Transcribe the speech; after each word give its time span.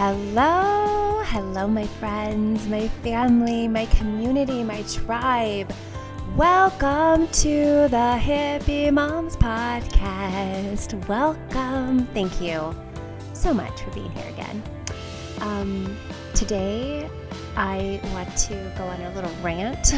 Hello, 0.00 1.22
hello, 1.24 1.66
my 1.66 1.84
friends, 1.84 2.68
my 2.68 2.86
family, 3.02 3.66
my 3.66 3.84
community, 3.86 4.62
my 4.62 4.82
tribe. 4.82 5.72
Welcome 6.36 7.26
to 7.26 7.88
the 7.88 8.16
Hippie 8.16 8.92
Moms 8.92 9.34
Podcast. 9.34 11.08
Welcome. 11.08 12.06
Thank 12.14 12.40
you 12.40 12.72
so 13.32 13.52
much 13.52 13.82
for 13.82 13.90
being 13.90 14.12
here 14.12 14.28
again. 14.28 14.62
Um, 15.40 15.96
today, 16.32 17.10
I 17.56 18.00
want 18.14 18.36
to 18.36 18.72
go 18.78 18.84
on 18.84 19.00
a 19.00 19.12
little 19.16 19.34
rant 19.42 19.94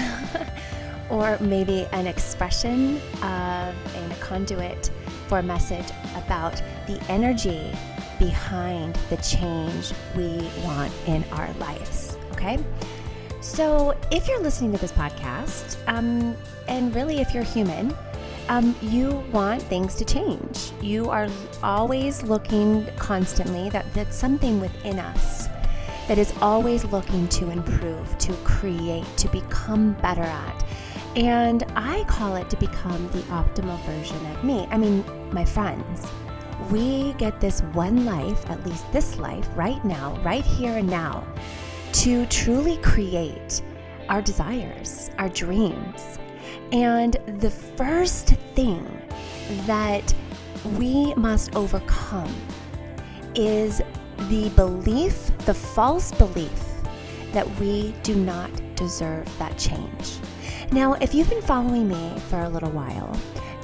or 1.10 1.36
maybe 1.40 1.86
an 1.92 2.06
expression 2.06 2.96
of 3.16 3.74
and 3.96 4.12
a 4.12 4.16
conduit 4.20 4.90
for 5.28 5.40
a 5.40 5.42
message 5.42 5.90
about 6.16 6.56
the 6.86 6.98
energy 7.10 7.70
behind 8.20 8.94
the 9.08 9.16
change 9.16 9.92
we 10.16 10.48
want 10.62 10.92
in 11.08 11.24
our 11.32 11.52
lives. 11.54 12.16
Okay? 12.32 12.62
So, 13.40 13.96
if 14.12 14.28
you're 14.28 14.40
listening 14.40 14.70
to 14.72 14.78
this 14.78 14.92
podcast, 14.92 15.76
um, 15.88 16.36
and 16.68 16.94
really 16.94 17.20
if 17.20 17.34
you're 17.34 17.42
human, 17.42 17.96
um, 18.48 18.76
you 18.82 19.24
want 19.32 19.62
things 19.62 19.94
to 19.96 20.04
change. 20.04 20.70
You 20.80 21.08
are 21.10 21.28
always 21.62 22.22
looking 22.22 22.86
constantly 22.96 23.70
that 23.70 23.92
that's 23.94 24.16
something 24.16 24.60
within 24.60 24.98
us 24.98 25.48
that 26.06 26.18
is 26.18 26.34
always 26.42 26.84
looking 26.86 27.28
to 27.28 27.50
improve, 27.50 28.18
to 28.18 28.32
create, 28.44 29.06
to 29.16 29.28
become 29.28 29.92
better 30.02 30.22
at. 30.22 30.64
And 31.16 31.64
I 31.76 32.04
call 32.04 32.36
it 32.36 32.50
to 32.50 32.56
become 32.56 33.08
the 33.12 33.22
optimal 33.30 33.80
version 33.84 34.24
of 34.26 34.44
me. 34.44 34.66
I 34.70 34.76
mean, 34.76 35.04
my 35.32 35.44
friends, 35.44 36.06
we 36.70 37.12
get 37.14 37.40
this 37.40 37.60
one 37.72 38.04
life, 38.04 38.48
at 38.48 38.64
least 38.66 38.90
this 38.92 39.18
life, 39.18 39.48
right 39.54 39.84
now, 39.84 40.16
right 40.22 40.44
here 40.44 40.78
and 40.78 40.88
now, 40.88 41.26
to 41.92 42.26
truly 42.26 42.76
create 42.78 43.62
our 44.08 44.22
desires, 44.22 45.10
our 45.18 45.28
dreams. 45.28 46.18
And 46.72 47.14
the 47.38 47.50
first 47.50 48.28
thing 48.54 48.86
that 49.66 50.14
we 50.78 51.14
must 51.14 51.54
overcome 51.56 52.34
is 53.34 53.82
the 54.28 54.50
belief, 54.50 55.30
the 55.46 55.54
false 55.54 56.12
belief, 56.12 56.62
that 57.32 57.48
we 57.58 57.92
do 58.02 58.14
not 58.14 58.50
deserve 58.76 59.26
that 59.38 59.56
change. 59.58 60.18
Now, 60.72 60.94
if 60.94 61.14
you've 61.14 61.30
been 61.30 61.42
following 61.42 61.88
me 61.88 62.12
for 62.28 62.40
a 62.40 62.48
little 62.48 62.70
while, 62.70 63.16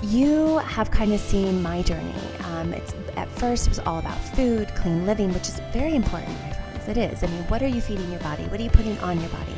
you 0.02 0.58
have 0.58 0.90
kind 0.90 1.12
of 1.12 1.20
seen 1.20 1.62
my 1.62 1.82
journey. 1.82 2.12
Um, 2.56 2.72
it's 2.72 2.94
at 3.16 3.28
first 3.28 3.66
it 3.66 3.68
was 3.68 3.80
all 3.80 3.98
about 3.98 4.18
food, 4.34 4.68
clean 4.74 5.04
living, 5.04 5.30
which 5.34 5.48
is 5.48 5.60
very 5.74 5.94
important, 5.94 6.32
my 6.40 6.52
friends. 6.52 6.88
It 6.88 6.96
is. 6.96 7.22
I 7.22 7.26
mean, 7.26 7.42
what 7.48 7.62
are 7.62 7.66
you 7.66 7.82
feeding 7.82 8.10
your 8.10 8.20
body? 8.20 8.44
What 8.44 8.58
are 8.58 8.62
you 8.62 8.70
putting 8.70 8.98
on 9.00 9.20
your 9.20 9.28
body? 9.28 9.54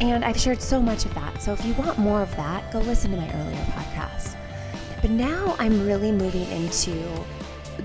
And 0.00 0.24
I've 0.24 0.38
shared 0.38 0.62
so 0.62 0.80
much 0.80 1.04
of 1.04 1.14
that. 1.14 1.42
So 1.42 1.52
if 1.52 1.62
you 1.64 1.74
want 1.74 1.98
more 1.98 2.22
of 2.22 2.34
that, 2.36 2.72
go 2.72 2.78
listen 2.78 3.10
to 3.10 3.18
my 3.18 3.30
earlier 3.34 3.60
podcasts. 3.76 4.34
But 5.02 5.10
now 5.10 5.56
I'm 5.58 5.84
really 5.86 6.10
moving 6.10 6.48
into 6.50 7.04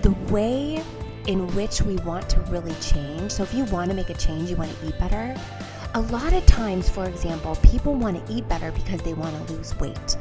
the 0.01 0.11
way 0.31 0.81
in 1.27 1.45
which 1.53 1.81
we 1.81 1.97
want 1.97 2.29
to 2.29 2.39
really 2.43 2.75
change. 2.75 3.31
So 3.31 3.43
if 3.43 3.53
you 3.53 3.65
want 3.65 3.89
to 3.89 3.95
make 3.95 4.09
a 4.09 4.13
change, 4.13 4.49
you 4.49 4.55
want 4.55 4.71
to 4.79 4.87
eat 4.87 4.97
better. 4.97 5.35
A 5.95 6.01
lot 6.01 6.31
of 6.31 6.45
times, 6.45 6.89
for 6.89 7.05
example, 7.05 7.57
people 7.57 7.95
want 7.95 8.25
to 8.25 8.33
eat 8.33 8.47
better 8.47 8.71
because 8.71 9.01
they 9.01 9.13
want 9.13 9.35
to 9.35 9.53
lose 9.53 9.77
weight. 9.77 10.17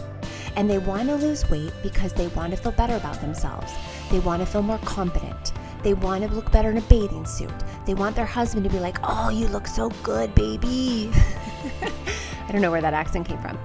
And 0.56 0.68
they 0.70 0.78
want 0.78 1.08
to 1.08 1.16
lose 1.16 1.48
weight 1.50 1.72
because 1.82 2.12
they 2.14 2.28
want 2.28 2.50
to 2.52 2.56
feel 2.56 2.72
better 2.72 2.96
about 2.96 3.20
themselves. 3.20 3.72
They 4.10 4.18
want 4.20 4.40
to 4.40 4.46
feel 4.46 4.62
more 4.62 4.78
confident. 4.78 5.52
They 5.82 5.94
want 5.94 6.24
to 6.24 6.34
look 6.34 6.50
better 6.50 6.70
in 6.70 6.78
a 6.78 6.82
bathing 6.82 7.26
suit. 7.26 7.52
They 7.86 7.94
want 7.94 8.16
their 8.16 8.26
husband 8.26 8.64
to 8.64 8.70
be 8.70 8.80
like, 8.80 8.98
oh, 9.04 9.28
you 9.28 9.46
look 9.48 9.66
so 9.66 9.90
good, 10.02 10.34
baby. 10.34 11.10
I 12.48 12.52
don't 12.52 12.62
know 12.62 12.70
where 12.70 12.80
that 12.80 12.94
accent 12.94 13.28
came 13.28 13.38
from. 13.38 13.58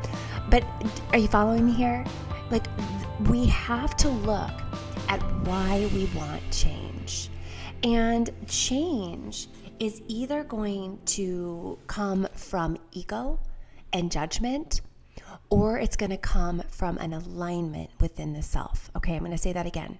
But 0.49 0.65
are 1.13 1.17
you 1.17 1.27
following 1.27 1.65
me 1.65 1.73
here? 1.73 2.05
Like, 2.49 2.67
we 3.29 3.45
have 3.47 3.95
to 3.97 4.09
look 4.09 4.51
at 5.07 5.19
why 5.45 5.89
we 5.93 6.05
want 6.15 6.41
change. 6.51 7.29
And 7.83 8.29
change 8.47 9.47
is 9.79 10.01
either 10.07 10.43
going 10.43 10.99
to 11.05 11.79
come 11.87 12.27
from 12.35 12.77
ego 12.91 13.39
and 13.93 14.11
judgment 14.11 14.81
or 15.49 15.77
it's 15.77 15.95
going 15.95 16.11
to 16.11 16.17
come 16.17 16.63
from 16.69 16.97
an 16.97 17.13
alignment 17.13 17.89
within 17.99 18.33
the 18.33 18.41
self. 18.41 18.89
Okay, 18.95 19.13
I'm 19.13 19.19
going 19.19 19.31
to 19.31 19.37
say 19.37 19.53
that 19.53 19.65
again. 19.65 19.99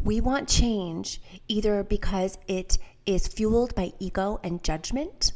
We 0.00 0.20
want 0.20 0.48
change 0.48 1.20
either 1.48 1.84
because 1.84 2.38
it 2.48 2.78
is 3.06 3.28
fueled 3.28 3.74
by 3.74 3.92
ego 3.98 4.40
and 4.42 4.62
judgment, 4.62 5.32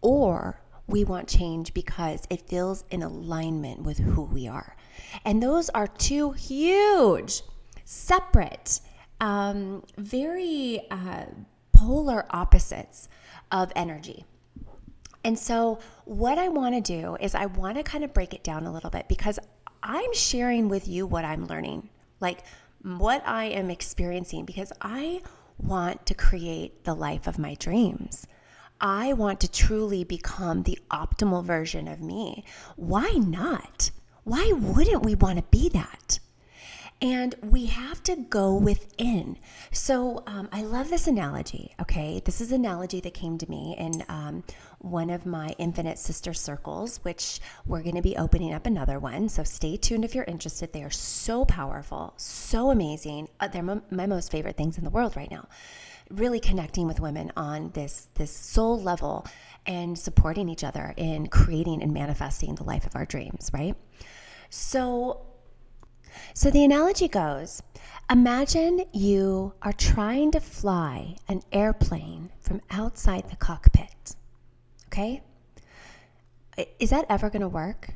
or 0.00 0.60
we 0.86 1.04
want 1.04 1.28
change 1.28 1.72
because 1.72 2.22
it 2.28 2.48
feels 2.48 2.84
in 2.90 3.02
alignment 3.02 3.82
with 3.82 3.98
who 3.98 4.22
we 4.24 4.48
are. 4.48 4.76
And 5.24 5.42
those 5.42 5.70
are 5.70 5.86
two 5.86 6.32
huge, 6.32 7.42
separate, 7.84 8.80
um, 9.20 9.84
very 9.96 10.82
uh, 10.90 11.26
polar 11.72 12.26
opposites 12.30 13.08
of 13.50 13.72
energy. 13.76 14.24
And 15.24 15.38
so, 15.38 15.78
what 16.04 16.38
I 16.38 16.48
want 16.48 16.74
to 16.74 16.80
do 16.80 17.16
is, 17.20 17.34
I 17.34 17.46
want 17.46 17.76
to 17.76 17.82
kind 17.82 18.04
of 18.04 18.12
break 18.12 18.34
it 18.34 18.42
down 18.42 18.66
a 18.66 18.72
little 18.72 18.90
bit 18.90 19.08
because 19.08 19.38
I'm 19.82 20.14
sharing 20.14 20.68
with 20.68 20.88
you 20.88 21.06
what 21.06 21.24
I'm 21.24 21.46
learning, 21.46 21.88
like 22.20 22.44
what 22.82 23.22
I 23.26 23.44
am 23.46 23.70
experiencing, 23.70 24.44
because 24.44 24.72
I 24.80 25.22
want 25.58 26.06
to 26.06 26.14
create 26.14 26.84
the 26.84 26.94
life 26.94 27.26
of 27.26 27.38
my 27.38 27.54
dreams. 27.54 28.26
I 28.80 29.12
want 29.12 29.40
to 29.40 29.50
truly 29.50 30.02
become 30.02 30.64
the 30.64 30.78
optimal 30.90 31.44
version 31.44 31.86
of 31.86 32.00
me. 32.00 32.44
Why 32.74 33.12
not? 33.12 33.92
Why 34.24 34.52
wouldn't 34.52 35.04
we 35.04 35.14
want 35.14 35.38
to 35.38 35.44
be 35.50 35.68
that? 35.68 36.18
And 37.00 37.34
we 37.42 37.66
have 37.66 38.02
to 38.04 38.14
go 38.16 38.54
within. 38.54 39.38
So 39.72 40.22
um, 40.26 40.48
I 40.52 40.62
love 40.62 40.88
this 40.88 41.08
analogy. 41.08 41.74
Okay, 41.80 42.22
this 42.24 42.40
is 42.40 42.52
an 42.52 42.64
analogy 42.64 43.00
that 43.00 43.14
came 43.14 43.38
to 43.38 43.50
me 43.50 43.74
in 43.76 44.04
um, 44.08 44.44
one 44.82 45.10
of 45.10 45.24
my 45.24 45.54
Infinite 45.58 45.98
Sister 45.98 46.34
Circles, 46.34 46.98
which 47.02 47.40
we're 47.66 47.82
going 47.82 47.94
to 47.94 48.02
be 48.02 48.16
opening 48.16 48.52
up 48.52 48.66
another 48.66 48.98
one. 48.98 49.28
So 49.28 49.44
stay 49.44 49.76
tuned 49.76 50.04
if 50.04 50.14
you're 50.14 50.24
interested. 50.24 50.72
They 50.72 50.82
are 50.82 50.90
so 50.90 51.44
powerful, 51.44 52.14
so 52.16 52.70
amazing. 52.70 53.28
Uh, 53.40 53.48
they're 53.48 53.62
my 53.62 54.06
most 54.06 54.30
favorite 54.30 54.56
things 54.56 54.78
in 54.78 54.84
the 54.84 54.90
world 54.90 55.16
right 55.16 55.30
now. 55.30 55.48
Really 56.10 56.40
connecting 56.40 56.86
with 56.86 57.00
women 57.00 57.32
on 57.36 57.70
this 57.70 58.08
this 58.14 58.32
soul 58.32 58.80
level 58.80 59.26
and 59.66 59.96
supporting 59.98 60.48
each 60.48 60.64
other 60.64 60.92
in 60.96 61.28
creating 61.28 61.82
and 61.82 61.94
manifesting 61.94 62.56
the 62.56 62.64
life 62.64 62.84
of 62.84 62.96
our 62.96 63.06
dreams. 63.06 63.50
Right. 63.54 63.76
So 64.50 65.26
so 66.34 66.50
the 66.50 66.64
analogy 66.64 67.08
goes 67.08 67.62
Imagine 68.10 68.84
you 68.92 69.54
are 69.62 69.72
trying 69.72 70.32
to 70.32 70.40
fly 70.40 71.16
an 71.28 71.40
airplane 71.52 72.30
from 72.40 72.60
outside 72.70 73.30
the 73.30 73.36
cockpit. 73.36 74.16
Okay? 74.92 75.22
Is 76.78 76.90
that 76.90 77.06
ever 77.08 77.30
going 77.30 77.40
to 77.40 77.48
work? 77.48 77.94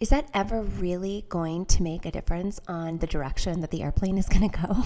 Is 0.00 0.08
that 0.08 0.30
ever 0.32 0.62
really 0.62 1.26
going 1.28 1.66
to 1.66 1.82
make 1.82 2.06
a 2.06 2.10
difference 2.10 2.58
on 2.66 2.98
the 2.98 3.06
direction 3.06 3.60
that 3.60 3.70
the 3.70 3.82
airplane 3.82 4.16
is 4.16 4.28
going 4.30 4.48
to 4.48 4.58
go? 4.66 4.82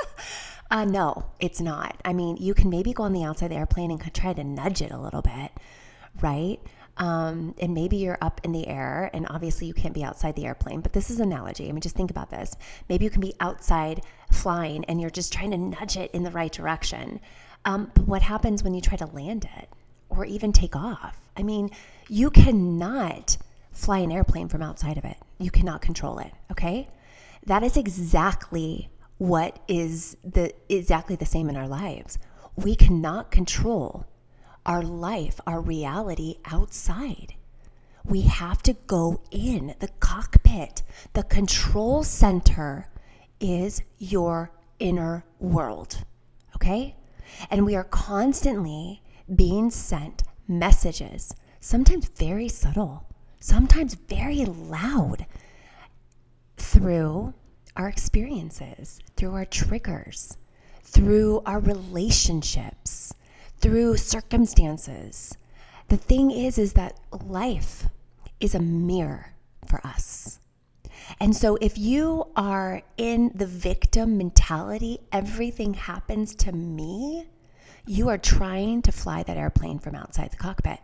uh, 0.70 0.84
no, 0.84 1.26
it's 1.40 1.60
not. 1.60 2.00
I 2.04 2.12
mean, 2.12 2.36
you 2.36 2.54
can 2.54 2.70
maybe 2.70 2.92
go 2.92 3.02
on 3.02 3.12
the 3.12 3.24
outside 3.24 3.46
of 3.46 3.50
the 3.50 3.56
airplane 3.56 3.90
and 3.90 4.14
try 4.14 4.32
to 4.32 4.44
nudge 4.44 4.80
it 4.80 4.92
a 4.92 4.98
little 4.98 5.20
bit, 5.20 5.50
right? 6.22 6.58
Um, 6.96 7.56
and 7.58 7.74
maybe 7.74 7.96
you're 7.96 8.18
up 8.20 8.40
in 8.44 8.52
the 8.52 8.66
air, 8.68 9.10
and 9.12 9.26
obviously 9.30 9.66
you 9.66 9.74
can't 9.74 9.94
be 9.94 10.04
outside 10.04 10.36
the 10.36 10.46
airplane, 10.46 10.80
but 10.80 10.92
this 10.92 11.10
is 11.10 11.18
an 11.18 11.32
analogy. 11.32 11.68
I 11.68 11.72
mean, 11.72 11.80
just 11.80 11.96
think 11.96 12.12
about 12.12 12.30
this. 12.30 12.56
Maybe 12.88 13.04
you 13.04 13.10
can 13.10 13.20
be 13.20 13.34
outside 13.40 14.02
flying 14.30 14.84
and 14.84 15.00
you're 15.00 15.10
just 15.10 15.32
trying 15.32 15.50
to 15.50 15.58
nudge 15.58 15.96
it 15.96 16.12
in 16.12 16.22
the 16.22 16.30
right 16.30 16.52
direction. 16.52 17.20
Um, 17.64 17.90
but 17.94 18.06
what 18.06 18.22
happens 18.22 18.62
when 18.62 18.74
you 18.74 18.80
try 18.80 18.96
to 18.96 19.06
land 19.06 19.48
it 19.58 19.68
or 20.08 20.24
even 20.24 20.52
take 20.52 20.76
off? 20.76 21.18
I 21.36 21.42
mean, 21.42 21.70
you 22.08 22.30
cannot 22.30 23.36
fly 23.72 23.98
an 23.98 24.10
airplane 24.10 24.48
from 24.48 24.62
outside 24.62 24.98
of 24.98 25.04
it, 25.04 25.16
you 25.38 25.50
cannot 25.50 25.82
control 25.82 26.18
it, 26.18 26.32
okay? 26.50 26.88
That 27.46 27.62
is 27.62 27.76
exactly 27.76 28.90
what 29.18 29.58
is 29.68 30.16
the 30.24 30.52
exactly 30.68 31.16
the 31.16 31.26
same 31.26 31.48
in 31.48 31.56
our 31.56 31.68
lives. 31.68 32.18
We 32.56 32.74
cannot 32.74 33.30
control 33.30 34.06
our 34.66 34.82
life, 34.82 35.40
our 35.46 35.60
reality 35.60 36.36
outside. 36.44 37.34
We 38.04 38.22
have 38.22 38.62
to 38.62 38.74
go 38.86 39.20
in 39.30 39.74
the 39.80 39.88
cockpit. 40.00 40.82
The 41.14 41.22
control 41.24 42.02
center 42.02 42.88
is 43.40 43.82
your 43.98 44.50
inner 44.78 45.24
world. 45.38 46.04
Okay? 46.56 46.96
And 47.50 47.64
we 47.64 47.76
are 47.76 47.84
constantly 47.84 49.02
being 49.34 49.70
sent 49.70 50.22
messages, 50.46 51.34
sometimes 51.60 52.08
very 52.08 52.48
subtle, 52.48 53.06
sometimes 53.40 53.94
very 53.94 54.44
loud, 54.44 55.26
through 56.56 57.32
our 57.76 57.88
experiences, 57.88 58.98
through 59.16 59.34
our 59.34 59.44
triggers, 59.44 60.36
through 60.82 61.42
our 61.46 61.60
relationships, 61.60 63.14
through 63.60 63.96
circumstances. 63.96 65.36
The 65.88 65.96
thing 65.96 66.30
is 66.30 66.58
is 66.58 66.72
that 66.74 66.98
life 67.24 67.86
is 68.40 68.54
a 68.54 68.60
mirror 68.60 69.34
for 69.66 69.86
us. 69.86 70.38
And 71.20 71.34
so 71.34 71.56
if 71.60 71.78
you 71.78 72.26
are 72.36 72.82
in 72.96 73.30
the 73.34 73.46
victim 73.46 74.18
mentality, 74.18 74.98
everything 75.12 75.74
happens 75.74 76.34
to 76.36 76.52
me, 76.52 77.26
you 77.86 78.08
are 78.08 78.18
trying 78.18 78.82
to 78.82 78.92
fly 78.92 79.22
that 79.22 79.36
airplane 79.36 79.78
from 79.78 79.94
outside 79.94 80.30
the 80.30 80.36
cockpit. 80.36 80.80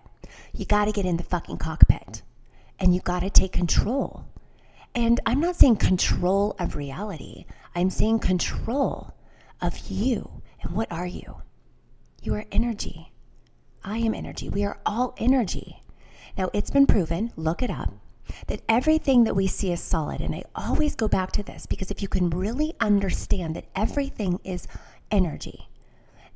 You 0.53 0.65
got 0.65 0.87
to 0.87 0.93
get 0.93 1.07
in 1.07 1.17
the 1.17 1.23
fucking 1.23 1.59
cockpit 1.59 2.23
and 2.79 2.95
you 2.95 3.01
got 3.01 3.21
to 3.21 3.31
take 3.31 3.53
control. 3.53 4.25
And 4.95 5.21
I'm 5.27 5.41
not 5.41 5.57
saying 5.57 5.77
control 5.77 6.55
of 6.59 6.77
reality, 6.77 7.47
I'm 7.75 7.91
saying 7.91 8.21
control 8.21 9.15
of 9.61 9.79
you. 9.89 10.43
And 10.63 10.73
what 10.73 10.91
are 10.91 11.07
you? 11.07 11.43
You 12.23 12.35
are 12.35 12.47
energy. 12.53 13.13
I 13.83 13.99
am 13.99 14.15
energy. 14.15 14.49
We 14.49 14.65
are 14.65 14.79
all 14.87 15.15
energy. 15.19 15.83
Now, 16.39 16.51
it's 16.53 16.71
been 16.71 16.87
proven, 16.87 17.33
look 17.37 17.63
it 17.63 17.71
up, 17.71 17.93
that 18.47 18.63
everything 18.69 19.25
that 19.25 19.37
we 19.37 19.47
see 19.47 19.73
is 19.73 19.81
solid. 19.81 20.21
And 20.21 20.35
I 20.35 20.45
always 20.55 20.95
go 20.95 21.07
back 21.07 21.33
to 21.33 21.43
this 21.43 21.67
because 21.67 21.91
if 21.91 22.01
you 22.01 22.09
can 22.09 22.31
really 22.31 22.75
understand 22.81 23.55
that 23.57 23.67
everything 23.77 24.41
is 24.43 24.67
energy, 25.11 25.69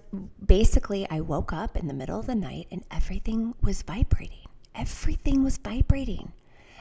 basically, 0.45 1.07
I 1.11 1.21
woke 1.21 1.53
up 1.53 1.77
in 1.77 1.87
the 1.87 1.95
middle 1.95 2.19
of 2.19 2.27
the 2.27 2.35
night 2.35 2.69
and 2.71 2.85
everything 2.91 3.55
was 3.63 3.83
vibrating. 3.83 4.49
Everything 4.75 5.45
was 5.45 5.59
vibrating. 5.59 6.33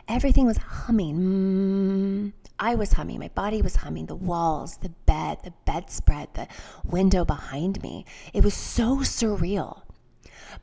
Everything 0.07 0.45
was 0.45 0.57
humming. 0.57 1.17
Mm, 1.17 2.33
I 2.59 2.75
was 2.75 2.93
humming. 2.93 3.19
My 3.19 3.27
body 3.29 3.61
was 3.61 3.77
humming. 3.77 4.07
The 4.07 4.15
walls, 4.15 4.77
the 4.77 4.89
bed, 4.89 5.39
the 5.43 5.53
bedspread, 5.65 6.29
the 6.33 6.47
window 6.85 7.25
behind 7.25 7.81
me. 7.83 8.05
It 8.33 8.43
was 8.43 8.53
so 8.53 8.97
surreal. 8.97 9.81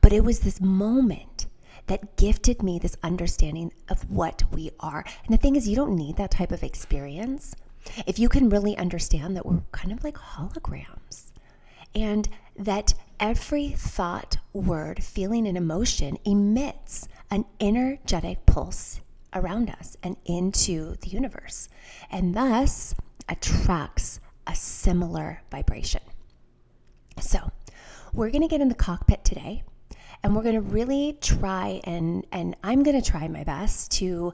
But 0.01 0.13
it 0.13 0.23
was 0.23 0.39
this 0.41 0.59
moment 0.59 1.47
that 1.89 2.17
gifted 2.17 2.61
me 2.63 2.79
this 2.79 2.95
understanding 3.03 3.71
of 3.89 4.09
what 4.09 4.43
we 4.51 4.71
are. 4.79 5.03
And 5.25 5.33
the 5.33 5.37
thing 5.37 5.55
is, 5.55 5.67
you 5.67 5.75
don't 5.75 5.95
need 5.95 6.17
that 6.17 6.31
type 6.31 6.51
of 6.51 6.63
experience 6.63 7.55
if 8.05 8.19
you 8.19 8.29
can 8.29 8.49
really 8.49 8.77
understand 8.77 9.35
that 9.35 9.45
we're 9.45 9.61
kind 9.71 9.91
of 9.91 10.03
like 10.03 10.15
holograms 10.15 11.31
and 11.95 12.29
that 12.57 12.93
every 13.19 13.69
thought, 13.69 14.37
word, 14.53 15.03
feeling, 15.03 15.47
and 15.47 15.57
emotion 15.57 16.17
emits 16.25 17.07
an 17.31 17.45
energetic 17.59 18.45
pulse 18.45 19.01
around 19.33 19.69
us 19.69 19.97
and 20.03 20.15
into 20.25 20.95
the 21.01 21.09
universe, 21.09 21.69
and 22.11 22.35
thus 22.35 22.93
attracts 23.27 24.19
a 24.45 24.53
similar 24.53 25.41
vibration. 25.49 26.01
So, 27.19 27.51
we're 28.13 28.29
going 28.29 28.41
to 28.41 28.47
get 28.47 28.61
in 28.61 28.69
the 28.69 28.75
cockpit 28.75 29.23
today 29.23 29.63
and 30.23 30.35
we're 30.35 30.43
going 30.43 30.55
to 30.55 30.61
really 30.61 31.17
try 31.21 31.81
and 31.83 32.25
and 32.31 32.55
I'm 32.63 32.83
going 32.83 33.01
to 33.01 33.11
try 33.11 33.27
my 33.27 33.43
best 33.43 33.91
to 33.93 34.33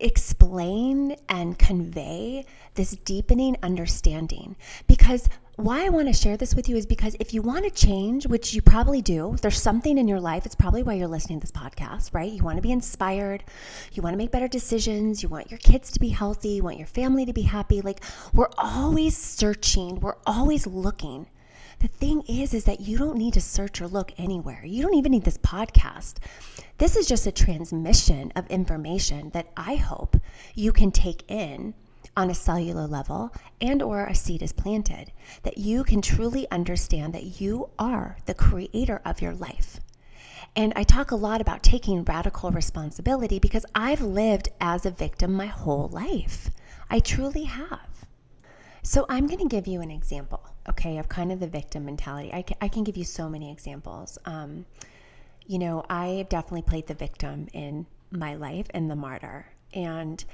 explain 0.00 1.16
and 1.28 1.58
convey 1.58 2.44
this 2.74 2.96
deepening 3.04 3.56
understanding 3.62 4.56
because 4.86 5.28
why 5.56 5.86
I 5.86 5.88
want 5.88 6.08
to 6.08 6.12
share 6.12 6.36
this 6.36 6.56
with 6.56 6.68
you 6.68 6.76
is 6.76 6.84
because 6.84 7.14
if 7.20 7.32
you 7.32 7.40
want 7.40 7.64
to 7.64 7.70
change, 7.70 8.26
which 8.26 8.54
you 8.54 8.60
probably 8.60 9.00
do, 9.00 9.36
there's 9.40 9.60
something 9.60 9.98
in 9.98 10.08
your 10.08 10.18
life. 10.18 10.44
It's 10.46 10.56
probably 10.56 10.82
why 10.82 10.94
you're 10.94 11.06
listening 11.06 11.38
to 11.38 11.46
this 11.46 11.52
podcast, 11.52 12.12
right? 12.12 12.30
You 12.30 12.42
want 12.42 12.56
to 12.56 12.62
be 12.62 12.72
inspired. 12.72 13.44
You 13.92 14.02
want 14.02 14.14
to 14.14 14.18
make 14.18 14.32
better 14.32 14.48
decisions. 14.48 15.22
You 15.22 15.28
want 15.28 15.52
your 15.52 15.58
kids 15.58 15.92
to 15.92 16.00
be 16.00 16.08
healthy. 16.08 16.48
You 16.50 16.64
want 16.64 16.78
your 16.78 16.88
family 16.88 17.24
to 17.26 17.32
be 17.32 17.42
happy. 17.42 17.82
Like 17.82 18.02
we're 18.32 18.50
always 18.58 19.16
searching, 19.16 20.00
we're 20.00 20.16
always 20.26 20.66
looking. 20.66 21.28
The 21.80 21.88
thing 21.88 22.22
is, 22.28 22.54
is 22.54 22.64
that 22.64 22.80
you 22.80 22.98
don't 22.98 23.16
need 23.16 23.34
to 23.34 23.40
search 23.40 23.80
or 23.80 23.88
look 23.88 24.12
anywhere. 24.18 24.64
You 24.64 24.82
don't 24.82 24.94
even 24.94 25.12
need 25.12 25.24
this 25.24 25.38
podcast. 25.38 26.18
This 26.78 26.96
is 26.96 27.06
just 27.06 27.26
a 27.26 27.32
transmission 27.32 28.32
of 28.36 28.46
information 28.48 29.30
that 29.30 29.48
I 29.56 29.76
hope 29.76 30.16
you 30.54 30.72
can 30.72 30.90
take 30.90 31.24
in 31.28 31.74
on 32.16 32.30
a 32.30 32.34
cellular 32.34 32.86
level 32.86 33.32
and 33.60 33.82
or 33.82 34.04
a 34.04 34.14
seed 34.14 34.42
is 34.42 34.52
planted 34.52 35.12
that 35.42 35.58
you 35.58 35.84
can 35.84 36.00
truly 36.00 36.48
understand 36.50 37.12
that 37.14 37.40
you 37.40 37.68
are 37.78 38.16
the 38.26 38.34
creator 38.34 39.00
of 39.04 39.20
your 39.20 39.34
life 39.34 39.80
and 40.56 40.72
I 40.76 40.84
talk 40.84 41.10
a 41.10 41.16
lot 41.16 41.40
about 41.40 41.62
taking 41.62 42.04
radical 42.04 42.50
responsibility 42.50 43.38
because 43.38 43.66
I've 43.74 44.00
lived 44.00 44.50
as 44.60 44.86
a 44.86 44.90
victim 44.90 45.32
my 45.32 45.46
whole 45.46 45.88
life. 45.88 46.50
I 46.88 47.00
truly 47.00 47.44
have. 47.44 48.06
So 48.82 49.04
I'm 49.08 49.26
going 49.26 49.40
to 49.40 49.48
give 49.48 49.66
you 49.66 49.80
an 49.80 49.90
example, 49.90 50.44
okay, 50.68 50.98
of 50.98 51.08
kind 51.08 51.32
of 51.32 51.40
the 51.40 51.46
victim 51.46 51.84
mentality. 51.84 52.32
I 52.32 52.42
can, 52.42 52.56
I 52.60 52.68
can 52.68 52.84
give 52.84 52.96
you 52.96 53.04
so 53.04 53.28
many 53.28 53.50
examples. 53.50 54.18
Um, 54.24 54.66
you 55.46 55.58
know, 55.58 55.84
I 55.90 56.26
definitely 56.28 56.62
played 56.62 56.86
the 56.86 56.94
victim 56.94 57.48
in 57.52 57.86
my 58.10 58.34
life 58.34 58.66
and 58.72 58.90
the 58.90 58.96
martyr. 58.96 59.46
And 59.72 60.24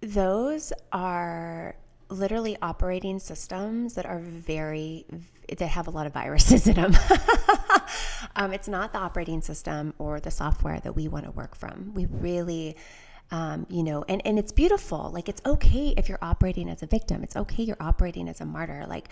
those 0.00 0.72
are 0.92 1.76
literally 2.10 2.56
operating 2.62 3.18
systems 3.18 3.94
that 3.94 4.06
are 4.06 4.20
very 4.20 5.04
that 5.58 5.66
have 5.66 5.86
a 5.86 5.90
lot 5.90 6.06
of 6.06 6.12
viruses 6.12 6.66
in 6.66 6.74
them 6.74 6.94
um, 8.36 8.52
it's 8.52 8.68
not 8.68 8.92
the 8.92 8.98
operating 8.98 9.42
system 9.42 9.92
or 9.98 10.18
the 10.20 10.30
software 10.30 10.80
that 10.80 10.94
we 10.94 11.06
want 11.06 11.24
to 11.24 11.30
work 11.32 11.54
from 11.54 11.92
we 11.94 12.06
really 12.06 12.76
um, 13.30 13.66
you 13.68 13.82
know, 13.82 14.04
and, 14.08 14.24
and 14.26 14.38
it's 14.38 14.52
beautiful. 14.52 15.10
Like, 15.12 15.28
it's 15.28 15.42
okay 15.44 15.94
if 15.96 16.08
you're 16.08 16.18
operating 16.22 16.68
as 16.68 16.82
a 16.82 16.86
victim, 16.86 17.22
it's 17.22 17.36
okay 17.36 17.62
you're 17.62 17.76
operating 17.80 18.28
as 18.28 18.40
a 18.40 18.44
martyr. 18.44 18.84
Like, 18.88 19.08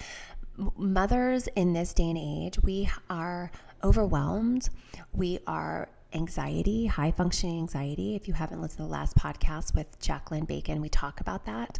mothers 0.76 1.48
in 1.48 1.72
this 1.72 1.92
day 1.92 2.08
and 2.10 2.18
age, 2.18 2.58
we 2.62 2.88
are 3.10 3.50
overwhelmed. 3.84 4.70
We 5.12 5.38
are 5.46 5.88
anxiety, 6.14 6.86
high 6.86 7.10
functioning 7.10 7.58
anxiety. 7.58 8.16
If 8.16 8.26
you 8.26 8.34
haven't 8.34 8.62
listened 8.62 8.78
to 8.78 8.82
the 8.84 8.88
last 8.88 9.16
podcast 9.16 9.74
with 9.74 9.98
Jacqueline 10.00 10.44
Bacon, 10.44 10.80
we 10.80 10.88
talk 10.88 11.20
about 11.20 11.44
that. 11.46 11.78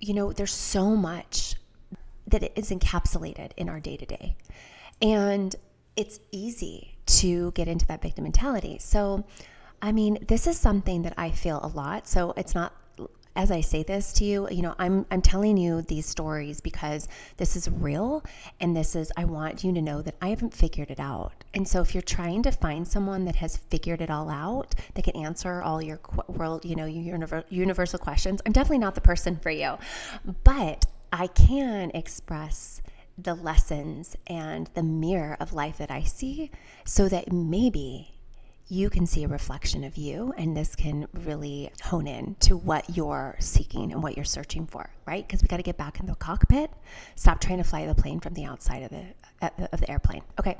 You 0.00 0.14
know, 0.14 0.32
there's 0.32 0.54
so 0.54 0.96
much 0.96 1.56
that 2.28 2.58
is 2.58 2.70
encapsulated 2.70 3.52
in 3.56 3.68
our 3.68 3.80
day 3.80 3.96
to 3.96 4.06
day. 4.06 4.36
And 5.02 5.54
it's 5.94 6.20
easy 6.32 6.96
to 7.06 7.50
get 7.52 7.68
into 7.68 7.86
that 7.86 8.02
victim 8.02 8.24
mentality. 8.24 8.78
So, 8.80 9.24
I 9.86 9.92
mean, 9.92 10.18
this 10.26 10.48
is 10.48 10.58
something 10.58 11.02
that 11.02 11.14
I 11.16 11.30
feel 11.30 11.60
a 11.62 11.68
lot. 11.68 12.08
So 12.08 12.34
it's 12.36 12.56
not 12.56 12.72
as 13.36 13.50
I 13.52 13.60
say 13.60 13.82
this 13.84 14.14
to 14.14 14.24
you, 14.24 14.48
you 14.50 14.62
know, 14.62 14.74
I'm 14.80 15.06
I'm 15.12 15.22
telling 15.22 15.56
you 15.56 15.82
these 15.82 16.06
stories 16.06 16.60
because 16.60 17.06
this 17.36 17.54
is 17.54 17.70
real 17.70 18.24
and 18.58 18.74
this 18.74 18.96
is 18.96 19.12
I 19.16 19.26
want 19.26 19.62
you 19.62 19.72
to 19.74 19.80
know 19.80 20.02
that 20.02 20.16
I 20.20 20.28
haven't 20.28 20.54
figured 20.54 20.90
it 20.90 20.98
out. 20.98 21.44
And 21.54 21.68
so 21.68 21.82
if 21.82 21.94
you're 21.94 22.02
trying 22.02 22.42
to 22.42 22.50
find 22.50 22.88
someone 22.88 23.26
that 23.26 23.36
has 23.36 23.58
figured 23.58 24.00
it 24.00 24.10
all 24.10 24.28
out, 24.28 24.74
that 24.94 25.04
can 25.04 25.14
answer 25.14 25.62
all 25.62 25.80
your 25.80 26.00
world, 26.26 26.64
you 26.64 26.74
know, 26.74 26.86
your 26.86 27.44
universal 27.48 27.98
questions, 28.00 28.40
I'm 28.44 28.52
definitely 28.52 28.78
not 28.78 28.96
the 28.96 29.02
person 29.02 29.36
for 29.36 29.50
you. 29.50 29.76
But 30.42 30.86
I 31.12 31.28
can 31.28 31.92
express 31.94 32.82
the 33.16 33.34
lessons 33.34 34.16
and 34.26 34.68
the 34.74 34.82
mirror 34.82 35.36
of 35.38 35.52
life 35.52 35.78
that 35.78 35.92
I 35.92 36.02
see 36.02 36.50
so 36.84 37.08
that 37.08 37.30
maybe 37.30 38.15
you 38.68 38.90
can 38.90 39.06
see 39.06 39.22
a 39.24 39.28
reflection 39.28 39.84
of 39.84 39.96
you, 39.96 40.34
and 40.36 40.56
this 40.56 40.74
can 40.74 41.06
really 41.24 41.70
hone 41.84 42.06
in 42.06 42.34
to 42.40 42.56
what 42.56 42.96
you're 42.96 43.36
seeking 43.38 43.92
and 43.92 44.02
what 44.02 44.16
you're 44.16 44.24
searching 44.24 44.66
for, 44.66 44.90
right? 45.06 45.26
Because 45.26 45.40
we 45.40 45.48
got 45.48 45.58
to 45.58 45.62
get 45.62 45.76
back 45.76 46.00
in 46.00 46.06
the 46.06 46.14
cockpit. 46.16 46.70
Stop 47.14 47.40
trying 47.40 47.58
to 47.58 47.64
fly 47.64 47.86
the 47.86 47.94
plane 47.94 48.18
from 48.18 48.34
the 48.34 48.44
outside 48.44 48.82
of 48.82 48.90
the 48.90 49.04
of 49.72 49.80
the 49.80 49.90
airplane. 49.90 50.22
Okay. 50.40 50.56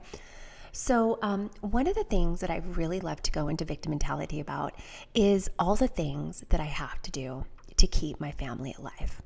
So, 0.73 1.19
um, 1.23 1.51
one 1.63 1.87
of 1.87 1.95
the 1.95 2.05
things 2.05 2.41
that 2.41 2.51
I 2.51 2.59
really 2.59 3.01
love 3.01 3.23
to 3.23 3.31
go 3.31 3.49
into 3.49 3.65
victim 3.65 3.91
mentality 3.91 4.41
about 4.41 4.75
is 5.15 5.49
all 5.59 5.75
the 5.75 5.89
things 5.89 6.45
that 6.51 6.61
I 6.61 6.65
have 6.65 7.01
to 7.03 7.11
do 7.11 7.47
to 7.79 7.87
keep 7.87 8.21
my 8.21 8.31
family 8.31 8.75
alive. 8.79 9.23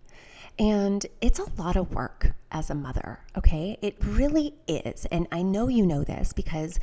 And 0.61 1.07
it's 1.23 1.39
a 1.39 1.51
lot 1.57 1.77
of 1.77 1.95
work 1.95 2.33
as 2.53 2.69
a 2.69 2.75
mother, 2.75 3.21
okay? 3.35 3.79
It 3.81 3.97
really 4.05 4.55
is. 4.69 5.07
And 5.07 5.27
I 5.33 5.41
know 5.41 5.69
you 5.69 5.87
know 5.87 6.05
this 6.05 6.35
because 6.35 6.79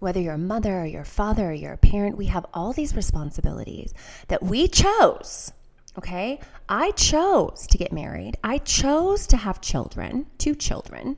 whether 0.00 0.20
you're 0.20 0.34
a 0.34 0.38
mother 0.38 0.82
or 0.82 0.84
your 0.84 1.06
father 1.06 1.48
or 1.48 1.54
you're 1.54 1.72
a 1.72 1.78
parent, 1.78 2.18
we 2.18 2.26
have 2.26 2.44
all 2.52 2.74
these 2.74 2.94
responsibilities 2.94 3.94
that 4.28 4.42
we 4.42 4.68
chose. 4.68 5.50
Okay. 5.96 6.40
I 6.68 6.90
chose 6.90 7.66
to 7.68 7.78
get 7.78 7.90
married. 7.90 8.36
I 8.44 8.58
chose 8.58 9.26
to 9.28 9.38
have 9.38 9.62
children, 9.62 10.26
two 10.36 10.54
children. 10.54 11.16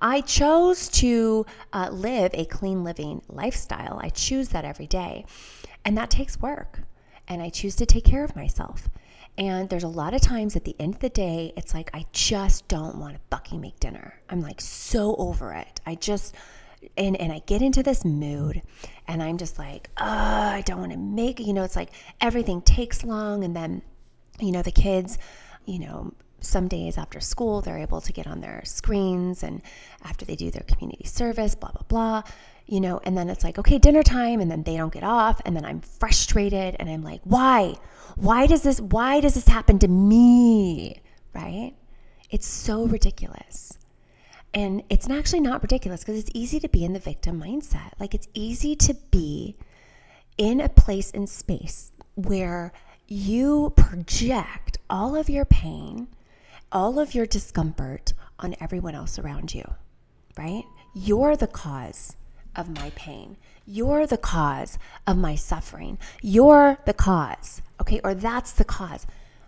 I 0.00 0.20
chose 0.20 0.88
to 0.90 1.46
uh, 1.72 1.88
live 1.90 2.32
a 2.34 2.44
clean 2.44 2.84
living 2.84 3.22
lifestyle. 3.28 3.98
I 4.02 4.10
choose 4.10 4.50
that 4.50 4.66
every 4.66 4.86
day. 4.86 5.24
And 5.82 5.96
that 5.96 6.10
takes 6.10 6.38
work. 6.38 6.80
And 7.26 7.40
I 7.40 7.48
choose 7.48 7.74
to 7.76 7.86
take 7.86 8.04
care 8.04 8.22
of 8.22 8.36
myself. 8.36 8.90
And 9.36 9.68
there's 9.68 9.84
a 9.84 9.88
lot 9.88 10.14
of 10.14 10.20
times 10.20 10.54
at 10.54 10.64
the 10.64 10.76
end 10.78 10.94
of 10.94 11.00
the 11.00 11.08
day, 11.08 11.52
it's 11.56 11.74
like, 11.74 11.90
I 11.92 12.06
just 12.12 12.68
don't 12.68 12.98
want 12.98 13.14
to 13.14 13.20
Bucky 13.30 13.58
make 13.58 13.80
dinner. 13.80 14.20
I'm 14.30 14.40
like 14.40 14.60
so 14.60 15.16
over 15.16 15.52
it. 15.52 15.80
I 15.84 15.96
just, 15.96 16.36
and 16.96 17.16
and 17.20 17.32
I 17.32 17.40
get 17.46 17.62
into 17.62 17.82
this 17.82 18.04
mood 18.04 18.62
and 19.08 19.22
I'm 19.22 19.38
just 19.38 19.58
like, 19.58 19.90
oh, 19.96 20.04
I 20.04 20.62
don't 20.64 20.80
want 20.80 20.92
to 20.92 20.98
make 20.98 21.40
you 21.40 21.52
know, 21.52 21.64
it's 21.64 21.76
like 21.76 21.90
everything 22.20 22.62
takes 22.62 23.04
long 23.04 23.42
and 23.44 23.56
then, 23.56 23.82
you 24.38 24.52
know, 24.52 24.62
the 24.62 24.70
kids, 24.70 25.18
you 25.64 25.78
know, 25.78 26.12
some 26.40 26.68
days 26.68 26.98
after 26.98 27.20
school 27.20 27.60
they're 27.62 27.78
able 27.78 28.02
to 28.02 28.12
get 28.12 28.26
on 28.26 28.40
their 28.40 28.62
screens 28.64 29.42
and 29.42 29.62
after 30.04 30.24
they 30.24 30.36
do 30.36 30.50
their 30.50 30.64
community 30.68 31.06
service, 31.06 31.54
blah, 31.54 31.70
blah, 31.70 31.82
blah. 31.88 32.22
You 32.66 32.80
know, 32.80 33.00
and 33.04 33.16
then 33.16 33.28
it's 33.28 33.44
like, 33.44 33.58
okay, 33.58 33.78
dinner 33.78 34.02
time, 34.02 34.40
and 34.40 34.50
then 34.50 34.62
they 34.62 34.76
don't 34.76 34.92
get 34.92 35.04
off, 35.04 35.40
and 35.44 35.54
then 35.54 35.64
I'm 35.64 35.80
frustrated 35.80 36.76
and 36.78 36.88
I'm 36.88 37.02
like, 37.02 37.20
why? 37.24 37.74
Why 38.16 38.46
does 38.46 38.62
this 38.62 38.80
why 38.80 39.20
does 39.20 39.34
this 39.34 39.48
happen 39.48 39.78
to 39.80 39.88
me? 39.88 41.02
Right? 41.34 41.74
It's 42.30 42.46
so 42.46 42.86
ridiculous. 42.86 43.78
And 44.54 44.82
it's 44.88 45.10
actually 45.10 45.40
not 45.40 45.62
ridiculous 45.62 46.00
because 46.00 46.20
it's 46.20 46.30
easy 46.32 46.60
to 46.60 46.68
be 46.68 46.84
in 46.84 46.92
the 46.92 47.00
victim 47.00 47.40
mindset. 47.40 47.92
Like 47.98 48.14
it's 48.14 48.28
easy 48.34 48.76
to 48.76 48.94
be 49.10 49.56
in 50.38 50.60
a 50.60 50.68
place 50.68 51.10
in 51.10 51.26
space 51.26 51.90
where 52.14 52.72
you 53.08 53.72
project 53.76 54.78
all 54.88 55.16
of 55.16 55.28
your 55.28 55.44
pain, 55.44 56.08
all 56.70 56.98
of 57.00 57.14
your 57.14 57.26
discomfort 57.26 58.12
on 58.38 58.54
everyone 58.60 58.94
else 58.94 59.18
around 59.18 59.54
you, 59.54 59.64
right? 60.38 60.64
You're 60.94 61.36
the 61.36 61.48
cause 61.48 62.16
of 62.56 62.68
my 62.68 62.90
pain. 62.94 63.36
You're 63.66 64.06
the 64.06 64.18
cause 64.18 64.78
of 65.06 65.16
my 65.16 65.34
suffering. 65.34 65.98
You're 66.22 66.78
the 66.84 66.94
cause, 66.94 67.62
okay? 67.80 68.00
Or 68.04 68.14
that's 68.14 68.52
the 68.52 68.64
cause. 68.64 69.06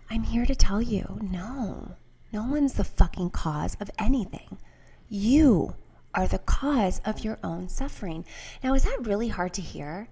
I'm 0.09 0.23
here 0.23 0.45
to 0.45 0.55
tell 0.55 0.81
you 0.81 1.19
no, 1.21 1.95
no 2.31 2.43
one's 2.43 2.73
the 2.73 2.83
fucking 2.83 3.31
cause 3.31 3.75
of 3.79 3.91
anything. 3.99 4.57
You 5.09 5.75
are 6.13 6.27
the 6.27 6.39
cause 6.39 7.01
of 7.05 7.23
your 7.23 7.37
own 7.43 7.69
suffering. 7.69 8.25
Now, 8.63 8.73
is 8.73 8.83
that 8.83 9.05
really 9.05 9.27
hard 9.27 9.53
to 9.53 9.61
hear? 9.61 10.07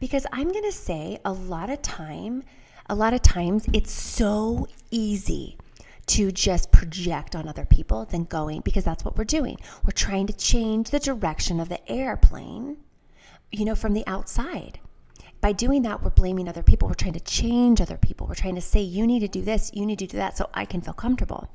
Because 0.00 0.26
I'm 0.32 0.50
going 0.52 0.64
to 0.64 0.72
say 0.72 1.18
a 1.24 1.32
lot 1.32 1.70
of 1.70 1.82
time, 1.82 2.44
a 2.88 2.94
lot 2.94 3.14
of 3.14 3.22
times 3.22 3.66
it's 3.72 3.92
so 3.92 4.68
easy 4.90 5.56
to 6.08 6.32
just 6.32 6.72
project 6.72 7.36
on 7.36 7.48
other 7.48 7.64
people 7.64 8.04
than 8.04 8.24
going 8.24 8.60
because 8.60 8.84
that's 8.84 9.04
what 9.04 9.16
we're 9.16 9.24
doing. 9.24 9.58
We're 9.84 9.92
trying 9.92 10.26
to 10.26 10.32
change 10.32 10.90
the 10.90 10.98
direction 10.98 11.60
of 11.60 11.68
the 11.68 11.90
airplane, 11.90 12.78
you 13.52 13.64
know, 13.64 13.74
from 13.74 13.94
the 13.94 14.06
outside. 14.06 14.80
By 15.40 15.52
doing 15.52 15.82
that, 15.82 16.02
we're 16.02 16.10
blaming 16.10 16.48
other 16.48 16.62
people. 16.62 16.88
We're 16.88 16.94
trying 16.94 17.12
to 17.12 17.20
change 17.20 17.80
other 17.80 17.96
people. 17.96 18.26
We're 18.26 18.34
trying 18.34 18.56
to 18.56 18.60
say, 18.60 18.80
you 18.80 19.06
need 19.06 19.20
to 19.20 19.28
do 19.28 19.42
this, 19.42 19.70
you 19.72 19.86
need 19.86 20.00
to 20.00 20.06
do 20.06 20.16
that 20.16 20.36
so 20.36 20.50
I 20.54 20.64
can 20.64 20.80
feel 20.80 20.94
comfortable 20.94 21.48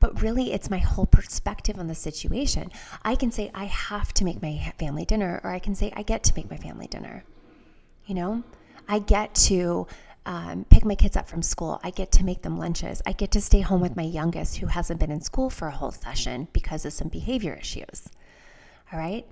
but 0.00 0.20
really 0.20 0.52
it's 0.52 0.68
my 0.68 0.76
whole 0.76 1.06
perspective 1.06 1.78
on 1.78 1.86
the 1.86 1.94
situation. 1.94 2.70
I 3.04 3.14
can 3.14 3.30
say, 3.30 3.50
I 3.54 3.64
have 3.64 4.12
to 4.14 4.24
make 4.24 4.42
my 4.42 4.72
family 4.78 5.06
dinner, 5.06 5.40
or 5.42 5.50
I 5.50 5.58
can 5.58 5.74
say, 5.74 5.92
I 5.96 6.02
get 6.02 6.22
to 6.24 6.34
make 6.36 6.50
my 6.50 6.58
family 6.58 6.86
dinner. 6.88 7.24
You 8.04 8.14
know, 8.14 8.42
I 8.86 8.98
get 8.98 9.34
to 9.46 9.86
um, 10.26 10.64
pick 10.70 10.84
my 10.84 10.94
kids 10.94 11.16
up 11.16 11.28
from 11.28 11.42
school. 11.42 11.80
I 11.82 11.90
get 11.90 12.12
to 12.12 12.24
make 12.24 12.42
them 12.42 12.58
lunches. 12.58 13.02
I 13.06 13.12
get 13.12 13.30
to 13.32 13.40
stay 13.40 13.60
home 13.60 13.80
with 13.80 13.96
my 13.96 14.02
youngest 14.02 14.56
who 14.56 14.66
hasn't 14.66 15.00
been 15.00 15.10
in 15.10 15.20
school 15.20 15.50
for 15.50 15.68
a 15.68 15.72
whole 15.72 15.92
session 15.92 16.48
because 16.52 16.84
of 16.84 16.92
some 16.92 17.08
behavior 17.08 17.54
issues. 17.54 18.08
All 18.92 18.98
right. 18.98 19.26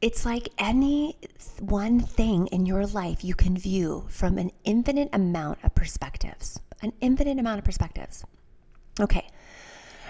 It's 0.00 0.26
like 0.26 0.50
any 0.58 1.16
one 1.60 2.00
thing 2.00 2.48
in 2.48 2.66
your 2.66 2.86
life 2.86 3.24
you 3.24 3.34
can 3.34 3.56
view 3.56 4.04
from 4.10 4.36
an 4.36 4.50
infinite 4.64 5.08
amount 5.14 5.64
of 5.64 5.74
perspectives, 5.74 6.60
an 6.82 6.92
infinite 7.00 7.38
amount 7.38 7.58
of 7.58 7.64
perspectives. 7.64 8.22
Okay, 9.00 9.26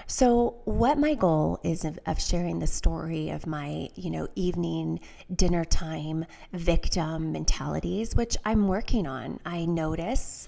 so, 0.07 0.57
what 0.65 0.99
my 0.99 1.15
goal 1.15 1.59
is 1.63 1.83
of, 1.83 1.97
of, 2.05 2.21
sharing 2.21 2.59
the 2.59 2.67
story 2.67 3.31
of 3.31 3.47
my, 3.47 3.89
you 3.95 4.11
know, 4.11 4.27
evening 4.35 4.99
dinner 5.35 5.65
time 5.65 6.25
victim 6.53 7.31
mentalities, 7.31 8.15
which 8.15 8.37
I'm 8.45 8.67
working 8.67 9.07
on. 9.07 9.39
I 9.45 9.65
notice, 9.65 10.47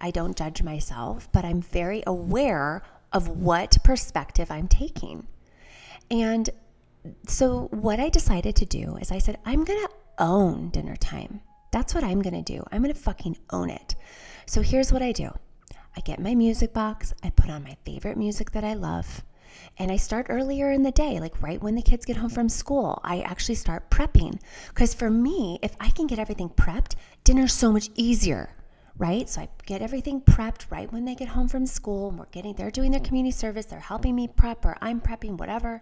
I 0.00 0.10
don't 0.10 0.36
judge 0.36 0.62
myself, 0.62 1.30
but 1.30 1.44
I'm 1.44 1.62
very 1.62 2.02
aware 2.04 2.82
of 3.12 3.28
what 3.28 3.78
perspective 3.84 4.50
I'm 4.50 4.66
taking. 4.66 5.28
And 6.10 6.50
so, 7.28 7.68
what 7.70 8.00
I 8.00 8.08
decided 8.08 8.56
to 8.56 8.66
do 8.66 8.96
is 8.96 9.12
I 9.12 9.18
said, 9.18 9.38
I'm 9.44 9.62
going 9.62 9.86
to 9.86 9.90
own 10.18 10.70
dinner 10.70 10.96
time. 10.96 11.42
That's 11.70 11.94
what 11.94 12.02
I'm 12.02 12.22
going 12.22 12.34
to 12.34 12.42
do. 12.42 12.64
I'm 12.72 12.82
going 12.82 12.92
to 12.92 13.00
fucking 13.00 13.36
own 13.50 13.70
it. 13.70 13.94
So, 14.46 14.62
here's 14.62 14.92
what 14.92 15.02
I 15.02 15.12
do 15.12 15.30
I 15.96 16.00
get 16.00 16.20
my 16.20 16.34
music 16.34 16.74
box, 16.74 17.14
I 17.22 17.30
put 17.30 17.50
on 17.50 17.64
my 17.64 17.76
favorite 17.84 18.18
music 18.18 18.50
that 18.52 18.64
I 18.64 18.74
love, 18.74 19.24
and 19.78 19.90
I 19.90 19.96
start 19.96 20.26
earlier 20.28 20.70
in 20.70 20.82
the 20.82 20.90
day, 20.90 21.18
like 21.20 21.42
right 21.42 21.62
when 21.62 21.74
the 21.74 21.82
kids 21.82 22.04
get 22.04 22.18
home 22.18 22.30
from 22.30 22.48
school. 22.48 23.00
I 23.02 23.20
actually 23.20 23.54
start 23.54 23.90
prepping. 23.90 24.38
Because 24.68 24.92
for 24.92 25.10
me, 25.10 25.58
if 25.62 25.74
I 25.80 25.90
can 25.90 26.06
get 26.06 26.18
everything 26.18 26.50
prepped, 26.50 26.94
dinner's 27.24 27.52
so 27.52 27.72
much 27.72 27.88
easier 27.94 28.50
right? 28.98 29.28
So 29.28 29.42
I 29.42 29.48
get 29.66 29.82
everything 29.82 30.20
prepped 30.20 30.70
right 30.70 30.90
when 30.92 31.04
they 31.04 31.14
get 31.14 31.28
home 31.28 31.48
from 31.48 31.66
school. 31.66 32.08
And 32.08 32.18
we're 32.18 32.26
getting, 32.26 32.54
they're 32.54 32.70
doing 32.70 32.90
their 32.90 33.00
community 33.00 33.32
service, 33.32 33.66
they're 33.66 33.80
helping 33.80 34.14
me 34.14 34.28
prep, 34.28 34.64
or 34.64 34.76
I'm 34.80 35.00
prepping, 35.00 35.38
whatever. 35.38 35.80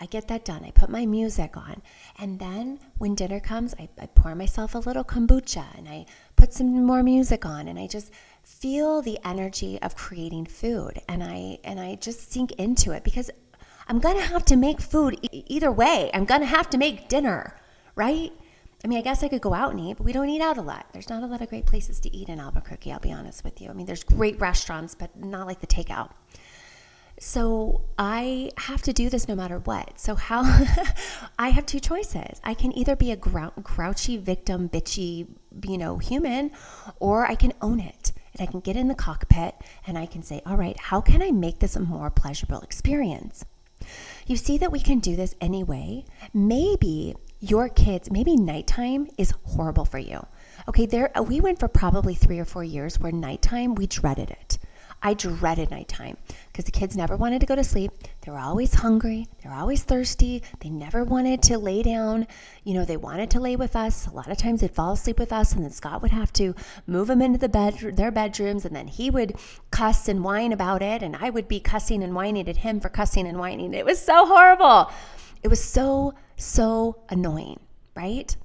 I 0.00 0.06
get 0.06 0.28
that 0.28 0.44
done. 0.44 0.64
I 0.64 0.70
put 0.72 0.90
my 0.90 1.06
music 1.06 1.56
on. 1.56 1.80
And 2.18 2.38
then 2.38 2.80
when 2.98 3.14
dinner 3.14 3.40
comes, 3.40 3.74
I, 3.78 3.88
I 4.00 4.06
pour 4.06 4.34
myself 4.34 4.74
a 4.74 4.78
little 4.78 5.04
kombucha 5.04 5.64
and 5.78 5.88
I 5.88 6.06
put 6.36 6.52
some 6.52 6.84
more 6.84 7.02
music 7.02 7.46
on 7.46 7.68
and 7.68 7.78
I 7.78 7.86
just 7.86 8.10
feel 8.64 9.02
the 9.02 9.18
energy 9.26 9.78
of 9.82 9.94
creating 9.94 10.46
food 10.46 10.98
and 11.06 11.22
I 11.22 11.58
and 11.64 11.78
I 11.78 11.96
just 11.96 12.32
sink 12.32 12.52
into 12.52 12.92
it 12.92 13.04
because 13.04 13.30
I'm 13.88 13.98
going 13.98 14.16
to 14.16 14.22
have 14.22 14.42
to 14.46 14.56
make 14.56 14.80
food 14.80 15.18
e- 15.20 15.44
either 15.48 15.70
way. 15.70 16.10
I'm 16.14 16.24
going 16.24 16.40
to 16.40 16.46
have 16.46 16.70
to 16.70 16.78
make 16.78 17.10
dinner, 17.10 17.58
right? 17.94 18.32
I 18.82 18.88
mean, 18.88 18.96
I 18.96 19.02
guess 19.02 19.22
I 19.22 19.28
could 19.28 19.42
go 19.42 19.52
out 19.52 19.72
and 19.72 19.80
eat, 19.80 19.98
but 19.98 20.04
we 20.04 20.14
don't 20.14 20.30
eat 20.30 20.40
out 20.40 20.56
a 20.56 20.62
lot. 20.62 20.86
There's 20.94 21.10
not 21.10 21.22
a 21.22 21.26
lot 21.26 21.42
of 21.42 21.50
great 21.50 21.66
places 21.66 22.00
to 22.00 22.16
eat 22.16 22.30
in 22.30 22.40
Albuquerque, 22.40 22.90
I'll 22.90 23.00
be 23.00 23.12
honest 23.12 23.44
with 23.44 23.60
you. 23.60 23.68
I 23.68 23.74
mean, 23.74 23.84
there's 23.84 24.02
great 24.02 24.40
restaurants, 24.40 24.94
but 24.94 25.14
not 25.14 25.46
like 25.46 25.60
the 25.60 25.66
takeout. 25.66 26.12
So 27.20 27.82
I 27.98 28.50
have 28.56 28.80
to 28.84 28.94
do 28.94 29.10
this 29.10 29.28
no 29.28 29.34
matter 29.34 29.58
what. 29.58 30.00
So 30.00 30.14
how 30.14 30.40
I 31.38 31.50
have 31.50 31.66
two 31.66 31.80
choices. 31.80 32.40
I 32.42 32.54
can 32.54 32.72
either 32.72 32.96
be 32.96 33.10
a 33.10 33.16
grou- 33.18 33.62
grouchy 33.62 34.16
victim, 34.16 34.70
bitchy, 34.70 35.26
you 35.68 35.76
know, 35.76 35.98
human, 35.98 36.50
or 36.98 37.26
I 37.26 37.34
can 37.34 37.52
own 37.60 37.78
it 37.78 38.12
and 38.34 38.48
I 38.48 38.50
can 38.50 38.60
get 38.60 38.76
in 38.76 38.88
the 38.88 38.94
cockpit 38.94 39.54
and 39.86 39.96
I 39.96 40.06
can 40.06 40.22
say, 40.22 40.42
all 40.44 40.56
right, 40.56 40.78
how 40.78 41.00
can 41.00 41.22
I 41.22 41.30
make 41.30 41.60
this 41.60 41.76
a 41.76 41.80
more 41.80 42.10
pleasurable 42.10 42.60
experience? 42.60 43.44
You 44.26 44.36
see 44.36 44.58
that 44.58 44.72
we 44.72 44.80
can 44.80 44.98
do 44.98 45.16
this 45.16 45.34
anyway. 45.40 46.04
Maybe 46.32 47.14
your 47.40 47.68
kids, 47.68 48.10
maybe 48.10 48.36
nighttime 48.36 49.08
is 49.18 49.34
horrible 49.44 49.84
for 49.84 49.98
you. 49.98 50.26
Okay, 50.68 50.86
there 50.86 51.16
uh, 51.16 51.22
we 51.22 51.40
went 51.40 51.60
for 51.60 51.68
probably 51.68 52.14
three 52.14 52.38
or 52.38 52.44
four 52.44 52.64
years 52.64 52.98
where 52.98 53.12
nighttime 53.12 53.74
we 53.74 53.86
dreaded 53.86 54.30
it. 54.30 54.58
I 55.02 55.12
dreaded 55.12 55.70
nighttime 55.70 56.16
because 56.54 56.66
the 56.66 56.70
kids 56.70 56.96
never 56.96 57.16
wanted 57.16 57.40
to 57.40 57.46
go 57.46 57.56
to 57.56 57.64
sleep. 57.64 57.90
They 58.20 58.30
were 58.30 58.38
always 58.38 58.74
hungry. 58.74 59.26
They 59.42 59.48
were 59.48 59.56
always 59.56 59.82
thirsty. 59.82 60.40
They 60.60 60.70
never 60.70 61.02
wanted 61.02 61.42
to 61.42 61.58
lay 61.58 61.82
down. 61.82 62.28
You 62.62 62.74
know, 62.74 62.84
they 62.84 62.96
wanted 62.96 63.28
to 63.32 63.40
lay 63.40 63.56
with 63.56 63.74
us. 63.74 64.06
A 64.06 64.12
lot 64.12 64.30
of 64.30 64.38
times 64.38 64.60
they'd 64.60 64.70
fall 64.70 64.92
asleep 64.92 65.18
with 65.18 65.32
us, 65.32 65.52
and 65.52 65.64
then 65.64 65.72
Scott 65.72 66.00
would 66.00 66.12
have 66.12 66.32
to 66.34 66.54
move 66.86 67.08
them 67.08 67.20
into 67.20 67.40
the 67.40 67.48
bed, 67.48 67.96
their 67.96 68.12
bedrooms, 68.12 68.64
and 68.64 68.74
then 68.74 68.86
he 68.86 69.10
would 69.10 69.34
cuss 69.72 70.06
and 70.06 70.22
whine 70.22 70.52
about 70.52 70.80
it, 70.80 71.02
and 71.02 71.16
I 71.16 71.28
would 71.28 71.48
be 71.48 71.58
cussing 71.58 72.04
and 72.04 72.14
whining 72.14 72.48
at 72.48 72.58
him 72.58 72.78
for 72.78 72.88
cussing 72.88 73.26
and 73.26 73.36
whining. 73.36 73.74
It 73.74 73.84
was 73.84 74.00
so 74.00 74.24
horrible. 74.24 74.92
It 75.42 75.48
was 75.48 75.62
so 75.62 76.14
so 76.36 77.02
annoying, 77.10 77.58
right? 77.96 78.36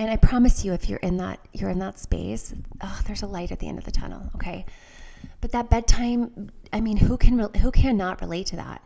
and 0.00 0.10
I 0.10 0.16
promise 0.16 0.64
you, 0.64 0.72
if 0.72 0.88
you're 0.88 0.98
in 1.00 1.18
that 1.18 1.40
you're 1.52 1.68
in 1.68 1.78
that 1.80 1.98
space, 1.98 2.54
oh, 2.80 3.00
there's 3.06 3.20
a 3.20 3.26
light 3.26 3.52
at 3.52 3.58
the 3.58 3.68
end 3.68 3.78
of 3.78 3.84
the 3.84 3.90
tunnel. 3.90 4.30
Okay, 4.36 4.64
but 5.40 5.52
that 5.52 5.70
bedtime, 5.70 6.50
I 6.72 6.80
mean, 6.80 6.96
who 6.96 7.16
can 7.16 7.38
who 7.56 7.70
cannot 7.70 8.20
relate 8.20 8.46
to 8.48 8.56
that? 8.56 8.82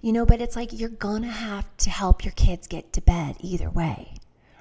You 0.00 0.12
know, 0.12 0.24
but 0.24 0.40
it's 0.40 0.56
like 0.56 0.72
you're 0.72 0.88
gonna 0.88 1.28
have 1.28 1.76
to 1.78 1.90
help 1.90 2.24
your 2.24 2.32
kids 2.32 2.66
get 2.66 2.92
to 2.92 3.00
bed 3.00 3.36
either 3.40 3.68
way, 3.68 4.14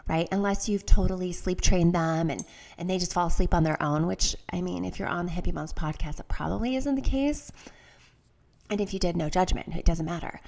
right? 0.07 0.27
Unless 0.31 0.67
you've 0.67 0.85
totally 0.85 1.31
sleep 1.31 1.61
trained 1.61 1.93
them 1.93 2.29
and 2.29 2.43
and 2.77 2.89
they 2.89 2.97
just 2.97 3.13
fall 3.13 3.27
asleep 3.27 3.53
on 3.53 3.63
their 3.63 3.81
own. 3.81 4.07
Which 4.07 4.35
I 4.51 4.61
mean, 4.61 4.83
if 4.83 4.99
you're 4.99 5.07
on 5.07 5.25
the 5.25 5.31
Hippie 5.31 5.53
Moms 5.53 5.73
podcast, 5.73 6.19
it 6.19 6.27
probably 6.27 6.75
isn't 6.75 6.95
the 6.95 7.01
case. 7.01 7.51
And 8.69 8.81
if 8.81 8.93
you 8.93 8.99
did, 8.99 9.15
no 9.15 9.29
judgment. 9.29 9.75
It 9.75 9.85
doesn't 9.85 10.05
matter. 10.05 10.41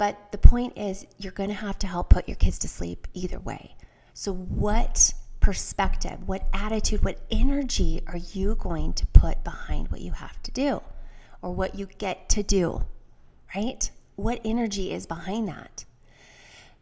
But 0.00 0.32
the 0.32 0.38
point 0.38 0.78
is, 0.78 1.06
you're 1.18 1.30
going 1.32 1.50
to 1.50 1.54
have 1.54 1.78
to 1.80 1.86
help 1.86 2.08
put 2.08 2.26
your 2.26 2.36
kids 2.36 2.58
to 2.60 2.68
sleep 2.68 3.06
either 3.12 3.38
way. 3.38 3.76
So, 4.14 4.32
what 4.32 5.12
perspective, 5.40 6.28
what 6.28 6.46
attitude, 6.52 7.02
what 7.02 7.18
energy 7.30 8.02
are 8.06 8.18
you 8.18 8.54
going 8.56 8.92
to 8.94 9.06
put 9.08 9.42
behind 9.42 9.88
what 9.88 10.00
you 10.00 10.12
have 10.12 10.40
to 10.42 10.50
do 10.50 10.82
or 11.42 11.54
what 11.54 11.74
you 11.74 11.86
get 11.98 12.28
to 12.30 12.42
do, 12.42 12.84
right? 13.54 13.90
What 14.16 14.40
energy 14.44 14.92
is 14.92 15.06
behind 15.06 15.48
that? 15.48 15.84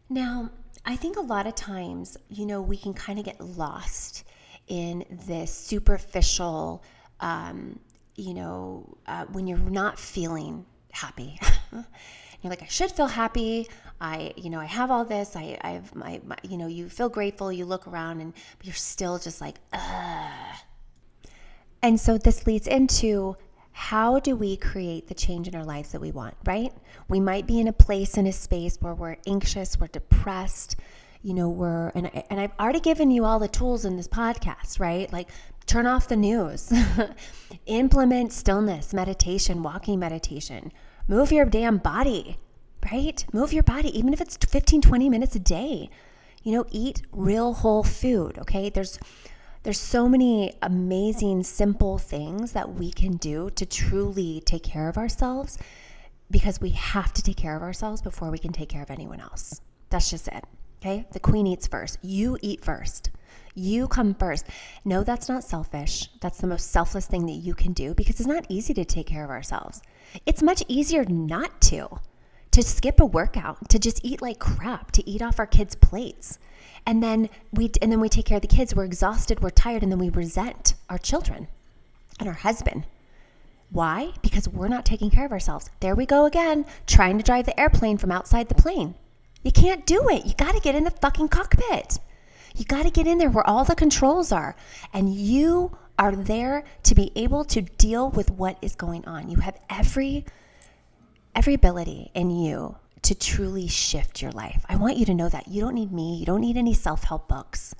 Now, 0.09 0.51
I 0.85 0.95
think 0.95 1.17
a 1.17 1.21
lot 1.21 1.47
of 1.47 1.55
times, 1.55 2.17
you 2.29 2.45
know, 2.45 2.61
we 2.61 2.77
can 2.77 2.93
kind 2.93 3.19
of 3.19 3.25
get 3.25 3.39
lost 3.39 4.25
in 4.67 5.05
this 5.27 5.53
superficial, 5.53 6.83
um, 7.19 7.79
you 8.15 8.33
know, 8.33 8.97
uh, 9.07 9.25
when 9.25 9.47
you're 9.47 9.57
not 9.57 9.99
feeling 9.99 10.65
happy. 10.91 11.39
you're 11.71 12.49
like, 12.49 12.61
I 12.61 12.67
should 12.67 12.91
feel 12.91 13.07
happy. 13.07 13.67
I, 14.01 14.33
you 14.37 14.49
know, 14.49 14.59
I 14.59 14.65
have 14.65 14.91
all 14.91 15.05
this. 15.05 15.35
I, 15.35 15.57
I 15.61 15.71
have 15.71 15.93
my, 15.93 16.21
my, 16.25 16.37
you 16.43 16.57
know, 16.57 16.67
you 16.67 16.89
feel 16.89 17.09
grateful. 17.09 17.51
You 17.51 17.65
look 17.65 17.87
around 17.87 18.21
and 18.21 18.33
you're 18.63 18.73
still 18.73 19.19
just 19.19 19.41
like, 19.41 19.55
ugh. 19.73 20.55
And 21.81 21.99
so 21.99 22.17
this 22.17 22.45
leads 22.45 22.67
into 22.67 23.37
how 23.71 24.19
do 24.19 24.35
we 24.35 24.57
create 24.57 25.07
the 25.07 25.13
change 25.13 25.47
in 25.47 25.55
our 25.55 25.63
lives 25.63 25.91
that 25.93 26.01
we 26.01 26.11
want, 26.11 26.35
right? 26.45 26.73
We 27.07 27.19
might 27.19 27.47
be 27.47 27.59
in 27.59 27.67
a 27.67 27.73
place, 27.73 28.17
in 28.17 28.27
a 28.27 28.33
space 28.33 28.77
where 28.81 28.93
we're 28.93 29.15
anxious, 29.25 29.79
we're 29.79 29.87
depressed, 29.87 30.75
you 31.21 31.33
know, 31.33 31.49
we're, 31.49 31.89
and, 31.89 32.07
I, 32.07 32.23
and 32.29 32.39
I've 32.39 32.51
already 32.59 32.81
given 32.81 33.11
you 33.11 33.23
all 33.23 33.39
the 33.39 33.47
tools 33.47 33.85
in 33.85 33.95
this 33.95 34.07
podcast, 34.07 34.79
right? 34.79 35.11
Like 35.13 35.29
turn 35.65 35.85
off 35.85 36.09
the 36.09 36.17
news, 36.17 36.73
implement 37.67 38.33
stillness, 38.33 38.93
meditation, 38.93 39.63
walking 39.63 39.99
meditation, 39.99 40.73
move 41.07 41.31
your 41.31 41.45
damn 41.45 41.77
body, 41.77 42.37
right? 42.91 43.25
Move 43.33 43.53
your 43.53 43.63
body, 43.63 43.97
even 43.97 44.13
if 44.13 44.21
it's 44.21 44.37
15, 44.37 44.81
20 44.81 45.09
minutes 45.09 45.35
a 45.35 45.39
day. 45.39 45.89
You 46.43 46.53
know, 46.53 46.65
eat 46.71 47.01
real 47.11 47.53
whole 47.53 47.83
food, 47.83 48.37
okay? 48.39 48.69
There's 48.69 48.97
there's 49.63 49.79
so 49.79 50.07
many 50.07 50.53
amazing 50.61 51.43
simple 51.43 51.97
things 51.97 52.53
that 52.53 52.75
we 52.75 52.91
can 52.91 53.17
do 53.17 53.49
to 53.51 53.65
truly 53.65 54.41
take 54.45 54.63
care 54.63 54.87
of 54.87 54.97
ourselves 54.97 55.57
because 56.31 56.61
we 56.61 56.69
have 56.69 57.11
to 57.13 57.21
take 57.21 57.35
care 57.35 57.57
of 57.57 57.61
ourselves 57.61 58.01
before 58.01 58.31
we 58.31 58.37
can 58.37 58.53
take 58.53 58.69
care 58.69 58.81
of 58.81 58.89
anyone 58.89 59.19
else. 59.19 59.59
That's 59.89 60.09
just 60.09 60.29
it. 60.29 60.45
Okay? 60.81 61.05
The 61.11 61.19
queen 61.19 61.45
eats 61.45 61.67
first. 61.67 61.97
You 62.01 62.37
eat 62.41 62.63
first. 62.63 63.11
You 63.53 63.89
come 63.89 64.13
first. 64.13 64.45
No, 64.85 65.03
that's 65.03 65.27
not 65.27 65.43
selfish. 65.43 66.09
That's 66.21 66.39
the 66.39 66.47
most 66.47 66.71
selfless 66.71 67.07
thing 67.07 67.25
that 67.25 67.33
you 67.33 67.53
can 67.53 67.73
do 67.73 67.93
because 67.93 68.19
it's 68.19 68.27
not 68.27 68.45
easy 68.47 68.73
to 68.75 68.85
take 68.85 69.07
care 69.07 69.25
of 69.25 69.29
ourselves. 69.29 69.81
It's 70.25 70.41
much 70.41 70.63
easier 70.69 71.03
not 71.05 71.59
to 71.63 71.89
to 72.59 72.67
skip 72.67 72.99
a 72.99 73.05
workout, 73.05 73.69
to 73.69 73.79
just 73.79 74.01
eat 74.03 74.21
like 74.21 74.39
crap, 74.39 74.91
to 74.91 75.09
eat 75.09 75.21
off 75.21 75.39
our 75.39 75.47
kids' 75.47 75.75
plates. 75.75 76.39
And 76.85 77.01
then 77.01 77.29
we 77.53 77.71
and 77.81 77.91
then 77.91 77.99
we 77.99 78.09
take 78.09 78.25
care 78.25 78.37
of 78.37 78.41
the 78.41 78.47
kids. 78.47 78.75
We're 78.75 78.85
exhausted, 78.85 79.41
we're 79.41 79.49
tired, 79.49 79.83
and 79.83 79.91
then 79.91 79.99
we 79.99 80.09
resent 80.09 80.73
our 80.89 80.97
children 80.97 81.47
and 82.19 82.27
our 82.27 82.35
husband. 82.35 82.85
Why? 83.71 84.13
Because 84.21 84.47
we're 84.47 84.67
not 84.67 84.85
taking 84.85 85.09
care 85.09 85.25
of 85.25 85.31
ourselves. 85.31 85.69
There 85.79 85.95
we 85.95 86.05
go 86.05 86.25
again, 86.25 86.65
trying 86.87 87.17
to 87.17 87.23
drive 87.23 87.45
the 87.45 87.59
airplane 87.59 87.97
from 87.97 88.11
outside 88.11 88.49
the 88.49 88.55
plane. 88.55 88.95
You 89.43 89.51
can't 89.51 89.85
do 89.85 90.09
it. 90.09 90.25
You 90.25 90.33
got 90.33 90.55
to 90.55 90.59
get 90.59 90.75
in 90.75 90.83
the 90.83 90.91
fucking 90.91 91.29
cockpit. 91.29 91.99
You 92.55 92.65
got 92.65 92.83
to 92.83 92.91
get 92.91 93.07
in 93.07 93.19
there 93.19 93.29
where 93.29 93.47
all 93.47 93.63
the 93.63 93.75
controls 93.75 94.31
are. 94.31 94.55
And 94.91 95.13
you 95.13 95.77
are 95.97 96.15
there 96.15 96.63
to 96.83 96.95
be 96.95 97.11
able 97.15 97.45
to 97.45 97.61
deal 97.61 98.09
with 98.09 98.31
what 98.31 98.57
is 98.61 98.75
going 98.75 99.05
on. 99.05 99.29
You 99.29 99.37
have 99.37 99.57
every 99.69 100.25
every 101.39 101.53
ability 101.53 102.11
in 102.15 102.29
you 102.29 102.75
to 103.01 103.15
truly 103.15 103.65
shift 103.65 104.21
your 104.21 104.31
life. 104.33 104.65
I 104.67 104.75
want 104.75 104.97
you 104.97 105.05
to 105.05 105.13
know 105.13 105.29
that. 105.29 105.47
You 105.47 105.61
don't 105.61 105.73
need 105.73 105.89
me, 105.89 106.17
you 106.17 106.25
don't 106.25 106.41
need 106.41 106.57
any 106.57 106.73
self 106.73 107.05
help 107.05 107.29
books. 107.29 107.73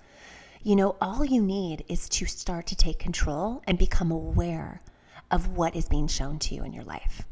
You 0.64 0.78
know, 0.78 0.96
all 1.02 1.26
you 1.26 1.42
need 1.42 1.84
is 1.90 2.08
to 2.08 2.26
start 2.26 2.68
to 2.68 2.76
take 2.78 3.00
control 3.00 3.62
and 3.68 3.78
become 3.78 4.12
aware 4.12 4.82
of 5.30 5.58
what 5.58 5.76
is 5.76 5.90
being 5.90 6.08
shown 6.08 6.40
to 6.40 6.56
you 6.56 6.64
in 6.64 6.72
your 6.72 6.86
life. 6.86 7.24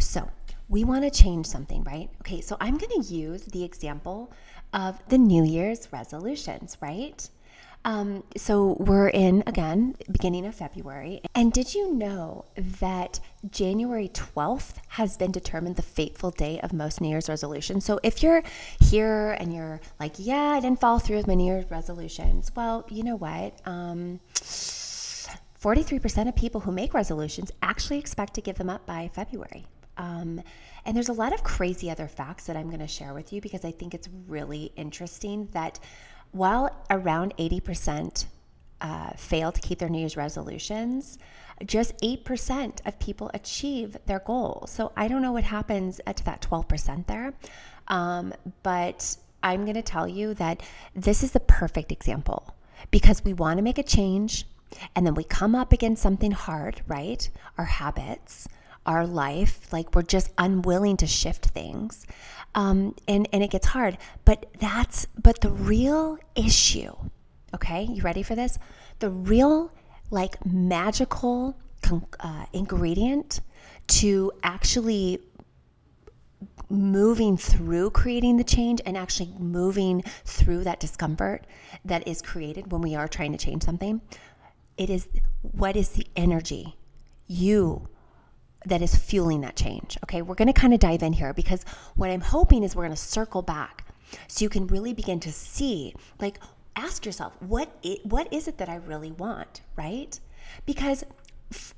So, 0.00 0.28
we 0.68 0.82
want 0.82 1.04
to 1.04 1.10
change 1.12 1.46
something, 1.46 1.84
right? 1.84 2.10
Okay, 2.22 2.40
so 2.40 2.56
I'm 2.60 2.76
going 2.76 3.00
to 3.00 3.14
use 3.14 3.44
the 3.44 3.62
example 3.62 4.32
of 4.72 5.00
the 5.10 5.18
New 5.18 5.44
Year's 5.44 5.86
resolutions, 5.92 6.76
right? 6.80 7.30
Um, 7.84 8.24
so 8.36 8.76
we're 8.80 9.08
in 9.08 9.44
again, 9.46 9.94
beginning 10.10 10.44
of 10.46 10.54
February. 10.54 11.20
And 11.34 11.52
did 11.52 11.74
you 11.74 11.94
know 11.94 12.44
that 12.56 13.20
January 13.48 14.08
12th 14.08 14.74
has 14.88 15.16
been 15.16 15.30
determined 15.30 15.76
the 15.76 15.82
fateful 15.82 16.30
day 16.32 16.58
of 16.60 16.72
most 16.72 17.00
New 17.00 17.08
Year's 17.08 17.28
resolutions? 17.28 17.84
So 17.84 18.00
if 18.02 18.22
you're 18.22 18.42
here 18.80 19.36
and 19.38 19.54
you're 19.54 19.80
like, 20.00 20.14
yeah, 20.18 20.50
I 20.50 20.60
didn't 20.60 20.80
follow 20.80 20.98
through 20.98 21.18
with 21.18 21.28
my 21.28 21.34
New 21.34 21.46
Year's 21.46 21.70
resolutions, 21.70 22.50
well, 22.56 22.84
you 22.90 23.04
know 23.04 23.16
what? 23.16 23.60
Um, 23.64 24.20
43% 24.34 26.28
of 26.28 26.36
people 26.36 26.60
who 26.60 26.72
make 26.72 26.94
resolutions 26.94 27.50
actually 27.62 27.98
expect 27.98 28.34
to 28.34 28.40
give 28.40 28.56
them 28.56 28.70
up 28.70 28.86
by 28.86 29.10
February. 29.12 29.66
Um, 29.96 30.42
and 30.84 30.96
there's 30.96 31.08
a 31.08 31.12
lot 31.14 31.32
of 31.32 31.42
crazy 31.42 31.90
other 31.90 32.06
facts 32.06 32.46
that 32.46 32.56
I'm 32.56 32.68
going 32.68 32.80
to 32.80 32.86
share 32.86 33.14
with 33.14 33.32
you 33.32 33.40
because 33.40 33.64
I 33.64 33.70
think 33.70 33.94
it's 33.94 34.08
really 34.28 34.72
interesting 34.76 35.48
that 35.52 35.80
while 36.36 36.70
around 36.90 37.34
80% 37.38 38.26
uh, 38.80 39.10
fail 39.16 39.52
to 39.52 39.60
keep 39.60 39.78
their 39.78 39.88
New 39.88 39.98
Year's 39.98 40.16
resolutions, 40.16 41.18
just 41.64 41.96
8% 42.00 42.86
of 42.86 42.98
people 42.98 43.30
achieve 43.32 43.96
their 44.06 44.18
goal. 44.20 44.66
So 44.68 44.92
I 44.96 45.08
don't 45.08 45.22
know 45.22 45.32
what 45.32 45.44
happens 45.44 46.00
to 46.14 46.24
that 46.24 46.42
12% 46.42 47.06
there. 47.06 47.32
Um, 47.88 48.34
but 48.62 49.16
I'm 49.42 49.64
going 49.64 49.74
to 49.76 49.82
tell 49.82 50.06
you 50.06 50.34
that 50.34 50.62
this 50.94 51.22
is 51.22 51.32
the 51.32 51.40
perfect 51.40 51.92
example 51.92 52.54
because 52.90 53.24
we 53.24 53.32
want 53.32 53.58
to 53.58 53.62
make 53.62 53.78
a 53.78 53.82
change 53.82 54.44
and 54.94 55.06
then 55.06 55.14
we 55.14 55.24
come 55.24 55.54
up 55.54 55.72
against 55.72 56.02
something 56.02 56.32
hard, 56.32 56.82
right? 56.86 57.28
Our 57.56 57.64
habits, 57.64 58.48
our 58.84 59.06
life, 59.06 59.72
like 59.72 59.94
we're 59.94 60.02
just 60.02 60.30
unwilling 60.36 60.96
to 60.98 61.06
shift 61.06 61.46
things 61.46 62.06
um, 62.56 62.94
and 63.06 63.28
and 63.32 63.44
it 63.44 63.50
gets 63.50 63.66
hard. 63.66 63.98
But 64.24 64.46
that's 64.58 65.06
but 65.22 65.40
the 65.40 65.50
real 65.50 66.18
issue. 66.34 66.92
Okay, 67.54 67.84
you 67.84 68.02
ready 68.02 68.22
for 68.22 68.34
this? 68.34 68.58
The 68.98 69.10
real 69.10 69.72
like 70.10 70.44
magical 70.44 71.56
uh, 72.18 72.46
ingredient 72.52 73.40
to 73.86 74.32
actually 74.42 75.20
moving 76.68 77.36
through 77.36 77.90
creating 77.90 78.36
the 78.38 78.44
change 78.44 78.80
and 78.84 78.96
actually 78.96 79.32
moving 79.38 80.02
through 80.24 80.64
that 80.64 80.80
discomfort 80.80 81.46
that 81.84 82.06
is 82.08 82.20
created 82.20 82.72
when 82.72 82.82
we 82.82 82.96
are 82.96 83.06
trying 83.06 83.30
to 83.30 83.38
change 83.38 83.62
something 83.62 84.00
it 84.76 84.90
is 84.90 85.08
what 85.42 85.76
is 85.76 85.90
the 85.90 86.04
energy 86.16 86.76
you 87.28 87.88
that 88.64 88.82
is 88.82 88.94
fueling 88.94 89.42
that 89.42 89.56
change. 89.56 89.96
Okay, 90.04 90.22
we're 90.22 90.34
going 90.34 90.52
to 90.52 90.58
kind 90.58 90.74
of 90.74 90.80
dive 90.80 91.02
in 91.02 91.12
here 91.12 91.32
because 91.32 91.64
what 91.94 92.10
I'm 92.10 92.20
hoping 92.20 92.62
is 92.62 92.74
we're 92.74 92.84
going 92.84 92.96
to 92.96 93.00
circle 93.00 93.42
back 93.42 93.84
so 94.28 94.42
you 94.42 94.48
can 94.48 94.66
really 94.66 94.92
begin 94.92 95.20
to 95.20 95.32
see 95.32 95.94
like 96.20 96.38
ask 96.74 97.06
yourself 97.06 97.34
what 97.40 97.76
it, 97.82 98.04
what 98.04 98.32
is 98.32 98.48
it 98.48 98.58
that 98.58 98.68
I 98.68 98.76
really 98.76 99.12
want, 99.12 99.62
right? 99.76 100.18
Because 100.64 101.04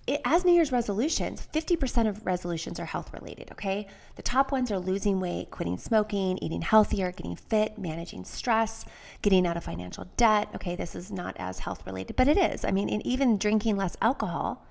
it, 0.07 0.21
as 0.25 0.45
New 0.45 0.53
Year's 0.53 0.73
resolutions, 0.73 1.47
50% 1.53 2.09
of 2.09 2.25
resolutions 2.25 2.81
are 2.81 2.87
health 2.87 3.13
related, 3.13 3.51
okay? 3.53 3.87
The 4.17 4.23
top 4.23 4.51
ones 4.51 4.71
are 4.71 4.79
losing 4.79 5.21
weight, 5.21 5.51
quitting 5.51 5.77
smoking, 5.77 6.39
eating 6.39 6.63
healthier, 6.63 7.13
getting 7.13 7.37
fit, 7.37 7.79
managing 7.79 8.25
stress, 8.25 8.85
getting 9.21 9.47
out 9.47 9.57
of 9.57 9.65
financial 9.65 10.09
debt. 10.17 10.49
Okay, 10.55 10.75
this 10.75 10.95
is 10.95 11.13
not 11.13 11.37
as 11.39 11.61
health 11.61 11.87
related, 11.87 12.17
but 12.17 12.29
it 12.29 12.39
is. 12.39 12.65
I 12.65 12.71
mean, 12.71 12.89
even 12.89 13.37
drinking 13.37 13.77
less 13.77 13.97
alcohol 14.01 14.67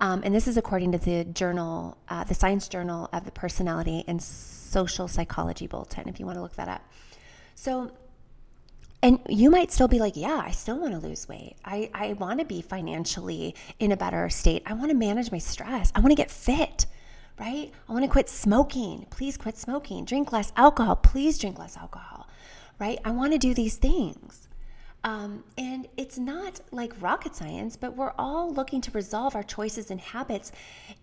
um, 0.00 0.22
and 0.24 0.34
this 0.34 0.48
is 0.48 0.56
according 0.56 0.92
to 0.92 0.98
the 0.98 1.24
journal, 1.24 1.98
uh, 2.08 2.24
the 2.24 2.34
Science 2.34 2.68
Journal 2.68 3.08
of 3.12 3.24
the 3.24 3.30
Personality 3.30 4.04
and 4.06 4.22
Social 4.22 5.08
Psychology 5.08 5.66
Bulletin, 5.66 6.08
if 6.08 6.18
you 6.18 6.26
want 6.26 6.36
to 6.36 6.42
look 6.42 6.54
that 6.56 6.68
up. 6.68 6.82
So, 7.54 7.92
and 9.02 9.18
you 9.28 9.50
might 9.50 9.72
still 9.72 9.88
be 9.88 9.98
like, 9.98 10.16
yeah, 10.16 10.42
I 10.44 10.52
still 10.52 10.78
want 10.78 10.92
to 10.92 10.98
lose 10.98 11.28
weight. 11.28 11.56
I, 11.64 11.90
I 11.92 12.14
want 12.14 12.40
to 12.40 12.46
be 12.46 12.62
financially 12.62 13.54
in 13.78 13.92
a 13.92 13.96
better 13.96 14.28
state. 14.30 14.62
I 14.64 14.72
want 14.72 14.90
to 14.90 14.96
manage 14.96 15.30
my 15.30 15.38
stress. 15.38 15.92
I 15.94 16.00
want 16.00 16.12
to 16.12 16.16
get 16.16 16.30
fit, 16.30 16.86
right? 17.38 17.70
I 17.88 17.92
want 17.92 18.04
to 18.04 18.10
quit 18.10 18.28
smoking. 18.28 19.06
Please 19.10 19.36
quit 19.36 19.56
smoking. 19.58 20.04
Drink 20.04 20.32
less 20.32 20.52
alcohol. 20.56 20.96
Please 20.96 21.38
drink 21.38 21.58
less 21.58 21.76
alcohol, 21.76 22.28
right? 22.78 22.98
I 23.04 23.10
want 23.10 23.32
to 23.32 23.38
do 23.38 23.52
these 23.54 23.76
things. 23.76 24.48
Um, 25.02 25.44
and 25.56 25.88
it's 25.96 26.18
not 26.18 26.60
like 26.72 26.92
rocket 27.00 27.34
science, 27.34 27.76
but 27.76 27.96
we're 27.96 28.12
all 28.18 28.52
looking 28.52 28.80
to 28.82 28.90
resolve 28.90 29.34
our 29.34 29.42
choices 29.42 29.90
and 29.90 30.00
habits 30.00 30.52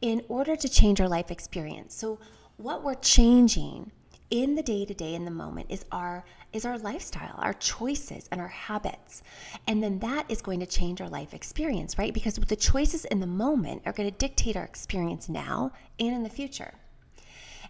in 0.01 0.23
order 0.29 0.55
to 0.55 0.69
change 0.69 1.01
our 1.01 1.09
life 1.09 1.31
experience. 1.31 1.95
So, 1.95 2.19
what 2.57 2.83
we're 2.83 2.95
changing 2.95 3.91
in 4.29 4.55
the 4.55 4.63
day 4.63 4.83
to 4.83 4.93
day 4.93 5.13
in 5.13 5.25
the 5.25 5.31
moment 5.31 5.67
is 5.69 5.85
our 5.91 6.25
is 6.51 6.65
our 6.65 6.77
lifestyle 6.79 7.35
our 7.37 7.53
choices 7.53 8.27
and 8.31 8.41
our 8.41 8.47
habits. 8.47 9.23
And 9.67 9.81
then 9.81 9.99
that 9.99 10.29
is 10.29 10.41
going 10.41 10.59
to 10.59 10.65
change 10.65 11.01
our 11.01 11.09
life 11.09 11.33
experience 11.33 11.97
right? 11.97 12.13
Because 12.13 12.35
the 12.35 12.55
choices 12.55 13.05
in 13.05 13.19
the 13.19 13.27
moment 13.27 13.83
are 13.85 13.93
going 13.93 14.09
to 14.09 14.17
dictate 14.17 14.55
our 14.55 14.63
experience 14.63 15.29
now 15.29 15.71
and 15.99 16.13
in 16.13 16.23
the 16.23 16.29
future. 16.29 16.73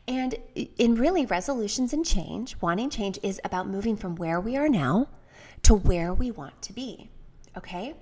And 0.08 0.36
in 0.56 0.96
really 0.96 1.26
resolutions 1.26 1.94
and 1.94 2.06
change 2.06 2.56
wanting 2.62 2.90
change 2.90 3.20
is 3.24 3.40
about 3.44 3.68
moving 3.68 3.98
from 3.98 4.16
where 4.16 4.40
we 4.40 4.56
are 4.56 4.70
now 4.70 5.08
to 5.64 5.74
where 5.74 6.14
we 6.14 6.32
want 6.32 6.62
to 6.62 6.74
be 6.74 7.10
okay 7.56 7.94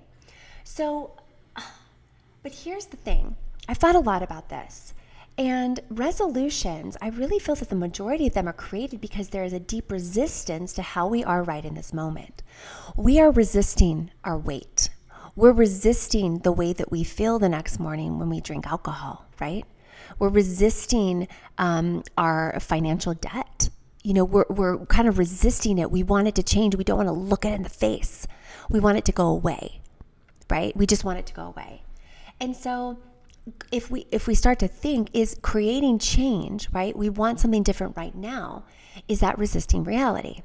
so 0.64 1.12
but 2.42 2.52
here's 2.52 2.86
the 2.86 2.96
thing 2.96 3.36
i've 3.68 3.78
thought 3.78 3.96
a 3.96 4.00
lot 4.00 4.22
about 4.22 4.48
this 4.48 4.94
and 5.38 5.80
resolutions, 5.90 6.96
I 7.02 7.08
really 7.08 7.38
feel 7.38 7.56
that 7.56 7.68
the 7.68 7.76
majority 7.76 8.26
of 8.26 8.32
them 8.32 8.48
are 8.48 8.54
created 8.54 9.02
because 9.02 9.28
there 9.28 9.44
is 9.44 9.52
a 9.52 9.60
deep 9.60 9.92
resistance 9.92 10.72
to 10.74 10.82
how 10.82 11.08
we 11.08 11.22
are 11.24 11.42
right 11.42 11.64
in 11.64 11.74
this 11.74 11.92
moment. 11.92 12.42
We 12.96 13.20
are 13.20 13.30
resisting 13.30 14.10
our 14.24 14.38
weight. 14.38 14.88
We're 15.34 15.52
resisting 15.52 16.38
the 16.38 16.52
way 16.52 16.72
that 16.72 16.90
we 16.90 17.04
feel 17.04 17.38
the 17.38 17.50
next 17.50 17.78
morning 17.78 18.18
when 18.18 18.30
we 18.30 18.40
drink 18.40 18.66
alcohol, 18.66 19.26
right? 19.38 19.66
We're 20.18 20.30
resisting 20.30 21.28
um, 21.58 22.02
our 22.16 22.58
financial 22.58 23.12
debt. 23.12 23.68
You 24.06 24.14
know, 24.14 24.24
we're, 24.24 24.44
we're 24.48 24.86
kind 24.86 25.08
of 25.08 25.18
resisting 25.18 25.78
it. 25.78 25.90
We 25.90 26.04
want 26.04 26.28
it 26.28 26.36
to 26.36 26.42
change. 26.44 26.76
We 26.76 26.84
don't 26.84 26.96
want 26.96 27.08
to 27.08 27.12
look 27.12 27.44
it 27.44 27.52
in 27.52 27.64
the 27.64 27.68
face. 27.68 28.28
We 28.70 28.78
want 28.78 28.98
it 28.98 29.04
to 29.06 29.12
go 29.12 29.26
away, 29.26 29.80
right? 30.48 30.76
We 30.76 30.86
just 30.86 31.02
want 31.02 31.18
it 31.18 31.26
to 31.26 31.34
go 31.34 31.42
away. 31.46 31.82
And 32.40 32.54
so 32.54 32.98
if 33.72 33.90
we 33.90 34.06
if 34.12 34.28
we 34.28 34.34
start 34.36 34.60
to 34.60 34.68
think 34.68 35.10
is 35.12 35.36
creating 35.42 36.00
change 36.00 36.68
right 36.72 36.96
we 36.96 37.08
want 37.08 37.38
something 37.38 37.62
different 37.62 37.96
right 37.96 38.16
now 38.16 38.64
is 39.06 39.20
that 39.20 39.38
resisting 39.38 39.84
reality 39.84 40.42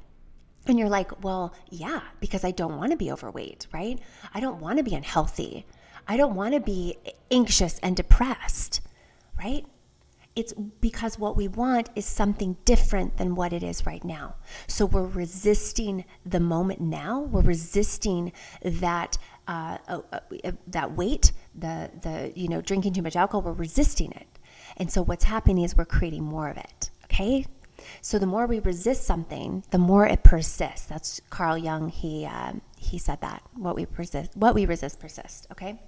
and 0.66 0.78
you're 0.78 0.88
like 0.88 1.24
well 1.24 1.52
yeah 1.68 2.00
because 2.20 2.44
i 2.44 2.52
don't 2.52 2.76
want 2.76 2.92
to 2.92 2.96
be 2.96 3.10
overweight 3.10 3.66
right 3.72 3.98
i 4.34 4.38
don't 4.38 4.60
want 4.60 4.76
to 4.76 4.84
be 4.84 4.94
unhealthy 4.94 5.66
i 6.06 6.16
don't 6.16 6.36
want 6.36 6.54
to 6.54 6.60
be 6.60 6.96
anxious 7.32 7.80
and 7.80 7.96
depressed 7.96 8.80
right 9.36 9.66
it's 10.34 10.52
because 10.80 11.18
what 11.18 11.36
we 11.36 11.46
want 11.48 11.90
is 11.94 12.06
something 12.06 12.56
different 12.64 13.18
than 13.18 13.34
what 13.34 13.52
it 13.52 13.62
is 13.62 13.84
right 13.84 14.02
now. 14.02 14.36
So 14.66 14.86
we're 14.86 15.06
resisting 15.06 16.04
the 16.24 16.40
moment 16.40 16.80
now. 16.80 17.20
We're 17.20 17.42
resisting 17.42 18.32
that 18.62 19.18
uh, 19.46 19.78
uh, 19.88 20.00
uh, 20.12 20.52
that 20.68 20.92
weight, 20.92 21.32
the 21.54 21.90
the 22.02 22.32
you 22.34 22.48
know 22.48 22.62
drinking 22.62 22.94
too 22.94 23.02
much 23.02 23.16
alcohol. 23.16 23.42
We're 23.42 23.52
resisting 23.52 24.12
it, 24.12 24.28
and 24.76 24.90
so 24.90 25.02
what's 25.02 25.24
happening 25.24 25.64
is 25.64 25.76
we're 25.76 25.84
creating 25.84 26.24
more 26.24 26.48
of 26.48 26.56
it. 26.56 26.90
Okay, 27.04 27.46
so 28.00 28.18
the 28.18 28.26
more 28.26 28.46
we 28.46 28.60
resist 28.60 29.04
something, 29.04 29.64
the 29.70 29.78
more 29.78 30.06
it 30.06 30.22
persists. 30.22 30.86
That's 30.86 31.20
Carl 31.28 31.58
Jung. 31.58 31.88
He 31.88 32.24
um, 32.24 32.62
he 32.78 32.96
said 32.98 33.20
that 33.20 33.42
what 33.54 33.74
we 33.74 33.84
persist, 33.84 34.34
what 34.34 34.54
we 34.54 34.64
resist 34.64 34.98
persists. 34.98 35.46
Okay, 35.50 35.82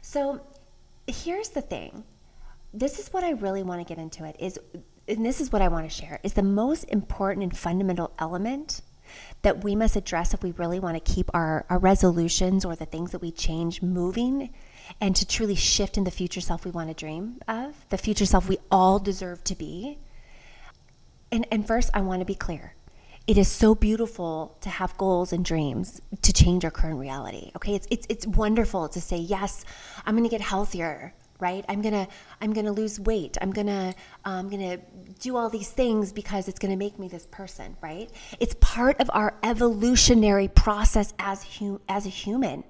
so 0.00 0.42
here's 1.06 1.48
the 1.48 1.62
thing 1.62 2.04
this 2.74 2.98
is 2.98 3.12
what 3.12 3.24
I 3.24 3.30
really 3.30 3.62
want 3.62 3.80
to 3.80 3.84
get 3.84 4.02
into 4.02 4.24
it 4.24 4.36
is 4.38 4.58
and 5.06 5.24
this 5.24 5.40
is 5.40 5.52
what 5.52 5.62
I 5.62 5.68
want 5.68 5.88
to 5.88 5.94
share 5.94 6.18
is 6.22 6.32
the 6.32 6.42
most 6.42 6.84
important 6.84 7.42
and 7.42 7.56
fundamental 7.56 8.12
element 8.18 8.80
that 9.42 9.62
we 9.62 9.76
must 9.76 9.96
address 9.96 10.34
if 10.34 10.42
we 10.42 10.52
really 10.52 10.80
want 10.80 10.96
to 10.96 11.12
keep 11.12 11.30
our, 11.34 11.66
our 11.68 11.78
resolutions 11.78 12.64
or 12.64 12.74
the 12.74 12.86
things 12.86 13.12
that 13.12 13.20
we 13.20 13.30
change 13.30 13.82
moving 13.82 14.50
and 15.00 15.14
to 15.16 15.26
truly 15.26 15.54
shift 15.54 15.96
in 15.96 16.04
the 16.04 16.10
future 16.10 16.40
self 16.40 16.64
we 16.64 16.70
want 16.70 16.88
to 16.88 16.94
dream 16.94 17.38
of, 17.46 17.86
the 17.90 17.98
future 17.98 18.26
self 18.26 18.48
we 18.48 18.58
all 18.70 18.98
deserve 18.98 19.44
to 19.44 19.54
be. 19.54 19.98
And, 21.30 21.46
and 21.50 21.66
first, 21.66 21.90
I 21.94 22.00
want 22.00 22.20
to 22.20 22.26
be 22.26 22.34
clear. 22.34 22.74
It 23.26 23.38
is 23.38 23.48
so 23.48 23.74
beautiful 23.74 24.56
to 24.60 24.68
have 24.68 24.96
goals 24.98 25.32
and 25.32 25.44
dreams 25.44 26.00
to 26.22 26.32
change 26.32 26.64
our 26.64 26.70
current 26.70 26.98
reality. 26.98 27.50
Okay, 27.56 27.74
it's 27.74 27.86
it's 27.90 28.06
it's 28.10 28.26
wonderful 28.26 28.88
to 28.90 29.00
say 29.00 29.16
yes. 29.16 29.64
I'm 30.04 30.14
going 30.14 30.28
to 30.28 30.30
get 30.30 30.42
healthier 30.42 31.14
right 31.44 31.64
i'm 31.68 31.82
gonna 31.82 32.08
i'm 32.40 32.52
gonna 32.54 32.72
lose 32.72 32.98
weight 32.98 33.36
i'm 33.42 33.52
gonna 33.52 33.94
uh, 34.24 34.30
i'm 34.40 34.48
gonna 34.48 34.78
do 35.20 35.36
all 35.36 35.50
these 35.50 35.70
things 35.70 36.12
because 36.20 36.48
it's 36.48 36.58
gonna 36.58 36.82
make 36.86 36.98
me 36.98 37.06
this 37.06 37.26
person 37.40 37.76
right 37.82 38.10
it's 38.40 38.54
part 38.60 38.98
of 38.98 39.10
our 39.12 39.30
evolutionary 39.42 40.48
process 40.48 41.12
as 41.18 41.44
hu- 41.58 41.80
as 41.86 42.06
a 42.06 42.14
human 42.22 42.64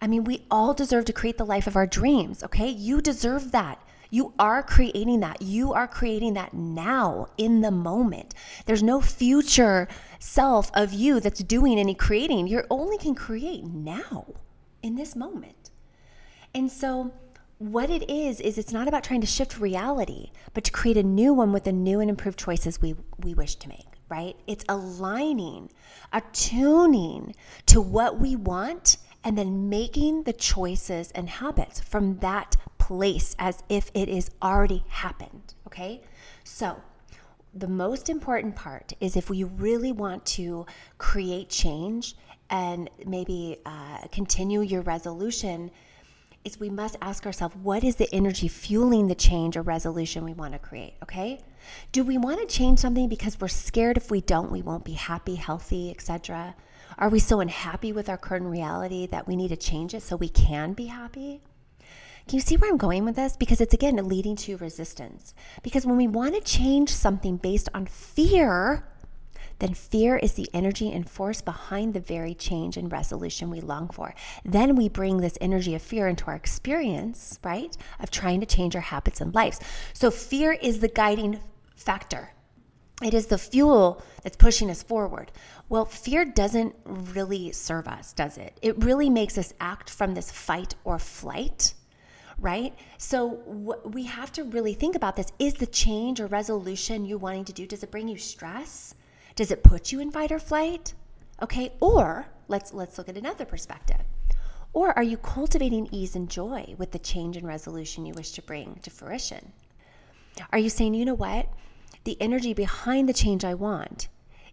i 0.00 0.06
mean 0.06 0.24
we 0.24 0.36
all 0.50 0.72
deserve 0.72 1.04
to 1.04 1.12
create 1.12 1.36
the 1.36 1.44
life 1.54 1.66
of 1.66 1.76
our 1.76 1.86
dreams 1.86 2.42
okay 2.42 2.68
you 2.68 3.02
deserve 3.02 3.52
that 3.52 3.78
you 4.10 4.32
are 4.38 4.62
creating 4.62 5.20
that. 5.20 5.42
You 5.42 5.74
are 5.74 5.86
creating 5.86 6.34
that 6.34 6.54
now 6.54 7.26
in 7.36 7.60
the 7.60 7.70
moment. 7.70 8.34
There's 8.64 8.82
no 8.82 9.00
future 9.02 9.86
self 10.18 10.70
of 10.74 10.94
you 10.94 11.20
that's 11.20 11.42
doing 11.44 11.78
any 11.78 11.94
creating. 11.94 12.46
You 12.46 12.64
only 12.70 12.96
can 12.96 13.14
create 13.14 13.64
now 13.64 14.24
in 14.82 14.96
this 14.96 15.14
moment. 15.14 15.70
And 16.54 16.70
so, 16.70 17.12
what 17.58 17.90
it 17.90 18.08
is 18.08 18.40
is 18.40 18.56
it's 18.56 18.72
not 18.72 18.86
about 18.86 19.02
trying 19.02 19.20
to 19.20 19.26
shift 19.26 19.58
reality 19.58 20.30
but 20.54 20.62
to 20.64 20.70
create 20.70 20.96
a 20.96 21.02
new 21.02 21.34
one 21.34 21.52
with 21.52 21.64
the 21.64 21.72
new 21.72 22.00
and 22.00 22.08
improved 22.08 22.38
choices 22.38 22.80
we 22.80 22.94
we 23.18 23.34
wish 23.34 23.56
to 23.56 23.68
make 23.68 23.84
right? 24.10 24.36
It's 24.46 24.64
aligning 24.68 25.70
attuning 26.12 27.34
to 27.66 27.80
what 27.80 28.18
we 28.18 28.36
want 28.36 28.96
and 29.24 29.36
then 29.36 29.68
making 29.68 30.22
the 30.22 30.32
choices 30.32 31.10
and 31.10 31.28
habits 31.28 31.80
from 31.80 32.18
that 32.20 32.56
place 32.78 33.36
as 33.38 33.62
if 33.68 33.90
it 33.92 34.08
is 34.08 34.30
already 34.42 34.84
happened 34.88 35.54
okay? 35.66 36.00
So 36.44 36.80
the 37.54 37.68
most 37.68 38.08
important 38.08 38.56
part 38.56 38.92
is 39.00 39.16
if 39.16 39.28
we 39.28 39.44
really 39.44 39.92
want 39.92 40.24
to 40.26 40.64
create 40.96 41.50
change 41.50 42.14
and 42.50 42.88
maybe 43.04 43.58
uh, 43.66 44.06
continue 44.10 44.62
your 44.62 44.82
resolution 44.82 45.70
is 46.44 46.60
we 46.60 46.70
must 46.70 46.96
ask 47.02 47.26
ourselves 47.26 47.56
what 47.56 47.84
is 47.84 47.96
the 47.96 48.12
energy 48.14 48.48
fueling 48.48 49.08
the 49.08 49.14
change 49.14 49.56
or 49.56 49.62
resolution 49.62 50.24
we 50.24 50.32
want 50.32 50.52
to 50.52 50.58
create, 50.58 50.94
okay? 51.02 51.40
Do 51.92 52.04
we 52.04 52.16
want 52.16 52.40
to 52.40 52.46
change 52.46 52.78
something 52.78 53.08
because 53.08 53.40
we're 53.40 53.48
scared 53.48 53.96
if 53.96 54.10
we 54.10 54.20
don't 54.20 54.50
we 54.50 54.62
won't 54.62 54.84
be 54.84 54.92
happy, 54.92 55.34
healthy, 55.34 55.90
etc.? 55.90 56.54
Are 56.96 57.08
we 57.08 57.18
so 57.18 57.40
unhappy 57.40 57.92
with 57.92 58.08
our 58.08 58.16
current 58.16 58.46
reality 58.46 59.06
that 59.06 59.28
we 59.28 59.36
need 59.36 59.48
to 59.48 59.56
change 59.56 59.94
it 59.94 60.02
so 60.02 60.16
we 60.16 60.28
can 60.28 60.72
be 60.72 60.86
happy? 60.86 61.42
Can 62.26 62.36
you 62.36 62.42
see 62.42 62.56
where 62.56 62.70
I'm 62.70 62.76
going 62.76 63.04
with 63.04 63.16
this? 63.16 63.36
Because 63.36 63.60
it's 63.60 63.72
again 63.72 63.96
leading 64.06 64.36
to 64.36 64.58
resistance. 64.58 65.34
Because 65.62 65.86
when 65.86 65.96
we 65.96 66.06
want 66.06 66.34
to 66.34 66.40
change 66.40 66.90
something 66.90 67.36
based 67.36 67.68
on 67.72 67.86
fear, 67.86 68.86
then 69.58 69.74
fear 69.74 70.16
is 70.16 70.34
the 70.34 70.48
energy 70.54 70.92
and 70.92 71.08
force 71.08 71.40
behind 71.40 71.94
the 71.94 72.00
very 72.00 72.34
change 72.34 72.76
and 72.76 72.90
resolution 72.90 73.50
we 73.50 73.60
long 73.60 73.88
for. 73.88 74.14
Then 74.44 74.76
we 74.76 74.88
bring 74.88 75.18
this 75.18 75.38
energy 75.40 75.74
of 75.74 75.82
fear 75.82 76.08
into 76.08 76.26
our 76.26 76.34
experience, 76.34 77.38
right, 77.42 77.76
of 78.00 78.10
trying 78.10 78.40
to 78.40 78.46
change 78.46 78.76
our 78.76 78.82
habits 78.82 79.20
and 79.20 79.34
lives. 79.34 79.60
So 79.92 80.10
fear 80.10 80.52
is 80.52 80.80
the 80.80 80.88
guiding 80.88 81.40
factor. 81.76 82.30
It 83.02 83.14
is 83.14 83.26
the 83.26 83.38
fuel 83.38 84.02
that's 84.22 84.36
pushing 84.36 84.70
us 84.70 84.82
forward. 84.82 85.30
Well, 85.68 85.84
fear 85.84 86.24
doesn't 86.24 86.74
really 86.84 87.52
serve 87.52 87.86
us, 87.86 88.12
does 88.12 88.38
it? 88.38 88.58
It 88.60 88.82
really 88.82 89.08
makes 89.08 89.38
us 89.38 89.54
act 89.60 89.88
from 89.88 90.14
this 90.14 90.30
fight 90.30 90.74
or 90.84 90.98
flight 90.98 91.74
right? 92.40 92.72
So 92.98 93.80
we 93.84 94.04
have 94.04 94.30
to 94.34 94.44
really 94.44 94.74
think 94.74 94.94
about 94.94 95.16
this. 95.16 95.32
Is 95.40 95.54
the 95.54 95.66
change 95.66 96.20
or 96.20 96.28
resolution 96.28 97.04
you're 97.04 97.18
wanting 97.18 97.44
to 97.46 97.52
do, 97.52 97.66
does 97.66 97.82
it 97.82 97.90
bring 97.90 98.06
you 98.06 98.16
stress? 98.16 98.94
Does 99.38 99.52
it 99.52 99.62
put 99.62 99.92
you 99.92 100.00
in 100.00 100.10
fight 100.10 100.32
or 100.32 100.40
flight? 100.40 100.94
Okay, 101.40 101.70
or 101.78 102.26
let's 102.48 102.72
let's 102.72 102.98
look 102.98 103.08
at 103.08 103.16
another 103.16 103.44
perspective. 103.44 104.00
Or 104.72 104.90
are 104.98 105.04
you 105.04 105.16
cultivating 105.16 105.88
ease 105.92 106.16
and 106.16 106.28
joy 106.28 106.74
with 106.76 106.90
the 106.90 106.98
change 106.98 107.36
and 107.36 107.46
resolution 107.46 108.04
you 108.04 108.14
wish 108.14 108.32
to 108.32 108.42
bring 108.42 108.80
to 108.82 108.90
fruition? 108.90 109.52
Are 110.52 110.58
you 110.58 110.68
saying, 110.68 110.94
you 110.94 111.04
know 111.04 111.14
what? 111.14 111.48
The 112.02 112.20
energy 112.20 112.52
behind 112.52 113.08
the 113.08 113.12
change 113.12 113.44
I 113.44 113.54
want 113.54 114.08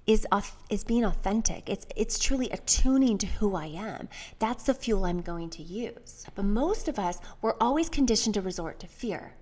is 0.05 0.27
is 0.69 0.83
being 0.83 1.03
authentic. 1.03 1.67
It's 1.67 1.87
it's 1.95 2.19
truly 2.19 2.51
attuning 2.51 3.17
to 3.17 3.25
who 3.25 3.55
I 3.55 3.65
am. 3.65 4.07
That's 4.37 4.65
the 4.65 4.75
fuel 4.75 5.05
I'm 5.05 5.21
going 5.21 5.49
to 5.49 5.63
use. 5.63 6.27
But 6.35 6.45
most 6.45 6.87
of 6.87 6.99
us, 6.99 7.17
we're 7.41 7.57
always 7.59 7.89
conditioned 7.89 8.35
to 8.35 8.41
resort 8.41 8.79
to 8.81 8.87
fear. 8.87 9.33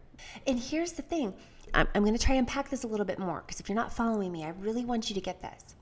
And 0.47 0.57
here's 0.57 0.93
the 0.93 1.01
thing 1.01 1.33
I'm, 1.73 1.87
I'm 1.95 2.03
going 2.03 2.15
to 2.15 2.23
try 2.23 2.35
and 2.35 2.47
unpack 2.47 2.69
this 2.69 2.83
a 2.83 2.87
little 2.87 3.05
bit 3.05 3.19
more 3.19 3.41
because 3.45 3.59
if 3.59 3.69
you're 3.69 3.75
not 3.75 3.93
following 3.93 4.31
me, 4.31 4.43
I 4.43 4.49
really 4.49 4.85
want 4.85 5.09
you 5.09 5.15
to 5.15 5.21
get 5.21 5.41
this. 5.41 5.75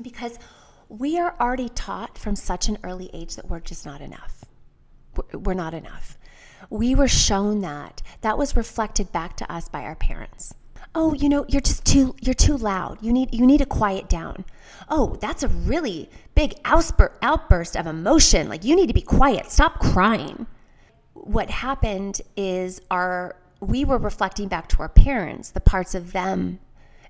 Because 0.00 0.38
we 0.88 1.18
are 1.18 1.34
already 1.40 1.68
taught 1.68 2.18
from 2.18 2.36
such 2.36 2.68
an 2.68 2.78
early 2.82 3.10
age 3.12 3.36
that 3.36 3.48
we're 3.48 3.60
just 3.60 3.86
not 3.86 4.00
enough. 4.00 4.44
We're, 5.16 5.38
we're 5.38 5.54
not 5.54 5.74
enough. 5.74 6.18
We 6.68 6.94
were 6.94 7.08
shown 7.08 7.60
that. 7.60 8.02
That 8.20 8.38
was 8.38 8.56
reflected 8.56 9.12
back 9.12 9.36
to 9.38 9.52
us 9.52 9.68
by 9.68 9.82
our 9.82 9.94
parents. 9.94 10.54
Oh, 10.94 11.14
you 11.14 11.28
know, 11.28 11.44
you're 11.48 11.60
just 11.60 11.84
too 11.84 12.16
you're 12.20 12.34
too 12.34 12.56
loud. 12.56 12.98
You 13.00 13.12
need 13.12 13.32
you 13.32 13.46
need 13.46 13.58
to 13.58 13.66
quiet 13.66 14.08
down. 14.08 14.44
Oh, 14.88 15.16
that's 15.20 15.44
a 15.44 15.48
really 15.48 16.10
big 16.34 16.54
outburst 16.64 17.76
of 17.76 17.86
emotion. 17.86 18.48
Like 18.48 18.64
you 18.64 18.74
need 18.74 18.88
to 18.88 18.94
be 18.94 19.02
quiet. 19.02 19.50
Stop 19.50 19.78
crying. 19.78 20.46
What 21.14 21.48
happened 21.50 22.20
is 22.36 22.80
our 22.90 23.36
we 23.60 23.84
were 23.84 23.98
reflecting 23.98 24.48
back 24.48 24.68
to 24.68 24.80
our 24.80 24.88
parents 24.88 25.50
the 25.50 25.60
parts 25.60 25.94
of 25.94 26.12
them 26.12 26.60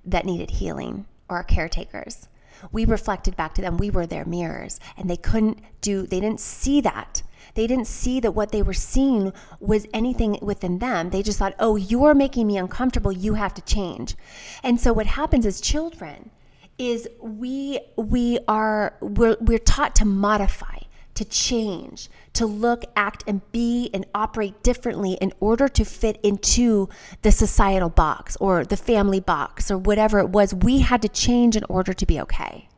that 0.05 0.27
needed 0.27 0.51
healing 0.53 1.07
or 1.29 1.39
our 1.39 1.45
caretakers. 1.45 2.29
We 2.73 2.85
reflected 2.85 3.37
back 3.37 3.55
to 3.55 3.63
them. 3.63 3.79
We 3.79 3.91
were 3.91 4.07
their 4.07 4.25
mirrors 4.25 4.81
and 4.97 5.09
they 5.09 5.17
couldn't 5.17 5.61
do 5.81 6.07
they 6.07 6.21
didn't 6.21 6.41
see 6.41 6.81
that. 6.83 7.23
They 7.55 7.67
didn't 7.67 7.87
see 7.87 8.21
that 8.21 8.33
what 8.33 8.53
they 8.53 8.63
were 8.63 8.73
seeing 8.73 9.33
was 9.59 9.87
anything 9.93 10.39
within 10.41 10.79
them. 10.79 11.11
They 11.11 11.23
just 11.23 11.39
thought, 11.39 11.55
oh, 11.59 11.77
you're 11.77 12.15
making 12.15 12.47
me 12.47 12.59
uncomfortable. 12.59 13.11
You 13.11 13.35
have 13.35 13.55
to 13.55 13.63
change. 13.63 14.15
And 14.63 14.81
so 14.81 14.93
what 14.93 15.07
happens 15.07 15.47
as 15.47 15.61
children 15.61 16.31
is 16.79 17.09
we 17.21 17.81
we 17.97 18.39
are 18.49 18.95
we're, 19.01 19.37
we're 19.41 19.59
taught 19.59 19.95
to 19.97 20.05
modify 20.05 20.80
to 21.21 21.25
change, 21.27 22.09
to 22.33 22.47
look, 22.47 22.87
act, 22.97 23.23
and 23.27 23.43
be 23.53 23.91
and 23.93 24.07
operate 24.15 24.63
differently 24.63 25.19
in 25.21 25.35
order 25.39 25.69
to 25.69 25.85
fit 25.85 26.19
into 26.23 26.89
the 27.21 27.31
societal 27.31 27.91
box 27.91 28.39
or 28.41 28.65
the 28.65 28.77
family 28.77 29.21
box 29.21 29.71
or 29.71 29.77
whatever 29.77 30.19
it 30.19 30.31
was. 30.31 30.55
We 30.55 30.79
had 30.79 31.03
to 31.03 31.11
change 31.11 31.57
in 31.57 31.65
order 31.69 31.93
to 31.93 32.07
be 32.07 32.19
okay. 32.23 32.69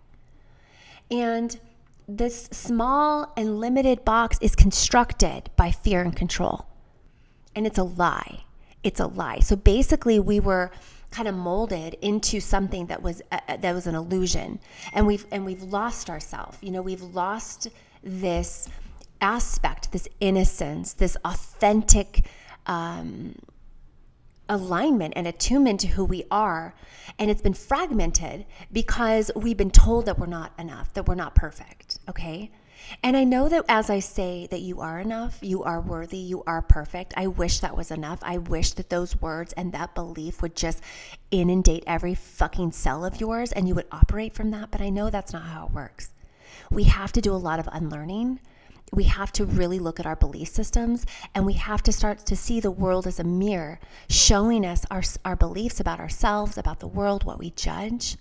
And 1.08 1.60
this 2.08 2.46
small 2.50 3.32
and 3.36 3.60
limited 3.60 4.04
box 4.04 4.38
is 4.40 4.56
constructed 4.56 5.48
by 5.54 5.70
fear 5.70 6.02
and 6.02 6.16
control. 6.16 6.66
And 7.54 7.64
it's 7.64 7.78
a 7.78 7.84
lie. 7.84 8.42
It's 8.82 8.98
a 8.98 9.06
lie. 9.06 9.38
So 9.38 9.54
basically, 9.54 10.18
we 10.18 10.40
were 10.40 10.72
kind 11.12 11.28
of 11.28 11.36
molded 11.36 11.94
into 12.02 12.40
something 12.40 12.86
that 12.86 13.02
was 13.02 13.22
uh, 13.30 13.38
uh 13.46 13.58
that 13.58 13.72
was 13.72 13.86
an 13.86 13.94
illusion, 13.94 14.58
and 14.94 15.06
we've 15.06 15.26
and 15.30 15.44
we've 15.44 15.62
lost 15.62 16.10
ourselves. 16.10 16.58
You 16.60 16.72
know, 16.72 16.82
we've 16.82 17.02
lost 17.02 17.68
this 18.02 18.68
aspect, 19.20 19.92
this 19.92 20.08
innocence, 20.20 20.94
this 20.94 21.16
authentic 21.24 22.26
um, 22.66 23.36
alignment 24.48 25.14
and 25.16 25.26
attunement 25.26 25.80
to 25.80 25.88
who 25.88 26.04
we 26.04 26.24
are. 26.30 26.74
And 27.18 27.30
it's 27.30 27.42
been 27.42 27.54
fragmented 27.54 28.44
because 28.70 29.30
we've 29.34 29.56
been 29.56 29.70
told 29.70 30.06
that 30.06 30.18
we're 30.18 30.26
not 30.26 30.52
enough, 30.58 30.92
that 30.94 31.06
we're 31.06 31.14
not 31.14 31.34
perfect. 31.34 31.98
Okay. 32.08 32.50
And 33.02 33.16
I 33.16 33.22
know 33.22 33.48
that 33.48 33.64
as 33.68 33.88
I 33.88 34.00
say 34.00 34.48
that 34.50 34.60
you 34.60 34.80
are 34.80 34.98
enough, 34.98 35.38
you 35.40 35.62
are 35.62 35.80
worthy, 35.80 36.18
you 36.18 36.42
are 36.46 36.60
perfect, 36.60 37.14
I 37.16 37.28
wish 37.28 37.60
that 37.60 37.76
was 37.76 37.92
enough. 37.92 38.18
I 38.22 38.38
wish 38.38 38.72
that 38.72 38.90
those 38.90 39.20
words 39.20 39.52
and 39.52 39.72
that 39.72 39.94
belief 39.94 40.42
would 40.42 40.56
just 40.56 40.82
inundate 41.30 41.84
every 41.86 42.14
fucking 42.14 42.72
cell 42.72 43.04
of 43.04 43.20
yours 43.20 43.52
and 43.52 43.68
you 43.68 43.76
would 43.76 43.86
operate 43.92 44.34
from 44.34 44.50
that. 44.50 44.72
But 44.72 44.80
I 44.80 44.90
know 44.90 45.10
that's 45.10 45.32
not 45.32 45.44
how 45.44 45.66
it 45.66 45.72
works. 45.72 46.12
We 46.72 46.84
have 46.84 47.12
to 47.12 47.20
do 47.20 47.34
a 47.34 47.36
lot 47.36 47.58
of 47.58 47.68
unlearning. 47.70 48.40
We 48.92 49.04
have 49.04 49.30
to 49.32 49.44
really 49.44 49.78
look 49.78 50.00
at 50.00 50.06
our 50.06 50.16
belief 50.16 50.48
systems 50.48 51.04
and 51.34 51.44
we 51.44 51.52
have 51.52 51.82
to 51.82 51.92
start 51.92 52.24
to 52.24 52.34
see 52.34 52.60
the 52.60 52.70
world 52.70 53.06
as 53.06 53.20
a 53.20 53.24
mirror, 53.24 53.78
showing 54.08 54.64
us 54.64 54.86
our, 54.90 55.02
our 55.26 55.36
beliefs 55.36 55.80
about 55.80 56.00
ourselves, 56.00 56.56
about 56.56 56.80
the 56.80 56.88
world, 56.88 57.24
what 57.24 57.38
we 57.38 57.50
judge. 57.50 58.16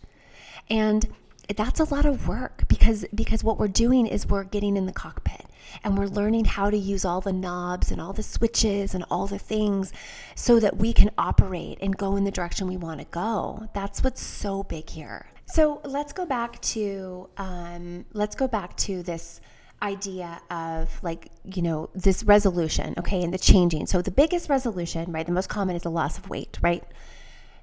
And 0.69 1.07
that's 1.55 1.79
a 1.79 1.85
lot 1.85 2.05
of 2.05 2.27
work 2.27 2.65
because 2.67 3.05
because 3.15 3.41
what 3.41 3.57
we're 3.57 3.69
doing 3.69 4.05
is 4.05 4.27
we're 4.27 4.43
getting 4.43 4.75
in 4.75 4.85
the 4.85 4.91
cockpit 4.91 5.45
and 5.83 5.97
we're 5.97 6.07
learning 6.07 6.43
how 6.43 6.69
to 6.69 6.77
use 6.77 7.05
all 7.05 7.21
the 7.21 7.33
knobs 7.33 7.89
and 7.89 8.01
all 8.01 8.11
the 8.11 8.23
switches 8.23 8.93
and 8.93 9.05
all 9.09 9.27
the 9.27 9.39
things 9.39 9.93
so 10.35 10.59
that 10.59 10.75
we 10.75 10.91
can 10.91 11.09
operate 11.17 11.77
and 11.81 11.97
go 11.97 12.17
in 12.17 12.25
the 12.25 12.31
direction 12.31 12.67
we 12.67 12.77
want 12.77 12.99
to 12.99 13.07
go. 13.11 13.69
That's 13.73 14.03
what's 14.03 14.21
so 14.21 14.63
big 14.63 14.89
here 14.89 15.30
so 15.53 15.81
let's 15.83 16.13
go 16.13 16.25
back 16.25 16.61
to 16.61 17.29
um, 17.37 18.05
let's 18.13 18.35
go 18.35 18.47
back 18.47 18.75
to 18.77 19.03
this 19.03 19.41
idea 19.81 20.39
of 20.51 20.89
like 21.03 21.29
you 21.43 21.61
know 21.61 21.89
this 21.95 22.23
resolution 22.23 22.93
okay 22.97 23.21
and 23.23 23.33
the 23.33 23.37
changing. 23.37 23.85
So 23.87 24.01
the 24.01 24.11
biggest 24.11 24.49
resolution 24.49 25.11
right 25.11 25.25
the 25.25 25.31
most 25.31 25.49
common 25.49 25.75
is 25.75 25.81
the 25.83 25.91
loss 25.91 26.17
of 26.17 26.29
weight 26.29 26.57
right? 26.61 26.83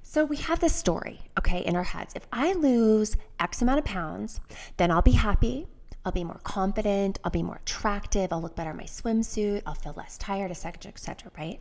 So 0.03 0.25
we 0.25 0.37
have 0.37 0.59
this 0.59 0.75
story 0.75 1.21
okay 1.37 1.59
in 1.61 1.75
our 1.75 1.83
heads. 1.83 2.13
If 2.15 2.27
i 2.31 2.53
lose 2.53 3.15
x 3.39 3.61
amount 3.61 3.79
of 3.79 3.85
pounds 3.85 4.39
then 4.77 4.91
i'll 4.91 5.01
be 5.01 5.11
happy 5.11 5.67
i'll 6.05 6.11
be 6.11 6.23
more 6.23 6.41
confident 6.43 7.19
i'll 7.23 7.31
be 7.31 7.43
more 7.43 7.59
attractive 7.63 8.31
i'll 8.31 8.41
look 8.41 8.55
better 8.55 8.71
in 8.71 8.77
my 8.77 8.83
swimsuit 8.83 9.61
i'll 9.65 9.73
feel 9.73 9.93
less 9.95 10.17
tired 10.17 10.51
etc 10.51 10.91
etc 10.91 11.31
right? 11.37 11.59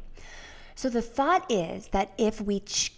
So 0.74 0.88
the 0.88 1.02
thought 1.02 1.50
is 1.50 1.88
that 1.88 2.12
if 2.18 2.40
we 2.40 2.60
ch- 2.60 2.92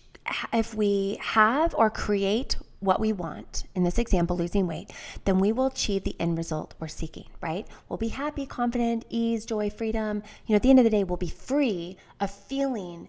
if 0.52 0.74
we 0.74 1.18
have 1.20 1.74
or 1.74 1.90
create 1.90 2.56
what 2.80 2.98
we 2.98 3.12
want, 3.12 3.64
in 3.74 3.84
this 3.84 3.98
example, 3.98 4.36
losing 4.36 4.66
weight, 4.66 4.90
then 5.24 5.38
we 5.38 5.52
will 5.52 5.66
achieve 5.66 6.02
the 6.04 6.16
end 6.18 6.36
result 6.36 6.74
we're 6.80 6.88
seeking, 6.88 7.26
right? 7.40 7.66
We'll 7.88 7.98
be 7.98 8.08
happy, 8.08 8.46
confident, 8.46 9.04
ease, 9.10 9.44
joy, 9.44 9.70
freedom. 9.70 10.22
You 10.46 10.54
know, 10.54 10.56
at 10.56 10.62
the 10.62 10.70
end 10.70 10.78
of 10.78 10.84
the 10.84 10.90
day, 10.90 11.04
we'll 11.04 11.18
be 11.18 11.28
free 11.28 11.98
of 12.20 12.30
feeling 12.30 13.08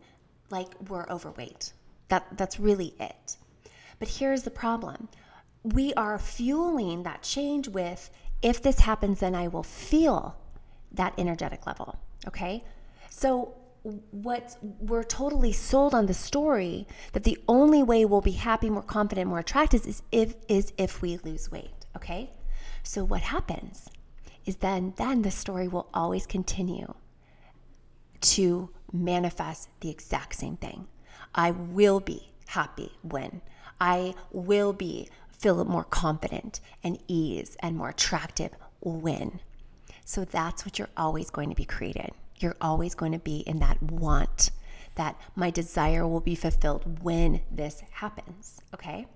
like 0.50 0.68
we're 0.90 1.08
overweight. 1.10 1.72
That, 2.10 2.26
that's 2.38 2.60
really 2.60 2.94
it. 3.00 3.38
But 4.00 4.10
here's 4.10 4.44
the 4.44 4.52
problem 4.52 5.08
we 5.64 5.94
are 5.94 6.18
fueling 6.18 7.04
that 7.04 7.22
change 7.22 7.68
with 7.68 8.10
if 8.42 8.62
this 8.62 8.80
happens, 8.80 9.20
then 9.20 9.36
I 9.36 9.48
will 9.48 9.64
feel 9.64 10.36
that 10.92 11.14
energetic 11.18 11.68
level, 11.68 12.00
okay? 12.28 12.64
So 13.10 13.54
what 13.84 14.58
we're 14.62 15.04
totally 15.04 15.52
sold 15.52 15.94
on 15.96 16.06
the 16.06 16.14
story 16.14 16.88
that 17.14 17.24
the 17.24 17.38
only 17.48 17.82
way 17.82 18.06
we'll 18.06 18.22
be 18.22 18.32
happy, 18.32 18.70
more 18.70 18.84
confident, 18.84 19.28
more 19.28 19.40
attractive 19.40 19.88
is 19.88 20.04
if 20.12 20.36
is 20.48 20.72
if 20.78 21.02
we 21.02 21.18
lose 21.18 21.52
weight. 21.52 21.72
Okay? 21.96 22.32
So 22.84 23.04
what 23.04 23.22
happens 23.22 23.90
is 24.46 24.58
then 24.58 24.94
then 24.98 25.24
the 25.24 25.32
story 25.32 25.68
will 25.68 25.88
always 25.94 26.26
continue 26.26 26.94
to 28.22 28.70
manifest 28.94 29.70
the 29.80 29.90
exact 29.90 30.36
same 30.36 30.58
thing. 30.58 30.88
I 31.34 31.52
will 31.52 32.00
be 32.00 32.32
happy 32.48 32.92
when 33.02 33.42
I 33.80 34.14
will 34.32 34.74
be 34.74 35.10
feel 35.32 35.64
more 35.66 35.86
confident 35.86 36.60
and 36.84 37.00
ease 37.08 37.58
and 37.62 37.76
more 37.76 37.90
attractive 37.90 38.52
when. 38.80 39.40
So 40.06 40.24
that's 40.24 40.66
what 40.66 40.78
you're 40.78 40.90
always 40.96 41.32
going 41.32 41.50
to 41.50 41.56
be 41.56 41.66
created 41.66 42.12
you're 42.42 42.58
always 42.62 42.96
going 42.96 43.12
to 43.12 43.20
be 43.20 43.40
in 43.40 43.60
that 43.60 43.82
want 43.82 44.52
that 44.96 45.20
my 45.36 45.50
desire 45.50 46.08
will 46.08 46.20
be 46.20 46.36
fulfilled 46.36 47.02
when 47.02 47.42
this 47.50 47.82
happens. 47.92 48.62
Okay. 48.74 49.08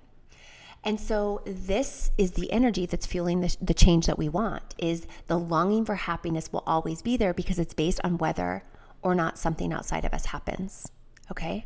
And 0.84 1.00
so 1.00 1.42
this 1.46 2.12
is 2.18 2.32
the 2.32 2.52
energy 2.52 2.86
that's 2.86 3.08
fueling 3.08 3.42
the, 3.42 3.56
the, 3.60 3.74
change 3.74 4.06
that 4.06 4.20
we 4.20 4.30
want 4.30 4.76
is 4.78 5.08
the 5.26 5.38
longing 5.38 5.84
for 5.84 5.96
happiness 5.96 6.54
will 6.54 6.64
always 6.68 7.02
be 7.02 7.18
there 7.18 7.34
because 7.34 7.58
it's 7.58 7.74
based 7.74 8.00
on 8.04 8.20
whether 8.20 8.64
or 9.02 9.16
not 9.16 9.40
something 9.40 9.74
outside 9.74 10.06
of 10.06 10.14
us 10.14 10.26
happens. 10.26 10.92
Okay. 11.32 11.66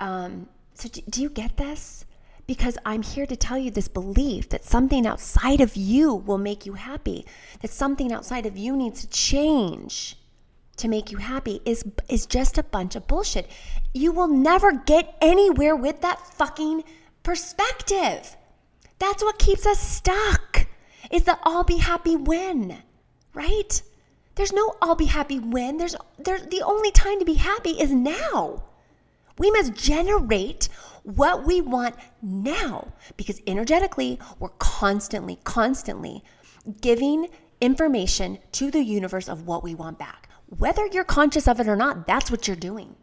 Um, 0.00 0.48
so 0.74 0.90
do, 0.90 1.00
do 1.08 1.22
you 1.22 1.30
get 1.30 1.56
this? 1.56 2.04
Because 2.46 2.76
I'm 2.84 3.02
here 3.02 3.26
to 3.26 3.36
tell 3.36 3.56
you 3.56 3.70
this 3.70 3.88
belief 3.88 4.50
that 4.50 4.64
something 4.64 5.06
outside 5.06 5.62
of 5.62 5.76
you 5.76 6.14
will 6.14 6.38
make 6.38 6.66
you 6.66 6.74
happy, 6.74 7.24
that 7.62 7.70
something 7.70 8.12
outside 8.12 8.44
of 8.44 8.58
you 8.58 8.76
needs 8.76 9.00
to 9.00 9.08
change 9.08 10.16
to 10.80 10.88
make 10.88 11.10
you 11.10 11.18
happy 11.18 11.60
is 11.64 11.84
is 12.08 12.26
just 12.26 12.58
a 12.58 12.62
bunch 12.62 12.96
of 12.96 13.06
bullshit. 13.06 13.50
You 13.94 14.12
will 14.12 14.28
never 14.28 14.72
get 14.72 15.16
anywhere 15.20 15.76
with 15.76 16.00
that 16.00 16.26
fucking 16.34 16.84
perspective. 17.22 18.36
That's 18.98 19.22
what 19.22 19.38
keeps 19.38 19.66
us 19.66 19.78
stuck. 19.78 20.66
Is 21.10 21.24
the 21.24 21.38
I'll 21.42 21.64
be 21.64 21.78
happy 21.78 22.16
when, 22.16 22.82
right? 23.34 23.82
There's 24.34 24.52
no 24.52 24.74
I'll 24.80 24.94
be 24.94 25.06
happy 25.06 25.38
when. 25.38 25.76
There's 25.76 25.96
there's 26.18 26.42
the 26.46 26.62
only 26.62 26.90
time 26.92 27.18
to 27.18 27.24
be 27.24 27.34
happy 27.34 27.70
is 27.70 27.90
now. 27.90 28.64
We 29.38 29.50
must 29.50 29.74
generate 29.74 30.68
what 31.02 31.46
we 31.46 31.60
want 31.60 31.94
now 32.22 32.92
because 33.16 33.40
energetically 33.46 34.18
we're 34.38 34.50
constantly 34.58 35.38
constantly 35.44 36.22
giving 36.80 37.28
information 37.60 38.38
to 38.52 38.70
the 38.70 38.82
universe 38.82 39.28
of 39.28 39.46
what 39.46 39.62
we 39.62 39.74
want 39.74 39.98
back. 39.98 40.29
Whether 40.58 40.86
you're 40.86 41.04
conscious 41.04 41.46
of 41.46 41.60
it 41.60 41.68
or 41.68 41.76
not, 41.76 42.06
that's 42.06 42.30
what 42.30 42.48
you're 42.48 42.56
doing. 42.56 42.96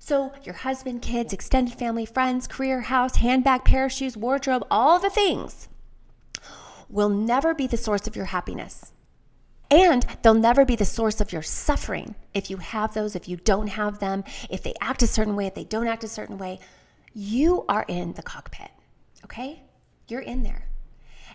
So, 0.00 0.32
your 0.42 0.56
husband, 0.56 1.02
kids, 1.02 1.32
extended 1.32 1.74
family, 1.74 2.04
friends, 2.04 2.48
career, 2.48 2.80
house, 2.80 3.16
handbag, 3.16 3.64
pair 3.64 3.84
of 3.84 3.92
shoes, 3.92 4.16
wardrobe, 4.16 4.66
all 4.70 4.98
the 4.98 5.10
things 5.10 5.68
will 6.88 7.08
never 7.08 7.54
be 7.54 7.68
the 7.68 7.76
source 7.76 8.06
of 8.08 8.16
your 8.16 8.24
happiness. 8.24 8.92
And 9.70 10.04
they'll 10.22 10.34
never 10.34 10.64
be 10.64 10.74
the 10.74 10.84
source 10.84 11.20
of 11.20 11.32
your 11.32 11.42
suffering. 11.42 12.16
If 12.34 12.50
you 12.50 12.56
have 12.56 12.92
those, 12.92 13.14
if 13.14 13.28
you 13.28 13.36
don't 13.36 13.68
have 13.68 14.00
them, 14.00 14.24
if 14.48 14.64
they 14.64 14.74
act 14.80 15.02
a 15.04 15.06
certain 15.06 15.36
way, 15.36 15.46
if 15.46 15.54
they 15.54 15.64
don't 15.64 15.86
act 15.86 16.02
a 16.02 16.08
certain 16.08 16.38
way, 16.38 16.58
you 17.14 17.64
are 17.68 17.84
in 17.86 18.14
the 18.14 18.22
cockpit, 18.22 18.70
okay? 19.24 19.62
You're 20.08 20.22
in 20.22 20.42
there. 20.42 20.69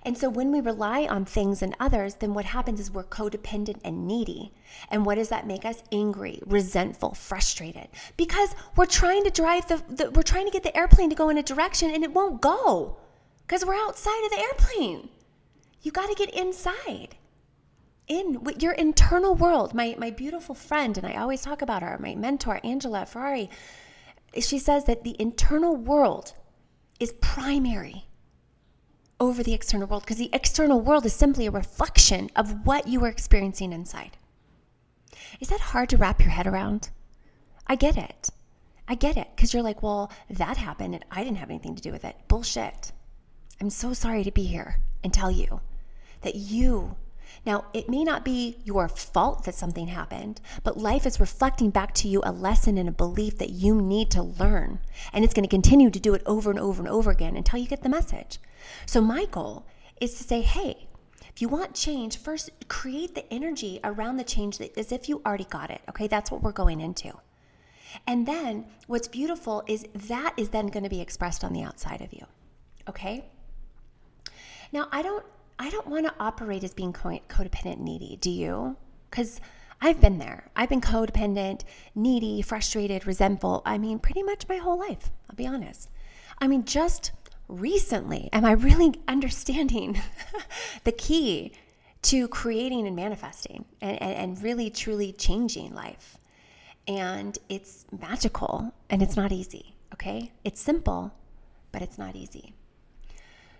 And 0.05 0.15
so 0.15 0.29
when 0.29 0.51
we 0.51 0.61
rely 0.61 1.07
on 1.07 1.25
things 1.25 1.63
and 1.63 1.75
others, 1.79 2.15
then 2.15 2.35
what 2.35 2.45
happens 2.45 2.79
is 2.79 2.91
we're 2.91 3.03
codependent 3.03 3.79
and 3.83 4.05
needy. 4.05 4.53
And 4.91 5.03
what 5.03 5.15
does 5.15 5.29
that 5.29 5.47
make 5.47 5.65
us? 5.65 5.81
Angry, 5.91 6.39
resentful, 6.45 7.15
frustrated. 7.15 7.87
Because 8.15 8.55
we're 8.75 8.85
trying 8.85 9.23
to 9.23 9.31
drive 9.31 9.67
the, 9.67 9.83
the 9.89 10.11
we're 10.11 10.21
trying 10.21 10.45
to 10.45 10.51
get 10.51 10.61
the 10.61 10.77
airplane 10.77 11.09
to 11.09 11.15
go 11.15 11.29
in 11.29 11.39
a 11.39 11.43
direction 11.43 11.89
and 11.89 12.03
it 12.03 12.13
won't 12.13 12.39
go. 12.39 12.97
Because 13.47 13.65
we're 13.65 13.75
outside 13.75 14.23
of 14.25 14.29
the 14.29 14.39
airplane. 14.39 15.09
You 15.81 15.91
got 15.91 16.07
to 16.07 16.15
get 16.15 16.33
inside. 16.35 17.15
In 18.07 18.45
your 18.59 18.73
internal 18.73 19.33
world. 19.33 19.73
My 19.73 19.95
my 19.97 20.11
beautiful 20.11 20.53
friend, 20.53 20.95
and 20.99 21.07
I 21.07 21.15
always 21.15 21.41
talk 21.41 21.63
about 21.63 21.81
her, 21.81 21.97
my 21.99 22.13
mentor, 22.13 22.59
Angela 22.63 23.07
Ferrari, 23.07 23.49
she 24.39 24.59
says 24.59 24.85
that 24.85 25.03
the 25.03 25.15
internal 25.19 25.75
world 25.75 26.33
is 26.99 27.11
primary 27.13 28.04
over 29.19 29.43
the 29.43 29.53
external 29.53 29.87
world 29.87 30.03
because 30.03 30.17
the 30.17 30.29
external 30.33 30.81
world 30.81 31.05
is 31.05 31.13
simply 31.13 31.45
a 31.45 31.51
reflection 31.51 32.29
of 32.35 32.65
what 32.65 32.87
you 32.87 33.03
are 33.05 33.09
experiencing 33.09 33.71
inside. 33.71 34.17
Is 35.39 35.47
that 35.49 35.59
hard 35.59 35.89
to 35.89 35.97
wrap 35.97 36.19
your 36.19 36.29
head 36.29 36.47
around? 36.47 36.89
I 37.67 37.75
get 37.75 37.97
it. 37.97 38.29
I 38.87 38.95
get 38.95 39.17
it 39.17 39.27
because 39.35 39.53
you're 39.53 39.63
like, 39.63 39.81
well, 39.81 40.11
that 40.29 40.57
happened 40.57 40.93
and 40.93 41.05
I 41.09 41.23
didn't 41.23 41.37
have 41.37 41.49
anything 41.49 41.75
to 41.75 41.81
do 41.81 41.91
with 41.91 42.05
it. 42.05 42.15
Bullshit. 42.27 42.91
I'm 43.59 43.69
so 43.69 43.93
sorry 43.93 44.23
to 44.23 44.31
be 44.31 44.43
here 44.43 44.81
and 45.03 45.13
tell 45.13 45.31
you 45.31 45.61
that 46.21 46.35
you, 46.35 46.95
now 47.45 47.65
it 47.73 47.89
may 47.89 48.03
not 48.03 48.25
be 48.25 48.57
your 48.63 48.87
fault 48.87 49.43
that 49.45 49.55
something 49.55 49.87
happened, 49.87 50.41
but 50.63 50.77
life 50.77 51.05
is 51.05 51.19
reflecting 51.19 51.69
back 51.69 51.93
to 51.95 52.07
you 52.07 52.21
a 52.23 52.31
lesson 52.31 52.77
and 52.77 52.89
a 52.89 52.91
belief 52.91 53.37
that 53.37 53.51
you 53.51 53.81
need 53.81 54.09
to 54.11 54.23
learn. 54.23 54.79
And 55.13 55.23
it's 55.23 55.33
going 55.33 55.43
to 55.43 55.49
continue 55.49 55.89
to 55.89 55.99
do 55.99 56.13
it 56.13 56.23
over 56.25 56.49
and 56.49 56.59
over 56.59 56.81
and 56.81 56.89
over 56.89 57.11
again 57.11 57.35
until 57.35 57.59
you 57.59 57.67
get 57.67 57.83
the 57.83 57.89
message. 57.89 58.39
So, 58.85 59.01
my 59.01 59.25
goal 59.25 59.65
is 60.01 60.15
to 60.15 60.23
say, 60.23 60.41
hey, 60.41 60.87
if 61.35 61.41
you 61.41 61.49
want 61.49 61.75
change, 61.75 62.17
first 62.17 62.49
create 62.67 63.13
the 63.13 63.31
energy 63.33 63.79
around 63.83 64.17
the 64.17 64.23
change 64.23 64.59
as 64.61 64.91
if 64.91 65.09
you 65.09 65.21
already 65.25 65.45
got 65.45 65.69
it. 65.69 65.81
Okay, 65.89 66.07
that's 66.07 66.31
what 66.31 66.41
we're 66.41 66.51
going 66.51 66.79
into. 66.79 67.13
And 68.07 68.25
then 68.25 68.65
what's 68.87 69.07
beautiful 69.07 69.63
is 69.67 69.85
that 69.93 70.33
is 70.37 70.49
then 70.49 70.67
going 70.67 70.83
to 70.83 70.89
be 70.89 71.01
expressed 71.01 71.43
on 71.43 71.53
the 71.53 71.63
outside 71.63 72.01
of 72.01 72.13
you. 72.13 72.25
Okay? 72.87 73.25
Now, 74.71 74.87
I 74.91 75.01
don't 75.01 75.25
I 75.57 75.69
don't 75.69 75.87
want 75.87 76.05
to 76.05 76.13
operate 76.19 76.63
as 76.63 76.73
being 76.73 76.93
codependent 76.93 77.73
and 77.73 77.85
needy, 77.85 78.17
do 78.17 78.29
you? 78.29 78.77
Cuz 79.11 79.39
I've 79.81 80.01
been 80.01 80.17
there. 80.17 80.49
I've 80.55 80.69
been 80.69 80.81
codependent, 80.81 81.63
needy, 81.93 82.41
frustrated, 82.41 83.05
resentful. 83.05 83.61
I 83.65 83.77
mean, 83.77 83.99
pretty 83.99 84.23
much 84.23 84.47
my 84.47 84.57
whole 84.57 84.79
life, 84.79 85.11
I'll 85.29 85.35
be 85.35 85.47
honest. 85.47 85.89
I 86.39 86.47
mean, 86.47 86.65
just 86.65 87.11
recently 87.47 88.29
am 88.33 88.45
I 88.45 88.53
really 88.53 88.95
understanding 89.07 90.01
the 90.83 90.91
key 90.91 91.53
to 92.03 92.27
creating 92.27 92.85
and 92.85 92.95
manifesting 92.95 93.65
and, 93.81 94.01
and, 94.01 94.13
and, 94.13 94.43
really 94.43 94.69
truly 94.69 95.11
changing 95.11 95.73
life. 95.73 96.17
And 96.87 97.35
it's 97.49 97.85
magical 97.91 98.71
and 98.91 99.01
it's 99.01 99.15
not 99.15 99.31
easy, 99.31 99.75
okay? 99.91 100.31
It's 100.43 100.61
simple, 100.61 101.11
but 101.71 101.81
it's 101.81 101.97
not 101.97 102.15
easy. 102.15 102.53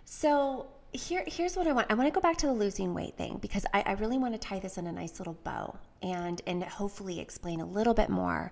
So 0.04 0.68
here, 0.96 1.24
here's 1.28 1.56
what 1.56 1.68
I 1.68 1.72
want. 1.72 1.88
I 1.90 1.94
want 1.94 2.08
to 2.08 2.12
go 2.12 2.22
back 2.22 2.38
to 2.38 2.48
the 2.48 2.54
losing 2.54 2.94
weight 2.94 3.16
thing 3.18 3.38
because 3.42 3.66
I, 3.74 3.84
I 3.86 3.92
really 3.94 4.18
want 4.18 4.34
to 4.34 4.40
tie 4.40 4.60
this 4.60 4.78
in 4.78 4.88
a 4.88 4.92
nice 4.92 5.20
little 5.20 5.38
bow 5.44 5.78
and 6.02 6.42
and 6.48 6.64
hopefully 6.64 7.20
explain 7.20 7.60
a 7.62 7.66
little 7.66 7.94
bit 7.94 8.10
more 8.10 8.52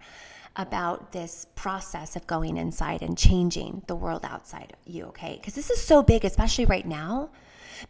about 0.55 1.11
this 1.11 1.47
process 1.55 2.15
of 2.15 2.27
going 2.27 2.57
inside 2.57 3.01
and 3.01 3.17
changing 3.17 3.81
the 3.87 3.95
world 3.95 4.23
outside 4.23 4.71
of 4.73 4.93
you, 4.93 5.05
okay? 5.05 5.35
Because 5.35 5.55
this 5.55 5.69
is 5.71 5.81
so 5.81 6.03
big, 6.03 6.23
especially 6.23 6.65
right 6.65 6.85
now, 6.85 7.29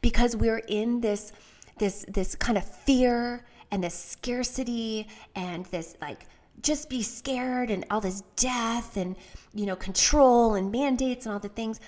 because 0.01 0.35
we're 0.35 0.63
in 0.67 1.01
this 1.01 1.31
this 1.79 2.05
this 2.07 2.35
kind 2.35 2.57
of 2.57 2.63
fear 2.63 3.45
and 3.71 3.83
this 3.83 3.97
scarcity 3.97 5.07
and 5.35 5.65
this 5.67 5.95
like 6.01 6.27
just 6.61 6.89
be 6.89 7.01
scared 7.01 7.69
and 7.71 7.83
all 7.89 7.99
this 7.99 8.21
death 8.35 8.95
and 8.95 9.15
you 9.53 9.65
know 9.65 9.75
control 9.75 10.55
and 10.55 10.71
mandates 10.71 11.25
and 11.25 11.33
all 11.33 11.39
the 11.39 11.49
things. 11.49 11.79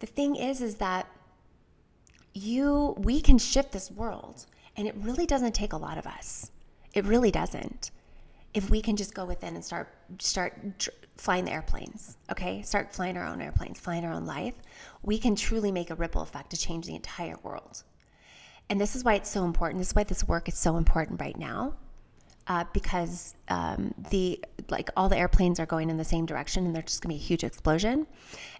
The 0.00 0.06
thing 0.06 0.36
is 0.36 0.60
is 0.60 0.76
that 0.76 1.06
you 2.38 2.94
we 2.98 3.20
can 3.20 3.38
shift 3.38 3.72
this 3.72 3.90
world 3.90 4.46
and 4.76 4.86
it 4.86 4.94
really 4.98 5.26
doesn't 5.26 5.54
take 5.54 5.72
a 5.72 5.76
lot 5.76 5.98
of 5.98 6.06
us. 6.06 6.50
It 6.94 7.04
really 7.04 7.30
doesn't 7.30 7.90
if 8.54 8.70
we 8.70 8.80
can 8.80 8.96
just 8.96 9.14
go 9.14 9.24
within 9.24 9.54
and 9.54 9.64
start 9.64 9.88
start 10.18 10.88
flying 11.16 11.44
the 11.44 11.52
airplanes, 11.52 12.16
okay? 12.30 12.62
Start 12.62 12.94
flying 12.94 13.16
our 13.16 13.26
own 13.26 13.40
airplanes, 13.40 13.78
flying 13.78 14.04
our 14.04 14.12
own 14.12 14.24
life, 14.24 14.54
we 15.02 15.18
can 15.18 15.34
truly 15.34 15.72
make 15.72 15.90
a 15.90 15.94
ripple 15.94 16.22
effect 16.22 16.50
to 16.50 16.56
change 16.56 16.86
the 16.86 16.94
entire 16.94 17.36
world. 17.42 17.82
And 18.70 18.80
this 18.80 18.94
is 18.94 19.04
why 19.04 19.14
it's 19.14 19.30
so 19.30 19.44
important. 19.44 19.80
This 19.80 19.88
is 19.88 19.94
why 19.94 20.04
this 20.04 20.26
work 20.26 20.48
is 20.48 20.56
so 20.56 20.76
important 20.76 21.20
right 21.20 21.36
now. 21.36 21.74
Uh, 22.48 22.64
because 22.72 23.36
um, 23.48 23.92
the 24.10 24.42
like 24.70 24.88
all 24.96 25.08
the 25.10 25.16
airplanes 25.16 25.60
are 25.60 25.66
going 25.66 25.90
in 25.90 25.98
the 25.98 26.04
same 26.04 26.24
direction 26.24 26.64
and 26.64 26.74
there's 26.74 26.86
just 26.86 27.02
gonna 27.02 27.14
be 27.14 27.20
a 27.20 27.22
huge 27.22 27.44
explosion. 27.44 28.06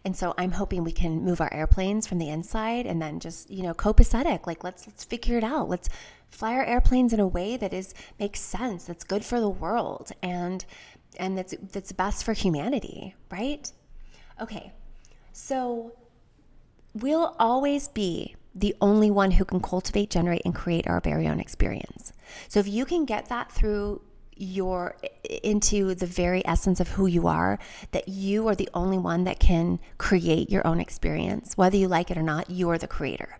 And 0.04 0.14
so 0.14 0.34
i'm 0.38 0.52
hoping 0.52 0.84
we 0.84 0.92
can 0.92 1.24
move 1.24 1.40
our 1.40 1.52
airplanes 1.52 2.06
from 2.06 2.18
the 2.18 2.28
inside 2.28 2.86
and 2.86 3.00
then 3.00 3.18
just 3.18 3.50
you 3.50 3.62
know 3.62 3.74
copacetic 3.74 4.46
like 4.46 4.62
let's 4.62 4.86
let's 4.86 5.04
figure 5.04 5.38
it 5.38 5.44
out. 5.44 5.68
Let's 5.68 5.88
fly 6.30 6.52
our 6.54 6.64
airplanes 6.64 7.12
in 7.14 7.20
a 7.20 7.26
way 7.26 7.56
that 7.56 7.72
is 7.72 7.94
makes 8.18 8.40
sense 8.40 8.84
that's 8.84 9.04
good 9.04 9.24
for 9.24 9.40
the 9.40 9.48
world 9.48 10.12
and 10.22 10.64
and 11.18 11.38
that's 11.38 11.54
that's 11.72 11.92
best 11.92 12.24
for 12.24 12.34
humanity 12.34 13.14
right? 13.30 13.72
Okay 14.40 14.72
so 15.32 15.92
we'll 16.94 17.34
always 17.38 17.88
be 17.88 18.36
the 18.60 18.74
only 18.80 19.10
one 19.10 19.32
who 19.32 19.44
can 19.44 19.60
cultivate 19.60 20.10
generate 20.10 20.42
and 20.44 20.54
create 20.54 20.86
our 20.86 21.00
very 21.00 21.26
own 21.26 21.40
experience 21.40 22.12
so 22.48 22.60
if 22.60 22.68
you 22.68 22.84
can 22.84 23.04
get 23.04 23.28
that 23.28 23.50
through 23.50 24.00
your 24.36 24.96
into 25.42 25.94
the 25.96 26.06
very 26.06 26.46
essence 26.46 26.78
of 26.78 26.88
who 26.90 27.06
you 27.06 27.26
are 27.26 27.58
that 27.90 28.08
you 28.08 28.46
are 28.46 28.54
the 28.54 28.68
only 28.72 28.98
one 28.98 29.24
that 29.24 29.40
can 29.40 29.80
create 29.98 30.48
your 30.48 30.64
own 30.66 30.80
experience 30.80 31.56
whether 31.56 31.76
you 31.76 31.88
like 31.88 32.10
it 32.10 32.16
or 32.16 32.22
not 32.22 32.48
you 32.48 32.70
are 32.70 32.78
the 32.78 32.86
creator 32.86 33.38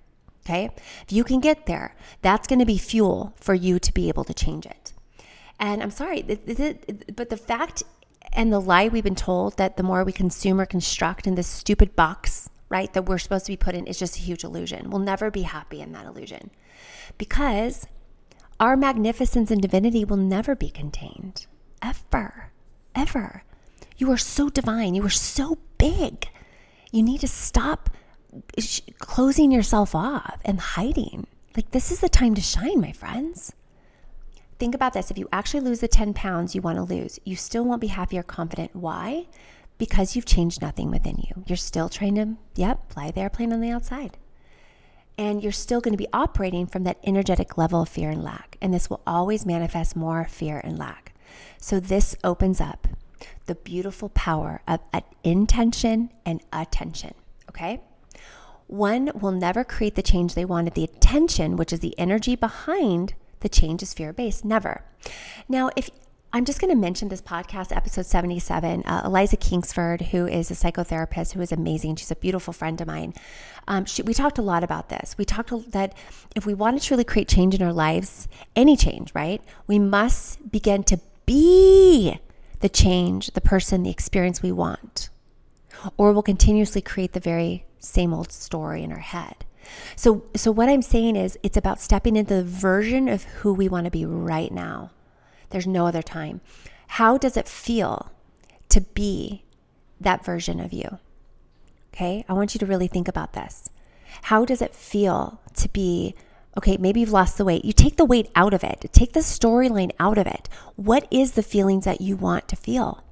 Okay. 0.48 0.70
If 1.02 1.12
you 1.12 1.24
can 1.24 1.40
get 1.40 1.66
there, 1.66 1.94
that's 2.22 2.46
going 2.46 2.59
to 2.59 2.64
be 2.64 2.78
fuel 2.78 3.35
for 3.37 3.52
you 3.52 3.78
to 3.78 3.92
be 3.92 4.09
able 4.09 4.24
to 4.24 4.33
change 4.33 4.64
it. 4.64 4.94
And 5.61 5.83
I'm 5.83 5.90
sorry, 5.90 6.22
but 6.22 7.28
the 7.28 7.37
fact 7.37 7.83
and 8.33 8.52
the 8.52 8.61
lie 8.61 8.88
we've 8.88 9.04
been 9.04 9.14
told 9.14 9.59
that 9.59 9.76
the 9.76 9.83
more 9.83 10.04
we 10.04 10.12
consume 10.12 10.61
or 10.61 10.64
construct 10.64 11.26
in 11.26 11.35
this 11.35 11.46
stupid 11.46 11.94
box, 11.94 12.48
right, 12.68 12.92
that 12.92 13.07
we're 13.07 13.18
supposed 13.18 13.46
to 13.46 13.52
be 13.52 13.57
put 13.57 13.74
in 13.74 13.87
is 13.87 13.98
just 13.98 14.16
a 14.16 14.20
huge 14.20 14.44
illusion. 14.44 14.90
We'll 14.90 15.00
never 15.00 15.31
be 15.31 15.42
happy 15.42 15.81
in 15.81 15.92
that 15.92 16.07
illusion 16.07 16.50
because 17.16 17.87
our 18.61 18.76
magnificence 18.76 19.50
and 19.50 19.62
divinity 19.62 20.04
will 20.04 20.16
never 20.16 20.54
be 20.54 20.70
contained. 20.70 21.46
Ever. 21.83 22.52
Ever. 22.94 23.44
You 23.96 24.11
are 24.11 24.18
so 24.18 24.48
divine. 24.48 24.94
You 24.94 25.04
are 25.04 25.11
so 25.11 25.59
big. 25.78 26.28
You 26.90 27.02
need 27.02 27.20
to 27.20 27.28
stop 27.28 27.90
closing 28.98 29.50
yourself 29.50 29.94
off 29.94 30.38
and 30.44 30.61
hiding. 30.61 31.26
Like, 31.57 31.70
this 31.70 31.90
is 31.90 32.00
the 32.00 32.09
time 32.09 32.35
to 32.35 32.40
shine, 32.40 32.81
my 32.81 32.92
friends. 32.92 33.52
Think 34.59 34.74
about 34.74 34.92
this. 34.92 35.11
If 35.11 35.18
you 35.18 35.28
actually 35.33 35.61
lose 35.61 35.81
the 35.81 35.88
10 35.88 36.14
pounds 36.14 36.54
you 36.54 36.61
want 36.61 36.76
to 36.76 36.83
lose, 36.83 37.18
you 37.24 37.37
still 37.37 37.64
won't 37.64 37.81
be 37.81 37.88
happy 37.88 38.18
or 38.18 38.22
confident. 38.22 38.74
Why? 38.74 39.26
Because 39.79 40.14
you've 40.14 40.27
changed 40.27 40.61
nothing 40.61 40.91
within 40.91 41.17
you. 41.19 41.45
You're 41.47 41.57
still 41.57 41.88
trying 41.88 42.17
to, 42.17 42.37
yep, 42.57 42.93
fly 42.93 43.11
the 43.11 43.21
airplane 43.21 43.53
on 43.53 43.61
the 43.61 43.71
outside. 43.71 44.19
And 45.17 45.43
you're 45.43 45.53
still 45.53 45.81
going 45.81 45.93
to 45.93 45.99
be 45.99 46.09
operating 46.12 46.67
from 46.67 46.85
that 46.85 46.99
energetic 47.05 47.57
level 47.57 47.83
of 47.83 47.88
fear 47.88 48.11
and 48.11 48.23
lack. 48.23 48.57
And 48.61 48.75
this 48.75 48.91
will 48.91 49.01
always 49.07 49.47
manifest 49.47 49.97
more 49.97 50.25
fear 50.25 50.61
and 50.62 50.79
lack. 50.79 51.14
So, 51.59 51.81
this 51.81 52.17
opens 52.23 52.61
up 52.61 52.88
the 53.47 53.55
beautiful 53.55 54.11
power 54.11 54.62
of 54.69 54.81
uh, 54.93 55.01
intention 55.25 56.11
and 56.25 56.41
attention. 56.53 57.14
Okay? 57.49 57.81
One 58.69 59.11
will 59.14 59.33
never 59.33 59.64
create 59.64 59.95
the 59.95 60.03
change 60.03 60.35
they 60.35 60.45
wanted. 60.45 60.75
The 60.75 60.85
attention, 60.85 61.57
which 61.57 61.73
is 61.73 61.81
the 61.81 61.99
energy 61.99 62.37
behind 62.37 63.14
the 63.41 63.49
change, 63.49 63.83
is 63.83 63.95
fear 63.95 64.12
based. 64.12 64.45
Never. 64.45 64.85
Now, 65.49 65.71
if 65.75 65.88
I'm 66.31 66.45
just 66.45 66.61
going 66.61 66.71
to 66.71 66.77
mention 66.77 67.09
this 67.09 67.23
podcast, 67.23 67.75
episode 67.75 68.05
77. 68.05 68.83
Uh, 68.85 69.03
Eliza 69.07 69.38
Kingsford, 69.38 70.03
who 70.03 70.27
is 70.27 70.51
a 70.51 70.55
psychotherapist 70.55 71.33
who 71.33 71.40
is 71.40 71.52
amazing. 71.52 71.96
She's 71.96 72.11
a 72.11 72.17
beautiful 72.17 72.52
friend 72.52 72.79
of 72.83 72.87
mine. 72.87 73.15
Um, 73.67 73.87
she, 73.87 74.02
we 74.02 74.13
talked 74.13 74.37
a 74.37 74.42
lot 74.42 74.63
about 74.63 74.90
this. 74.90 75.17
We 75.17 75.25
talked 75.25 75.73
that 75.73 75.96
if 76.37 76.44
we 76.44 76.52
want 76.52 76.79
to 76.79 76.87
truly 76.87 77.05
create 77.05 77.29
change 77.29 77.55
in 77.55 77.63
our 77.63 77.73
lives, 77.73 78.29
any 78.55 78.77
change, 78.77 79.15
right, 79.15 79.40
we 79.67 79.79
must 79.79 80.52
begin 80.52 80.85
to 80.85 81.00
be 81.25 82.19
the 82.61 82.69
change, 82.69 83.29
the 83.29 83.40
person, 83.40 83.83
the 83.83 83.90
experience 83.90 84.42
we 84.42 84.52
want. 84.52 85.09
Or 85.96 86.13
we'll 86.13 86.23
continuously 86.23 86.83
create 86.83 87.15
the 87.15 87.21
very 87.21 87.65
same 87.79 88.13
old 88.13 88.33
story 88.33 88.83
in 88.83 88.92
our 88.92 88.98
head. 88.98 89.46
So, 89.96 90.25
so 90.37 90.50
what 90.52 90.69
I'm 90.69 90.83
saying 90.83 91.17
is, 91.17 91.38
it's 91.42 91.57
about 91.57 91.81
stepping 91.81 92.17
into 92.17 92.35
the 92.35 92.44
version 92.44 93.09
of 93.09 93.23
who 93.25 93.55
we 93.55 93.67
want 93.67 93.87
to 93.87 93.90
be 93.90 94.05
right 94.05 94.52
now. 94.52 94.90
There's 95.51 95.67
no 95.67 95.87
other 95.87 96.03
time. 96.03 96.40
How 96.88 97.19
does 97.19 97.37
it 97.37 97.49
feel 97.49 98.11
to 98.69 98.81
be 98.81 99.44
that 100.01 100.25
version 100.25 100.61
of 100.61 100.73
you? 100.73 100.99
Okay, 101.92 102.25
I 102.29 102.33
want 102.33 102.55
you 102.55 102.59
to 102.59 102.67
really 102.67 102.87
think 102.87 103.09
about 103.09 103.33
this. 103.33 103.71
How 104.23 104.44
does 104.44 104.63
it 104.63 104.75
feel 104.75 105.40
to 105.55 105.69
be 105.69 106.15
okay? 106.57 106.77
Maybe 106.77 107.01
you've 107.01 107.13
lost 107.13 107.38
the 107.38 107.44
weight. 107.44 107.65
You 107.65 107.73
take 107.73 107.96
the 107.96 108.05
weight 108.05 108.31
out 108.35 108.55
of 108.55 108.63
it, 108.63 108.87
take 108.92 109.13
the 109.13 109.21
storyline 109.21 109.90
out 109.99 110.19
of 110.19 110.27
it. 110.27 110.49
What 110.77 111.07
is 111.11 111.33
the 111.33 111.42
feelings 111.42 111.85
that 111.85 112.01
you 112.01 112.17
want 112.17 112.49
to 112.49 112.57
feel? 112.57 113.03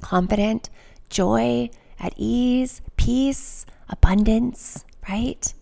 Confident, 0.00 0.68
joy, 1.08 1.70
at 1.98 2.12
ease, 2.16 2.82
peace, 2.96 3.64
abundance, 3.88 4.84
right? 5.08 5.54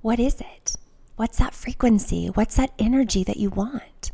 What 0.00 0.20
is 0.20 0.40
it? 0.40 0.76
What's 1.16 1.38
that 1.38 1.54
frequency? 1.54 2.28
What's 2.28 2.56
that 2.56 2.72
energy 2.78 3.24
that 3.24 3.38
you 3.38 3.50
want? 3.50 4.12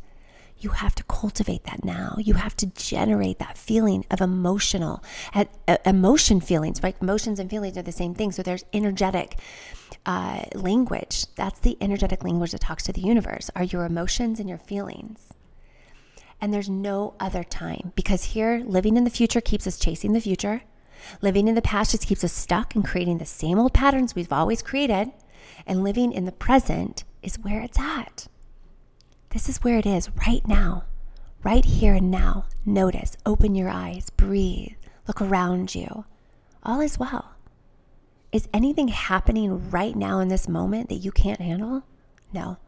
You 0.63 0.71
have 0.71 0.95
to 0.95 1.03
cultivate 1.05 1.65
that 1.65 1.85
now. 1.85 2.15
You 2.19 2.35
have 2.35 2.57
to 2.59 2.67
generate 2.67 3.41
that 3.41 3.59
feeling 3.59 4.07
of 4.13 4.21
emotional, 4.21 5.03
uh, 5.35 5.45
emotion 5.85 6.41
feelings, 6.41 6.81
right? 6.85 6.95
Emotions 7.03 7.41
and 7.41 7.51
feelings 7.51 7.77
are 7.77 7.83
the 7.83 7.91
same 7.91 8.15
thing. 8.15 8.31
So 8.31 8.45
there's 8.45 8.65
energetic 8.73 9.39
uh, 10.07 10.45
language. 10.55 11.27
That's 11.35 11.59
the 11.59 11.77
energetic 11.81 12.23
language 12.23 12.53
that 12.53 12.61
talks 12.61 12.85
to 12.85 12.93
the 12.93 13.01
universe, 13.01 13.51
are 13.57 13.65
your 13.65 13.85
emotions 13.85 14.39
and 14.39 14.49
your 14.49 14.59
feelings. 14.59 15.33
And 16.41 16.55
there's 16.55 16.71
no 16.71 17.15
other 17.19 17.43
time 17.43 17.93
because 17.97 18.25
here, 18.25 18.63
living 18.65 18.97
in 18.97 19.03
the 19.03 19.11
future 19.11 19.41
keeps 19.41 19.67
us 19.67 19.79
chasing 19.79 20.13
the 20.13 20.21
future. 20.21 20.63
Living 21.21 21.49
in 21.49 21.57
the 21.57 21.63
past 21.63 21.91
just 21.91 22.07
keeps 22.07 22.23
us 22.23 22.33
stuck 22.33 22.77
and 22.77 22.85
creating 22.85 23.19
the 23.19 23.27
same 23.27 23.59
old 23.59 23.75
patterns 23.75 24.15
we've 24.15 24.33
always 24.33 24.63
created. 24.63 25.11
And 25.67 25.83
living 25.83 26.13
in 26.13 26.25
the 26.25 26.33
present 26.33 27.03
is 27.21 27.39
where 27.41 27.61
it's 27.61 27.81
at. 27.81 28.29
This 29.33 29.49
is 29.49 29.64
where 29.64 29.78
it 29.78 29.87
is 29.87 30.11
right 30.26 30.47
now, 30.47 30.85
right 31.43 31.64
here 31.64 31.95
and 31.95 32.11
now. 32.11 32.45
Notice, 32.66 33.16
open 33.24 33.55
your 33.55 33.70
eyes, 33.70 34.11
breathe, 34.11 34.74
look 35.09 35.22
around 35.22 35.74
you. 35.74 36.05
All 36.62 36.80
is 36.80 36.99
well. 36.99 37.30
Is 38.30 38.49
anything 38.53 38.89
happening 38.89 39.70
right 39.70 39.97
now 39.97 40.20
in 40.20 40.28
this 40.28 40.49
moment 40.49 40.91
that 40.91 40.97
you 40.97 41.11
can't 41.12 41.41
handle? 41.41 41.83
No. 42.33 42.59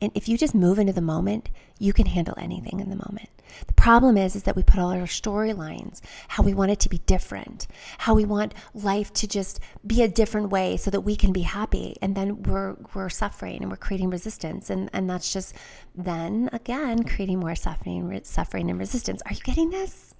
And 0.00 0.12
if 0.14 0.28
you 0.28 0.36
just 0.36 0.54
move 0.54 0.78
into 0.78 0.92
the 0.92 1.00
moment, 1.00 1.48
you 1.78 1.92
can 1.92 2.06
handle 2.06 2.34
anything 2.36 2.80
in 2.80 2.90
the 2.90 2.96
moment. 2.96 3.30
The 3.66 3.72
problem 3.72 4.18
is, 4.18 4.36
is 4.36 4.42
that 4.42 4.56
we 4.56 4.62
put 4.62 4.78
all 4.78 4.90
our 4.90 5.06
storylines, 5.06 6.00
how 6.28 6.42
we 6.42 6.52
want 6.52 6.70
it 6.70 6.80
to 6.80 6.88
be 6.88 6.98
different, 6.98 7.66
how 7.98 8.14
we 8.14 8.24
want 8.24 8.52
life 8.74 9.12
to 9.14 9.26
just 9.26 9.58
be 9.86 10.02
a 10.02 10.08
different 10.08 10.50
way 10.50 10.76
so 10.76 10.90
that 10.90 11.00
we 11.00 11.16
can 11.16 11.32
be 11.32 11.42
happy. 11.42 11.96
And 12.02 12.14
then 12.14 12.42
we're 12.42 12.76
we're 12.94 13.08
suffering 13.08 13.62
and 13.62 13.70
we're 13.70 13.76
creating 13.76 14.10
resistance. 14.10 14.68
And, 14.68 14.90
and 14.92 15.08
that's 15.08 15.32
just 15.32 15.54
then 15.94 16.50
again 16.52 17.04
creating 17.04 17.38
more 17.38 17.54
suffering, 17.54 18.20
suffering 18.24 18.68
and 18.68 18.78
resistance. 18.78 19.22
Are 19.24 19.32
you 19.32 19.40
getting 19.40 19.70
this? 19.70 20.14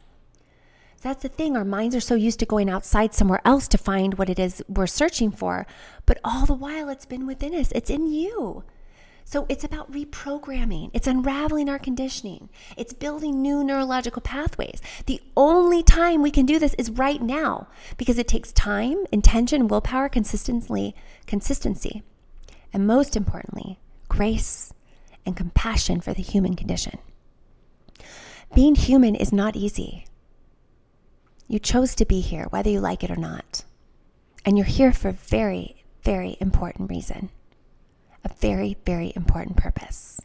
That's 1.02 1.22
the 1.22 1.28
thing. 1.28 1.56
Our 1.56 1.64
minds 1.64 1.94
are 1.94 2.00
so 2.00 2.14
used 2.14 2.40
to 2.40 2.46
going 2.46 2.70
outside 2.70 3.14
somewhere 3.14 3.42
else 3.44 3.68
to 3.68 3.78
find 3.78 4.14
what 4.14 4.30
it 4.30 4.38
is 4.38 4.64
we're 4.68 4.86
searching 4.86 5.30
for. 5.30 5.66
But 6.06 6.18
all 6.24 6.46
the 6.46 6.54
while, 6.54 6.88
it's 6.88 7.06
been 7.06 7.26
within 7.26 7.54
us, 7.54 7.70
it's 7.72 7.90
in 7.90 8.06
you. 8.06 8.64
So 9.28 9.44
it's 9.48 9.64
about 9.64 9.90
reprogramming, 9.90 10.92
it's 10.94 11.08
unraveling 11.08 11.68
our 11.68 11.80
conditioning, 11.80 12.48
it's 12.76 12.92
building 12.92 13.42
new 13.42 13.64
neurological 13.64 14.22
pathways. 14.22 14.80
The 15.06 15.20
only 15.36 15.82
time 15.82 16.22
we 16.22 16.30
can 16.30 16.46
do 16.46 16.60
this 16.60 16.74
is 16.74 16.92
right 16.92 17.20
now 17.20 17.66
because 17.96 18.18
it 18.18 18.28
takes 18.28 18.52
time, 18.52 19.04
intention, 19.10 19.66
willpower, 19.66 20.08
consistency, 20.08 20.94
consistency, 21.26 22.04
and 22.72 22.86
most 22.86 23.16
importantly, 23.16 23.80
grace 24.08 24.72
and 25.26 25.36
compassion 25.36 26.00
for 26.00 26.14
the 26.14 26.22
human 26.22 26.54
condition. 26.54 26.96
Being 28.54 28.76
human 28.76 29.16
is 29.16 29.32
not 29.32 29.56
easy. 29.56 30.06
You 31.48 31.58
chose 31.58 31.96
to 31.96 32.06
be 32.06 32.20
here, 32.20 32.44
whether 32.50 32.70
you 32.70 32.78
like 32.78 33.02
it 33.02 33.10
or 33.10 33.16
not. 33.16 33.64
And 34.44 34.56
you're 34.56 34.66
here 34.66 34.92
for 34.92 35.08
a 35.08 35.12
very, 35.12 35.82
very 36.04 36.36
important 36.38 36.90
reason 36.90 37.30
a 38.26 38.34
very, 38.34 38.76
very 38.84 39.12
important 39.14 39.56
purpose. 39.56 40.20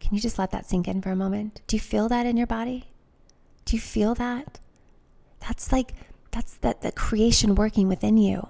Can 0.00 0.14
you 0.14 0.20
just 0.20 0.38
let 0.38 0.50
that 0.50 0.66
sink 0.66 0.86
in 0.86 1.02
for 1.02 1.10
a 1.10 1.16
moment? 1.16 1.62
Do 1.66 1.76
you 1.76 1.80
feel 1.80 2.08
that 2.08 2.26
in 2.26 2.36
your 2.36 2.46
body? 2.46 2.92
Do 3.64 3.76
you 3.76 3.80
feel 3.80 4.14
that? 4.14 4.60
That's 5.40 5.72
like, 5.72 5.94
that's 6.30 6.56
that 6.58 6.82
the 6.82 6.92
creation 6.92 7.54
working 7.54 7.88
within 7.88 8.16
you, 8.16 8.48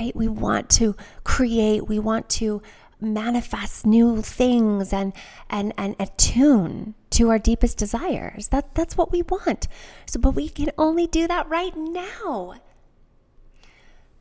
right? 0.00 0.14
We 0.16 0.28
want 0.28 0.70
to 0.70 0.96
create, 1.24 1.86
we 1.88 1.98
want 1.98 2.28
to 2.40 2.62
manifest 3.00 3.84
new 3.84 4.22
things 4.22 4.92
and 4.92 5.12
and 5.50 5.72
and 5.76 5.96
attune 5.98 6.94
to 7.10 7.30
our 7.30 7.38
deepest 7.38 7.76
desires. 7.76 8.48
That 8.48 8.74
that's 8.76 8.96
what 8.96 9.10
we 9.10 9.22
want. 9.22 9.66
So 10.06 10.20
but 10.20 10.30
we 10.30 10.48
can 10.48 10.70
only 10.78 11.08
do 11.08 11.26
that 11.26 11.48
right 11.48 11.76
now. 11.76 12.54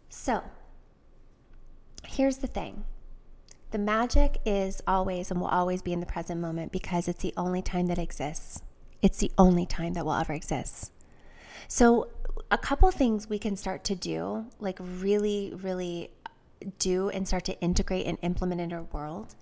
So, 0.09 0.43
here's 2.11 2.37
the 2.37 2.47
thing 2.47 2.83
the 3.71 3.77
magic 3.77 4.39
is 4.45 4.81
always 4.85 5.31
and 5.31 5.39
will 5.39 5.47
always 5.47 5.81
be 5.81 5.93
in 5.93 6.01
the 6.01 6.05
present 6.05 6.41
moment 6.41 6.73
because 6.73 7.07
it's 7.07 7.21
the 7.21 7.33
only 7.37 7.61
time 7.61 7.87
that 7.87 7.97
exists. 7.97 8.61
It's 9.01 9.19
the 9.19 9.31
only 9.37 9.65
time 9.65 9.93
that 9.93 10.05
will 10.05 10.13
ever 10.13 10.33
exist. 10.33 10.91
So, 11.69 12.09
a 12.49 12.57
couple 12.57 12.91
things 12.91 13.29
we 13.29 13.39
can 13.39 13.55
start 13.55 13.85
to 13.85 13.95
do, 13.95 14.45
like 14.59 14.77
really, 14.81 15.53
really 15.55 16.11
do 16.79 17.09
and 17.09 17.25
start 17.25 17.45
to 17.45 17.59
integrate 17.61 18.05
and 18.05 18.17
implement 18.21 18.59
in 18.59 18.73
our 18.73 18.83
world. 18.83 19.35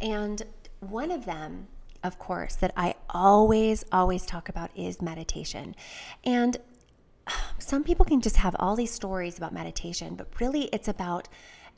And 0.00 0.42
one 0.78 1.10
of 1.10 1.24
them, 1.24 1.66
of 2.04 2.20
course, 2.20 2.54
that 2.56 2.72
I 2.76 2.94
always, 3.10 3.84
always 3.90 4.24
talk 4.24 4.48
about 4.48 4.70
is 4.76 5.02
meditation. 5.02 5.74
And 6.22 6.56
some 7.58 7.82
people 7.82 8.04
can 8.04 8.20
just 8.20 8.36
have 8.36 8.54
all 8.60 8.76
these 8.76 8.92
stories 8.92 9.36
about 9.38 9.52
meditation, 9.52 10.14
but 10.14 10.28
really 10.40 10.64
it's 10.72 10.88
about 10.88 11.28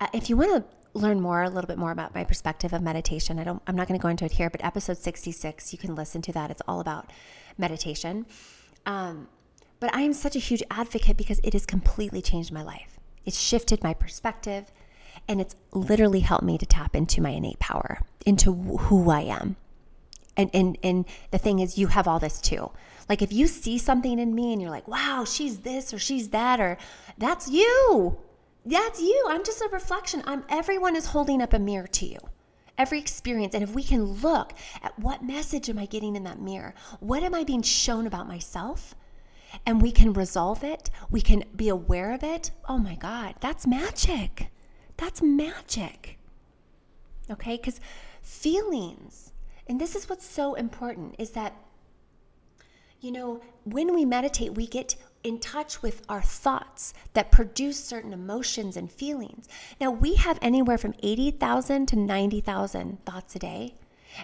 uh, 0.01 0.07
if 0.13 0.29
you 0.29 0.37
want 0.37 0.65
to 0.65 0.99
learn 0.99 1.21
more, 1.21 1.43
a 1.43 1.51
little 1.51 1.69
bit 1.69 1.79
more 1.79 1.91
about 1.91 2.15
my 2.15 2.25
perspective 2.25 2.73
of 2.73 2.83
meditation, 2.83 3.39
I 3.39 3.45
don't, 3.45 3.63
I'm 3.67 3.77
not 3.77 3.89
going 3.89 3.99
to 3.99 4.03
go 4.03 4.09
into 4.09 4.25
it 4.25 4.33
here, 4.33 4.51
but 4.51 4.65
episode 4.65 4.99
66, 4.99 5.73
you 5.73 5.79
can 5.79 5.95
listen 5.95 6.23
to 6.23 6.33
that. 6.33 6.51
It's 6.51 6.63
all 6.67 6.81
about 6.81 7.11
meditation. 7.57 8.27
Um, 8.87 9.29
but 9.81 9.95
I 9.95 10.03
am 10.03 10.13
such 10.13 10.35
a 10.35 10.41
huge 10.41 10.63
advocate 10.71 11.17
because 11.17 11.41
it 11.45 11.53
has 11.53 11.67
completely 11.67 12.21
changed 12.21 12.53
my 12.53 12.63
life. 12.63 12.99
It's 13.25 13.39
shifted 13.39 13.83
my 13.83 13.95
perspective 13.95 14.73
and 15.27 15.41
it's 15.41 15.57
literally 15.73 16.21
helped 16.21 16.45
me 16.45 16.59
to 16.59 16.67
tap 16.67 16.97
into 16.97 17.21
my 17.21 17.31
innate 17.31 17.59
power, 17.59 18.01
into 18.25 18.53
who 18.55 19.11
I 19.11 19.21
am. 19.23 19.57
And, 20.37 20.51
and, 20.55 20.79
and 20.83 21.05
the 21.31 21.39
thing 21.39 21.59
is, 21.59 21.77
you 21.77 21.89
have 21.89 22.07
all 22.07 22.19
this 22.19 22.41
too. 22.41 22.71
Like 23.09 23.23
if 23.23 23.33
you 23.33 23.47
see 23.47 23.79
something 23.79 24.19
in 24.19 24.35
me 24.35 24.53
and 24.53 24.63
you're 24.63 24.71
like, 24.71 24.87
wow, 24.87 25.25
she's 25.27 25.59
this 25.61 25.93
or 25.93 25.99
she's 25.99 26.31
that, 26.31 26.61
or 26.61 26.79
that's 27.17 27.51
you. 27.51 28.19
That's 28.69 29.01
you. 29.01 29.27
I'm 29.31 29.45
just 29.45 29.63
a 29.63 29.69
reflection. 29.73 30.23
I'm 30.27 30.45
everyone 30.51 30.95
is 30.95 31.07
holding 31.07 31.41
up 31.41 31.55
a 31.55 31.59
mirror 31.59 31.87
to 31.87 32.07
you. 32.07 32.19
Every 32.77 32.99
experience. 32.99 33.55
And 33.55 33.63
if 33.63 33.75
we 33.75 33.83
can 33.83 34.05
look 34.05 34.53
at 34.83 34.99
what 34.99 35.25
message 35.25 35.71
am 35.71 35.79
I 35.79 35.87
getting 35.87 36.15
in 36.15 36.25
that 36.25 36.39
mirror? 36.39 36.75
What 37.01 37.23
am 37.23 37.35
I 37.35 37.45
being 37.45 37.63
shown 37.63 38.07
about 38.07 38.29
myself? 38.29 38.95
And 39.65 39.81
we 39.81 39.91
can 39.91 40.13
resolve 40.13 40.63
it. 40.63 40.91
We 41.11 41.23
can 41.23 41.45
be 41.57 41.71
aware 41.71 42.13
of 42.13 42.23
it. 42.23 42.51
Oh 42.69 42.77
my 42.77 42.95
God, 42.95 43.37
that's 43.41 43.67
magic. 43.67 44.51
That's 44.99 45.23
magic. 45.23 46.19
Okay? 47.31 47.57
Because 47.57 47.81
feelings, 48.21 49.33
and 49.67 49.81
this 49.81 49.97
is 49.97 50.11
what's 50.11 50.27
so 50.27 50.55
important, 50.55 51.15
is 51.19 51.31
that, 51.31 51.57
you 53.01 53.13
know, 53.13 53.41
when 53.65 53.95
we 53.95 54.05
meditate, 54.05 54.55
we 54.55 54.67
get 54.67 54.95
in 55.25 55.39
touch 55.39 55.83
with 55.83 56.03
our 56.09 56.23
thoughts 56.23 56.95
that 57.13 57.31
produce 57.31 57.83
certain 57.83 58.13
emotions 58.13 58.77
and 58.77 58.91
feelings. 58.91 59.49
Now, 59.81 59.91
we 59.91 60.15
have 60.15 60.39
anywhere 60.41 60.79
from 60.79 60.95
80,000 61.03 61.87
to 61.87 61.97
90,000 61.97 63.05
thoughts 63.05 63.37
a 63.37 63.39
day, 63.39 63.75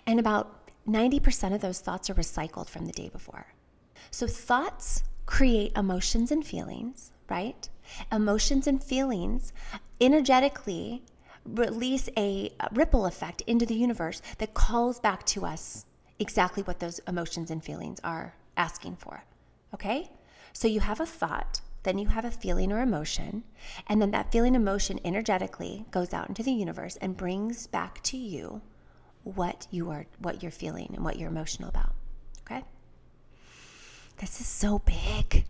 and 0.06 0.18
about 0.20 0.70
90% 0.88 1.54
of 1.54 1.60
those 1.60 1.80
thoughts 1.80 2.08
are 2.10 2.14
recycled 2.14 2.68
from 2.68 2.86
the 2.86 2.92
day 2.92 3.08
before. 3.08 3.46
So, 4.10 4.26
thoughts 4.26 5.02
create 5.26 5.72
emotions 5.76 6.30
and 6.30 6.46
feelings, 6.46 7.10
right? 7.28 7.68
Emotions 8.12 8.66
and 8.66 8.82
feelings 8.82 9.52
energetically 10.00 11.02
release 11.44 12.08
a 12.16 12.52
ripple 12.72 13.06
effect 13.06 13.42
into 13.46 13.66
the 13.66 13.74
universe 13.74 14.22
that 14.38 14.54
calls 14.54 15.00
back 15.00 15.24
to 15.26 15.44
us 15.44 15.86
exactly 16.18 16.62
what 16.62 16.80
those 16.80 17.00
emotions 17.00 17.50
and 17.50 17.62
feelings 17.62 18.00
are 18.02 18.34
asking 18.56 18.96
for. 18.96 19.24
Okay? 19.72 20.10
So 20.54 20.68
you 20.68 20.80
have 20.80 21.00
a 21.00 21.06
thought, 21.06 21.60
then 21.82 21.98
you 21.98 22.06
have 22.06 22.24
a 22.24 22.30
feeling 22.30 22.72
or 22.72 22.80
emotion, 22.80 23.42
and 23.88 24.00
then 24.00 24.12
that 24.12 24.30
feeling 24.30 24.54
emotion 24.54 25.00
energetically 25.04 25.84
goes 25.90 26.14
out 26.14 26.28
into 26.28 26.44
the 26.44 26.52
universe 26.52 26.96
and 26.96 27.16
brings 27.16 27.66
back 27.66 28.02
to 28.04 28.16
you 28.16 28.62
what 29.24 29.66
you 29.70 29.90
are 29.90 30.06
what 30.18 30.42
you're 30.42 30.52
feeling 30.52 30.90
and 30.94 31.04
what 31.04 31.18
you're 31.18 31.28
emotional 31.28 31.68
about. 31.68 31.94
Okay? 32.42 32.62
This 34.18 34.40
is 34.40 34.46
so 34.46 34.78
big. 34.78 35.44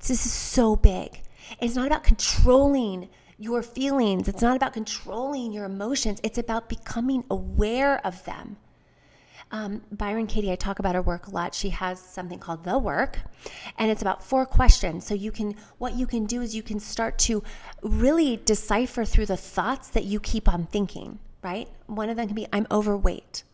This 0.00 0.10
is 0.10 0.32
so 0.32 0.74
big. 0.74 1.22
It's 1.60 1.76
not 1.76 1.86
about 1.86 2.02
controlling 2.02 3.08
your 3.38 3.62
feelings. 3.62 4.26
It's 4.28 4.42
not 4.42 4.56
about 4.56 4.72
controlling 4.72 5.52
your 5.52 5.64
emotions. 5.64 6.18
It's 6.24 6.38
about 6.38 6.68
becoming 6.68 7.24
aware 7.30 8.04
of 8.04 8.24
them 8.24 8.56
Um, 9.52 9.82
Byron 9.90 10.26
Katie, 10.28 10.52
I 10.52 10.56
talk 10.56 10.78
about 10.78 10.94
her 10.94 11.02
work 11.02 11.26
a 11.26 11.30
lot. 11.30 11.54
She 11.54 11.70
has 11.70 11.98
something 11.98 12.38
called 12.38 12.62
The 12.62 12.78
Work, 12.78 13.18
and 13.78 13.90
it's 13.90 14.00
about 14.00 14.22
four 14.22 14.46
questions. 14.46 15.04
So 15.04 15.14
you 15.14 15.32
can, 15.32 15.56
what 15.78 15.94
you 15.94 16.06
can 16.06 16.24
do 16.24 16.40
is 16.40 16.54
you 16.54 16.62
can 16.62 16.78
start 16.78 17.18
to 17.20 17.42
really 17.82 18.36
decipher 18.44 19.04
through 19.04 19.26
the 19.26 19.36
thoughts 19.36 19.88
that 19.88 20.04
you 20.04 20.20
keep 20.20 20.48
on 20.48 20.66
thinking. 20.66 21.18
Right? 21.42 21.68
One 21.86 22.10
of 22.10 22.16
them 22.16 22.26
can 22.26 22.34
be, 22.34 22.46
"I'm 22.52 22.66
overweight." 22.70 23.44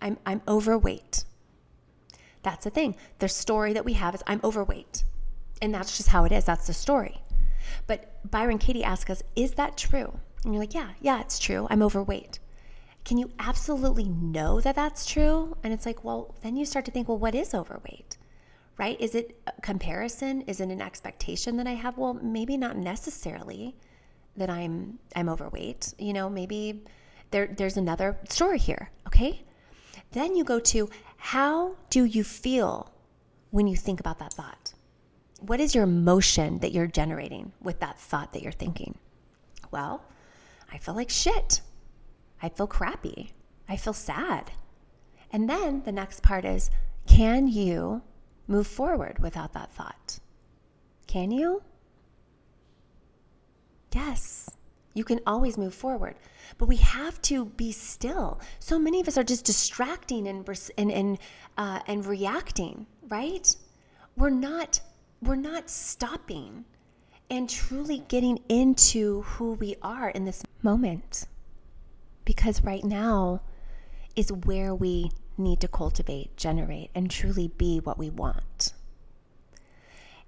I'm 0.00 0.18
I'm 0.24 0.40
overweight. 0.46 1.24
That's 2.42 2.64
the 2.64 2.70
thing. 2.70 2.94
The 3.18 3.28
story 3.28 3.72
that 3.72 3.84
we 3.84 3.94
have 3.94 4.14
is 4.14 4.22
I'm 4.26 4.40
overweight, 4.44 5.02
and 5.60 5.74
that's 5.74 5.96
just 5.96 6.10
how 6.10 6.24
it 6.24 6.32
is. 6.32 6.44
That's 6.44 6.68
the 6.68 6.74
story. 6.74 7.22
But 7.88 8.30
Byron 8.30 8.58
Katie 8.58 8.84
asks 8.84 9.10
us, 9.10 9.22
"Is 9.34 9.54
that 9.54 9.76
true?" 9.76 10.20
And 10.44 10.54
you're 10.54 10.62
like, 10.62 10.74
"Yeah, 10.74 10.90
yeah, 11.00 11.20
it's 11.20 11.40
true. 11.40 11.66
I'm 11.70 11.82
overweight." 11.82 12.38
Can 13.06 13.18
you 13.18 13.30
absolutely 13.38 14.08
know 14.08 14.60
that 14.60 14.74
that's 14.74 15.06
true? 15.06 15.56
And 15.62 15.72
it's 15.72 15.86
like, 15.86 16.02
well, 16.02 16.34
then 16.42 16.56
you 16.56 16.66
start 16.66 16.84
to 16.86 16.90
think, 16.90 17.06
well, 17.06 17.16
what 17.16 17.36
is 17.36 17.54
overweight? 17.54 18.18
Right? 18.78 19.00
Is 19.00 19.14
it 19.14 19.40
comparison? 19.62 20.42
Is 20.42 20.60
it 20.60 20.70
an 20.70 20.82
expectation 20.82 21.56
that 21.58 21.68
I 21.68 21.74
have? 21.74 21.96
Well, 21.96 22.14
maybe 22.14 22.56
not 22.56 22.76
necessarily 22.76 23.76
that 24.36 24.50
I'm 24.50 24.98
I'm 25.14 25.28
overweight. 25.28 25.94
You 25.98 26.12
know, 26.14 26.28
maybe 26.28 26.82
there 27.30 27.46
there's 27.46 27.76
another 27.76 28.18
story 28.28 28.58
here, 28.58 28.90
okay? 29.06 29.44
Then 30.10 30.34
you 30.34 30.42
go 30.42 30.58
to 30.58 30.90
how 31.16 31.76
do 31.90 32.04
you 32.04 32.24
feel 32.24 32.92
when 33.50 33.68
you 33.68 33.76
think 33.76 34.00
about 34.00 34.18
that 34.18 34.32
thought? 34.32 34.74
What 35.40 35.60
is 35.60 35.76
your 35.76 35.84
emotion 35.84 36.58
that 36.58 36.72
you're 36.72 36.88
generating 36.88 37.52
with 37.62 37.78
that 37.80 38.00
thought 38.00 38.32
that 38.32 38.42
you're 38.42 38.50
thinking? 38.50 38.98
Well, 39.70 40.02
I 40.72 40.78
feel 40.78 40.96
like 40.96 41.08
shit. 41.08 41.60
I 42.42 42.48
feel 42.48 42.66
crappy. 42.66 43.32
I 43.68 43.76
feel 43.76 43.92
sad. 43.92 44.52
And 45.32 45.48
then 45.48 45.82
the 45.84 45.92
next 45.92 46.22
part 46.22 46.44
is 46.44 46.70
can 47.06 47.48
you 47.48 48.02
move 48.46 48.66
forward 48.66 49.18
without 49.18 49.52
that 49.54 49.72
thought? 49.72 50.18
Can 51.06 51.30
you? 51.30 51.62
Yes, 53.92 54.50
you 54.92 55.04
can 55.04 55.20
always 55.26 55.56
move 55.56 55.74
forward. 55.74 56.16
But 56.58 56.68
we 56.68 56.76
have 56.76 57.20
to 57.22 57.46
be 57.46 57.72
still. 57.72 58.40
So 58.58 58.78
many 58.78 59.00
of 59.00 59.08
us 59.08 59.16
are 59.16 59.24
just 59.24 59.44
distracting 59.44 60.28
and, 60.28 60.46
and, 60.76 60.92
and, 60.92 61.18
uh, 61.56 61.80
and 61.86 62.04
reacting, 62.04 62.86
right? 63.08 63.56
We're 64.16 64.30
not, 64.30 64.80
we're 65.22 65.36
not 65.36 65.70
stopping 65.70 66.66
and 67.30 67.48
truly 67.48 68.04
getting 68.08 68.38
into 68.48 69.22
who 69.22 69.54
we 69.54 69.76
are 69.82 70.10
in 70.10 70.24
this 70.24 70.42
moment 70.62 71.26
because 72.26 72.62
right 72.62 72.84
now 72.84 73.40
is 74.14 74.30
where 74.30 74.74
we 74.74 75.10
need 75.38 75.60
to 75.60 75.68
cultivate, 75.68 76.36
generate, 76.36 76.90
and 76.94 77.10
truly 77.10 77.48
be 77.48 77.78
what 77.78 77.96
we 77.96 78.10
want. 78.10 78.74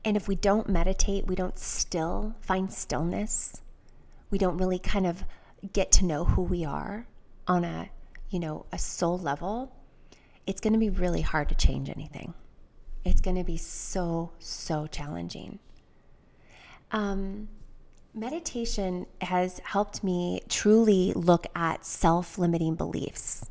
And 0.04 0.16
if 0.16 0.28
we 0.28 0.36
don't 0.36 0.68
meditate, 0.68 1.26
we 1.26 1.34
don't 1.34 1.58
still 1.58 2.34
find 2.40 2.72
stillness, 2.72 3.60
we 4.30 4.38
don't 4.38 4.56
really 4.56 4.78
kind 4.78 5.06
of 5.06 5.24
get 5.72 5.90
to 5.92 6.06
know 6.06 6.24
who 6.24 6.42
we 6.42 6.64
are 6.64 7.06
on 7.46 7.64
a, 7.64 7.90
you 8.30 8.38
know, 8.38 8.64
a 8.72 8.78
soul 8.78 9.18
level, 9.18 9.74
it's 10.46 10.60
going 10.60 10.72
to 10.72 10.78
be 10.78 10.90
really 10.90 11.22
hard 11.22 11.48
to 11.48 11.54
change 11.54 11.90
anything. 11.90 12.32
It's 13.04 13.20
going 13.20 13.36
to 13.36 13.44
be 13.44 13.56
so, 13.56 14.32
so 14.38 14.86
challenging. 14.86 15.58
Um, 16.92 17.48
meditation 18.14 19.06
has 19.20 19.60
helped 19.64 20.02
me 20.02 20.40
truly 20.48 21.12
look 21.14 21.46
at 21.54 21.84
self 21.84 22.38
limiting 22.38 22.74
beliefs. 22.74 23.48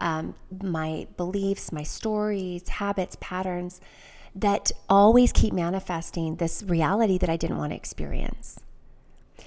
Um, 0.00 0.34
my 0.62 1.06
beliefs, 1.16 1.72
my 1.72 1.82
stories, 1.82 2.68
habits, 2.68 3.16
patterns 3.20 3.80
that 4.34 4.70
always 4.88 5.32
keep 5.32 5.52
manifesting 5.52 6.36
this 6.36 6.62
reality 6.62 7.18
that 7.18 7.28
I 7.28 7.36
didn't 7.36 7.58
want 7.58 7.72
to 7.72 7.76
experience. 7.76 8.60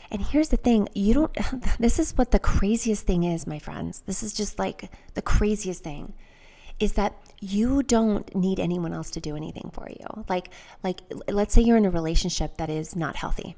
And 0.10 0.22
here's 0.22 0.50
the 0.50 0.58
thing 0.58 0.90
you 0.94 1.14
don't, 1.14 1.38
this 1.80 2.00
is 2.00 2.18
what 2.18 2.32
the 2.32 2.40
craziest 2.40 3.06
thing 3.06 3.24
is, 3.24 3.48
my 3.48 3.60
friends. 3.60 4.04
This 4.06 4.24
is 4.24 4.34
just 4.34 4.60
like 4.60 4.92
the 5.14 5.22
craziest 5.22 5.84
thing 5.84 6.14
is 6.80 6.94
that 6.94 7.16
you 7.40 7.84
don't 7.84 8.36
need 8.36 8.60
anyone 8.60 8.92
else 8.92 9.12
to 9.12 9.22
do 9.22 9.36
anything 9.36 9.70
for 9.72 9.88
you. 9.90 10.26
Like, 10.28 10.50
like, 10.84 11.02
let's 11.28 11.54
say 11.54 11.62
you're 11.62 11.78
in 11.78 11.86
a 11.86 11.92
relationship 11.92 12.58
that 12.58 12.70
is 12.70 12.96
not 12.96 13.16
healthy 13.16 13.56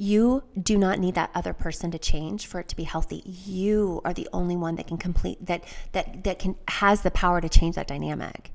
you 0.00 0.42
do 0.60 0.78
not 0.78 0.98
need 0.98 1.14
that 1.14 1.30
other 1.34 1.52
person 1.52 1.90
to 1.90 1.98
change 1.98 2.46
for 2.46 2.58
it 2.58 2.68
to 2.68 2.74
be 2.74 2.84
healthy. 2.84 3.22
You 3.26 4.00
are 4.02 4.14
the 4.14 4.26
only 4.32 4.56
one 4.56 4.76
that 4.76 4.86
can 4.86 4.96
complete 4.96 5.44
that 5.44 5.62
that 5.92 6.24
that 6.24 6.38
can 6.38 6.56
has 6.68 7.02
the 7.02 7.10
power 7.10 7.38
to 7.42 7.50
change 7.50 7.74
that 7.74 7.86
dynamic. 7.86 8.50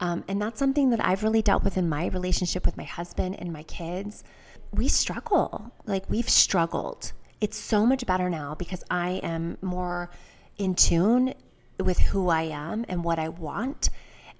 Um, 0.00 0.24
and 0.26 0.42
that's 0.42 0.58
something 0.58 0.90
that 0.90 1.04
I've 1.04 1.22
really 1.22 1.42
dealt 1.42 1.62
with 1.62 1.76
in 1.76 1.88
my 1.88 2.06
relationship 2.06 2.66
with 2.66 2.76
my 2.76 2.82
husband 2.82 3.36
and 3.38 3.52
my 3.52 3.62
kids. 3.62 4.24
We 4.72 4.88
struggle, 4.88 5.72
like 5.86 6.10
we've 6.10 6.28
struggled. 6.28 7.12
It's 7.40 7.56
so 7.56 7.86
much 7.86 8.04
better 8.04 8.28
now 8.28 8.56
because 8.56 8.82
I 8.90 9.20
am 9.22 9.58
more 9.62 10.10
in 10.56 10.74
tune 10.74 11.34
with 11.78 12.00
who 12.00 12.30
I 12.30 12.42
am 12.42 12.84
and 12.88 13.04
what 13.04 13.20
I 13.20 13.28
want. 13.28 13.90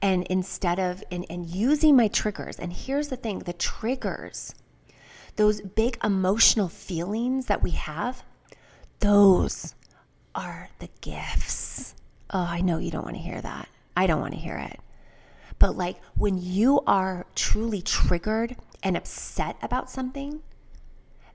And 0.03 0.27
instead 0.27 0.81
of 0.81 1.05
and, 1.13 1.25
and 1.31 1.47
using 1.47 1.95
my 1.95 2.09
triggers, 2.09 2.59
and 2.59 2.73
here's 2.73 3.07
the 3.07 3.17
thing 3.17 3.39
the 3.41 3.53
triggers 3.53 4.57
those 5.39 5.61
big 5.61 5.97
emotional 6.03 6.69
feelings 6.69 7.47
that 7.47 7.63
we 7.63 7.71
have, 7.71 8.25
those 8.99 9.77
are 10.35 10.69
the 10.81 10.89
gifts. 11.01 11.95
Oh, 12.31 12.45
I 12.45 12.61
know 12.61 12.79
you 12.79 12.91
don't 12.91 13.05
want 13.05 13.17
to 13.17 13.23
hear 13.23 13.41
that. 13.41 13.69
I 13.97 14.09
don't 14.09 14.21
want 14.21 14.35
to 14.35 14.41
hear 14.41 14.57
it. 14.57 14.81
But 15.61 15.77
like 15.77 16.01
when 16.17 16.39
you 16.39 16.81
are 16.89 17.25
truly 17.37 17.81
triggered 17.81 18.57
and 18.83 18.97
upset 18.97 19.57
about 19.63 19.89
something, 19.91 20.41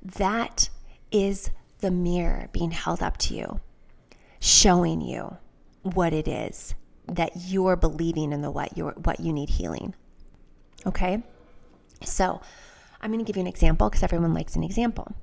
that 0.02 0.70
is 1.10 1.50
the 1.80 1.90
mirror 1.90 2.50
being 2.52 2.72
held 2.72 3.02
up 3.02 3.18
to 3.20 3.34
you, 3.34 3.62
showing 4.42 5.00
you 5.00 5.38
what 5.82 6.12
it 6.12 6.28
is 6.28 6.76
that 7.08 7.32
you're 7.36 7.78
believing 7.78 8.34
in 8.34 8.42
the 8.42 8.52
what 8.52 8.78
you 8.78 8.90
what 8.90 9.22
you 9.22 9.32
need 9.32 9.50
healing. 9.50 9.96
Okay? 10.86 11.24
So, 12.04 12.42
I'm 13.04 13.12
going 13.12 13.24
to 13.24 13.28
give 13.28 13.36
you 13.36 13.42
an 13.42 13.48
example 13.48 13.90
because 13.90 14.02
everyone 14.02 14.34
likes 14.34 14.56
an 14.56 14.64
example. 14.64 15.14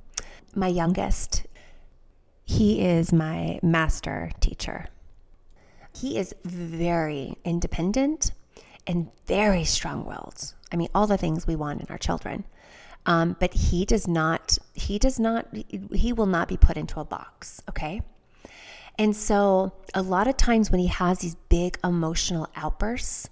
My 0.55 0.68
youngest, 0.68 1.47
he 2.45 2.83
is 2.83 3.11
my 3.11 3.59
master 3.62 4.31
teacher. 4.39 4.89
He 5.97 6.18
is 6.18 6.35
very 6.45 7.39
independent 7.43 8.33
and 8.87 9.11
very 9.26 9.64
strong 9.64 10.05
willed. 10.05 10.55
I 10.70 10.76
mean, 10.76 10.89
all 10.95 11.07
the 11.07 11.16
things 11.16 11.47
we 11.47 11.57
want 11.57 11.81
in 11.81 11.87
our 11.89 11.97
children. 11.99 12.45
Um, 13.07 13.35
but 13.41 13.55
he 13.55 13.87
does 13.87 14.07
not, 14.07 14.59
he 14.74 14.99
does 14.99 15.18
not, 15.18 15.47
he 15.95 16.12
will 16.12 16.26
not 16.26 16.49
be 16.49 16.59
put 16.59 16.76
into 16.76 17.01
a 17.01 17.05
box, 17.05 17.62
okay? 17.66 18.03
And 18.99 19.16
so, 19.16 19.72
a 19.95 20.03
lot 20.03 20.28
of 20.28 20.37
times 20.37 20.70
when 20.70 20.81
he 20.81 20.89
has 20.89 21.20
these 21.20 21.35
big 21.49 21.78
emotional 21.83 22.47
outbursts, 22.55 23.31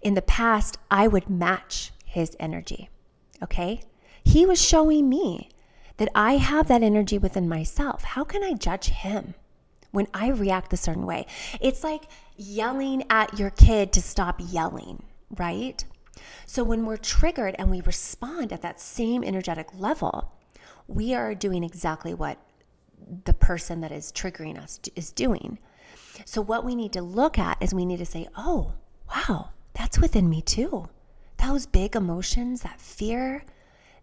in 0.00 0.14
the 0.14 0.22
past, 0.22 0.78
I 0.92 1.08
would 1.08 1.28
match 1.28 1.90
his 2.04 2.36
energy. 2.38 2.88
Okay. 3.42 3.80
He 4.22 4.46
was 4.46 4.60
showing 4.60 5.08
me 5.08 5.50
that 5.96 6.10
I 6.14 6.36
have 6.36 6.68
that 6.68 6.82
energy 6.82 7.18
within 7.18 7.48
myself. 7.48 8.04
How 8.04 8.24
can 8.24 8.42
I 8.42 8.54
judge 8.54 8.86
him 8.86 9.34
when 9.90 10.06
I 10.14 10.28
react 10.28 10.72
a 10.72 10.76
certain 10.76 11.06
way? 11.06 11.26
It's 11.60 11.84
like 11.84 12.04
yelling 12.36 13.04
at 13.10 13.38
your 13.38 13.50
kid 13.50 13.92
to 13.92 14.02
stop 14.02 14.40
yelling, 14.42 15.02
right? 15.36 15.84
So 16.46 16.64
when 16.64 16.86
we're 16.86 16.96
triggered 16.96 17.54
and 17.58 17.70
we 17.70 17.80
respond 17.80 18.52
at 18.52 18.62
that 18.62 18.80
same 18.80 19.24
energetic 19.24 19.68
level, 19.74 20.32
we 20.86 21.14
are 21.14 21.34
doing 21.34 21.64
exactly 21.64 22.14
what 22.14 22.38
the 23.24 23.34
person 23.34 23.80
that 23.80 23.92
is 23.92 24.12
triggering 24.12 24.58
us 24.58 24.80
is 24.94 25.12
doing. 25.12 25.58
So, 26.26 26.42
what 26.42 26.64
we 26.64 26.74
need 26.74 26.92
to 26.92 27.02
look 27.02 27.38
at 27.38 27.62
is 27.62 27.72
we 27.72 27.86
need 27.86 27.98
to 27.98 28.06
say, 28.06 28.28
oh, 28.36 28.74
wow, 29.08 29.50
that's 29.72 29.98
within 29.98 30.28
me 30.28 30.42
too 30.42 30.88
those 31.40 31.66
big 31.66 31.96
emotions, 31.96 32.62
that 32.62 32.80
fear, 32.80 33.44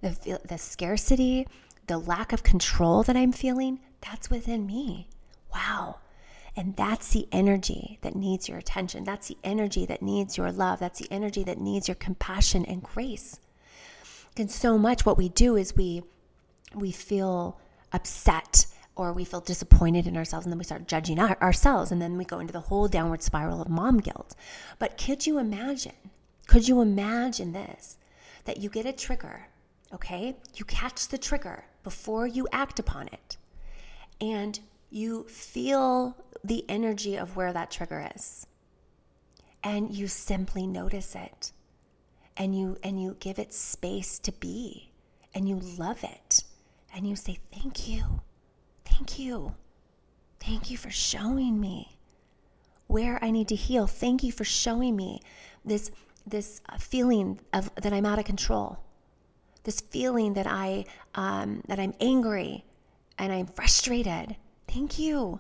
the, 0.01 0.39
the 0.47 0.57
scarcity, 0.57 1.47
the 1.87 1.97
lack 1.97 2.33
of 2.33 2.43
control 2.43 3.03
that 3.03 3.15
I'm 3.15 3.31
feeling, 3.31 3.79
that's 4.01 4.29
within 4.29 4.65
me. 4.65 5.07
Wow. 5.53 5.99
And 6.55 6.75
that's 6.75 7.11
the 7.11 7.27
energy 7.31 7.99
that 8.01 8.15
needs 8.15 8.49
your 8.49 8.57
attention. 8.57 9.03
That's 9.03 9.27
the 9.27 9.37
energy 9.43 9.85
that 9.85 10.01
needs 10.01 10.37
your 10.37 10.51
love. 10.51 10.79
That's 10.79 10.99
the 10.99 11.11
energy 11.11 11.43
that 11.43 11.59
needs 11.59 11.87
your 11.87 11.95
compassion 11.95 12.65
and 12.65 12.81
grace. 12.81 13.39
And 14.37 14.51
so 14.51 14.77
much 14.77 15.05
what 15.05 15.17
we 15.17 15.29
do 15.29 15.55
is 15.55 15.75
we 15.75 16.03
we 16.75 16.91
feel 16.91 17.59
upset 17.93 18.65
or 18.95 19.13
we 19.13 19.23
feel 19.23 19.39
disappointed 19.39 20.05
in 20.05 20.17
ourselves 20.17 20.45
and 20.45 20.51
then 20.51 20.57
we 20.57 20.65
start 20.65 20.87
judging 20.87 21.17
our, 21.17 21.37
ourselves 21.41 21.91
and 21.91 22.01
then 22.01 22.17
we 22.17 22.25
go 22.25 22.39
into 22.39 22.51
the 22.51 22.59
whole 22.59 22.87
downward 22.87 23.21
spiral 23.23 23.61
of 23.61 23.69
mom 23.69 23.99
guilt. 23.99 24.35
But 24.79 24.97
could 24.97 25.25
you 25.25 25.39
imagine 25.39 25.93
could 26.47 26.67
you 26.67 26.81
imagine 26.81 27.51
this? 27.51 27.97
That 28.45 28.57
you 28.57 28.69
get 28.69 28.85
a 28.85 28.93
trigger, 28.93 29.47
okay? 29.93 30.35
You 30.55 30.65
catch 30.65 31.09
the 31.09 31.17
trigger 31.17 31.65
before 31.83 32.25
you 32.25 32.47
act 32.51 32.79
upon 32.79 33.09
it. 33.09 33.37
And 34.21 34.59
you 34.89 35.23
feel 35.25 36.15
the 36.43 36.65
energy 36.69 37.17
of 37.17 37.35
where 37.35 37.51
that 37.51 37.71
trigger 37.71 38.09
is. 38.15 38.47
And 39.63 39.91
you 39.91 40.07
simply 40.07 40.65
notice 40.65 41.13
it. 41.15 41.51
And 42.37 42.57
you 42.57 42.77
and 42.83 43.01
you 43.01 43.17
give 43.19 43.39
it 43.39 43.53
space 43.53 44.19
to 44.19 44.31
be. 44.31 44.91
And 45.33 45.49
you 45.49 45.59
love 45.77 46.03
it. 46.03 46.43
And 46.93 47.07
you 47.07 47.15
say, 47.15 47.39
"Thank 47.51 47.89
you. 47.89 48.21
Thank 48.85 49.19
you. 49.19 49.55
Thank 50.39 50.71
you 50.71 50.77
for 50.77 50.91
showing 50.91 51.59
me 51.59 51.97
where 52.87 53.21
I 53.23 53.31
need 53.31 53.49
to 53.49 53.55
heal. 53.55 53.87
Thank 53.87 54.23
you 54.23 54.31
for 54.31 54.45
showing 54.45 54.95
me 54.95 55.21
this 55.65 55.91
this 56.27 56.61
feeling 56.79 57.39
of 57.53 57.73
that 57.75 57.93
I'm 57.93 58.05
out 58.05 58.19
of 58.19 58.25
control. 58.25 58.79
This 59.63 59.81
feeling 59.81 60.33
that 60.33 60.47
I 60.47 60.85
um, 61.15 61.63
that 61.67 61.79
I'm 61.79 61.93
angry 61.99 62.65
and 63.17 63.31
I'm 63.31 63.47
frustrated. 63.47 64.35
Thank 64.67 64.99
you, 64.99 65.39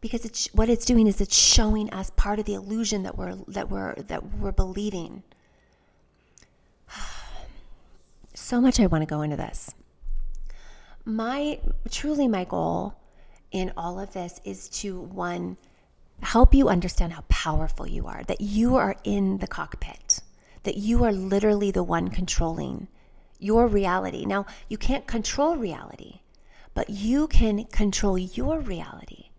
because 0.00 0.24
it's 0.24 0.48
what 0.52 0.68
it's 0.68 0.84
doing 0.84 1.06
is 1.06 1.20
it's 1.20 1.36
showing 1.36 1.90
us 1.90 2.10
part 2.10 2.38
of 2.38 2.44
the 2.44 2.54
illusion 2.54 3.02
that 3.04 3.16
we're 3.16 3.36
that 3.48 3.70
we're 3.70 3.94
that 3.94 4.34
we're 4.36 4.52
believing. 4.52 5.22
So 8.36 8.60
much 8.60 8.80
I 8.80 8.86
want 8.86 9.00
to 9.00 9.06
go 9.06 9.22
into 9.22 9.36
this. 9.36 9.74
My 11.04 11.60
truly 11.88 12.26
my 12.26 12.44
goal 12.44 12.94
in 13.52 13.72
all 13.76 14.00
of 14.00 14.12
this 14.12 14.40
is 14.44 14.68
to 14.80 15.00
one 15.00 15.56
help 16.22 16.54
you 16.54 16.68
understand 16.68 17.12
how 17.12 17.24
powerful 17.28 17.86
you 17.86 18.06
are, 18.06 18.22
that 18.24 18.40
you 18.40 18.76
are 18.76 18.96
in 19.04 19.38
the 19.38 19.46
cockpit, 19.46 20.20
that 20.62 20.76
you 20.76 21.04
are 21.04 21.12
literally 21.12 21.70
the 21.70 21.82
one 21.82 22.08
controlling 22.08 22.88
your 23.38 23.66
reality. 23.66 24.24
Now, 24.24 24.46
you 24.68 24.78
can't 24.78 25.06
control 25.06 25.56
reality, 25.56 26.20
but 26.72 26.88
you 26.90 27.26
can 27.28 27.64
control 27.64 28.16
your 28.16 28.60
reality. 28.60 29.30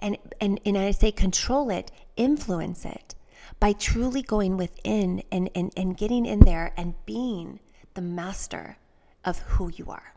And, 0.00 0.16
and, 0.40 0.60
and 0.64 0.78
I 0.78 0.90
say 0.92 1.12
control 1.12 1.70
it, 1.70 1.90
influence 2.16 2.84
it 2.84 3.14
by 3.60 3.72
truly 3.72 4.22
going 4.22 4.56
within 4.56 5.22
and, 5.30 5.50
and, 5.54 5.72
and 5.76 5.96
getting 5.96 6.26
in 6.26 6.40
there 6.40 6.72
and 6.76 6.94
being 7.06 7.60
the 7.94 8.00
master 8.00 8.76
of 9.24 9.38
who 9.40 9.70
you 9.74 9.86
are, 9.90 10.14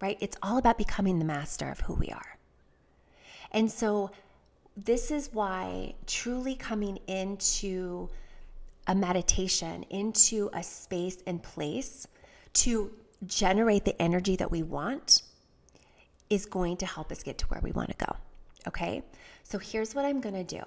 right? 0.00 0.16
It's 0.20 0.36
all 0.42 0.56
about 0.56 0.78
becoming 0.78 1.18
the 1.18 1.24
master 1.24 1.68
of 1.70 1.80
who 1.80 1.94
we 1.94 2.08
are. 2.08 2.38
And 3.52 3.70
so, 3.70 4.10
this 4.76 5.10
is 5.10 5.30
why 5.32 5.94
truly 6.06 6.54
coming 6.54 6.98
into 7.06 8.08
a 8.86 8.94
meditation, 8.94 9.84
into 9.90 10.50
a 10.52 10.62
space 10.62 11.22
and 11.26 11.42
place 11.42 12.06
to 12.54 12.90
generate 13.26 13.84
the 13.84 14.00
energy 14.00 14.36
that 14.36 14.50
we 14.50 14.62
want 14.62 15.22
is 16.30 16.46
going 16.46 16.76
to 16.78 16.86
help 16.86 17.12
us 17.12 17.22
get 17.22 17.38
to 17.38 17.46
where 17.46 17.60
we 17.62 17.72
want 17.72 17.90
to 17.90 18.06
go. 18.06 18.16
Okay? 18.66 19.02
So 19.42 19.58
here's 19.58 19.94
what 19.94 20.04
I'm 20.04 20.20
going 20.20 20.34
to 20.34 20.44
do 20.44 20.62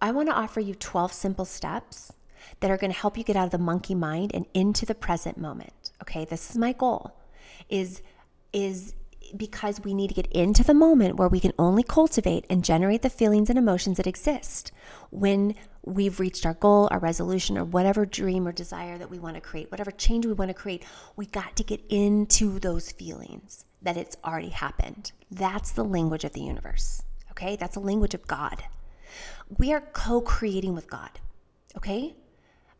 I 0.00 0.10
want 0.12 0.28
to 0.28 0.34
offer 0.34 0.60
you 0.60 0.74
12 0.74 1.12
simple 1.12 1.44
steps 1.44 2.12
that 2.60 2.70
are 2.70 2.76
going 2.76 2.92
to 2.92 2.98
help 2.98 3.16
you 3.16 3.24
get 3.24 3.36
out 3.36 3.46
of 3.46 3.50
the 3.50 3.58
monkey 3.58 3.94
mind 3.94 4.32
and 4.34 4.44
into 4.52 4.84
the 4.84 4.94
present 4.94 5.38
moment. 5.38 5.92
Okay? 6.02 6.24
This 6.24 6.50
is 6.50 6.56
my 6.56 6.72
goal 6.72 7.16
is 7.68 8.02
is 8.52 8.94
because 9.36 9.80
we 9.80 9.94
need 9.94 10.08
to 10.08 10.14
get 10.14 10.26
into 10.28 10.62
the 10.62 10.74
moment 10.74 11.16
where 11.16 11.28
we 11.28 11.40
can 11.40 11.52
only 11.58 11.82
cultivate 11.82 12.46
and 12.48 12.64
generate 12.64 13.02
the 13.02 13.10
feelings 13.10 13.50
and 13.50 13.58
emotions 13.58 13.96
that 13.96 14.06
exist 14.06 14.70
when 15.10 15.54
we've 15.82 16.20
reached 16.20 16.46
our 16.46 16.54
goal, 16.54 16.88
our 16.90 16.98
resolution, 16.98 17.58
or 17.58 17.64
whatever 17.64 18.06
dream 18.06 18.46
or 18.46 18.52
desire 18.52 18.98
that 18.98 19.10
we 19.10 19.18
want 19.18 19.34
to 19.34 19.40
create, 19.40 19.70
whatever 19.70 19.90
change 19.90 20.26
we 20.26 20.32
want 20.32 20.48
to 20.48 20.54
create. 20.54 20.84
We 21.16 21.26
got 21.26 21.56
to 21.56 21.64
get 21.64 21.80
into 21.88 22.58
those 22.58 22.92
feelings 22.92 23.64
that 23.82 23.96
it's 23.96 24.16
already 24.24 24.48
happened. 24.48 25.12
That's 25.30 25.72
the 25.72 25.84
language 25.84 26.24
of 26.24 26.32
the 26.32 26.40
universe. 26.40 27.02
Okay? 27.30 27.56
That's 27.56 27.74
the 27.74 27.80
language 27.80 28.14
of 28.14 28.26
God. 28.26 28.64
We 29.58 29.72
are 29.72 29.80
co 29.80 30.20
creating 30.20 30.74
with 30.74 30.88
God. 30.88 31.10
Okay? 31.76 32.16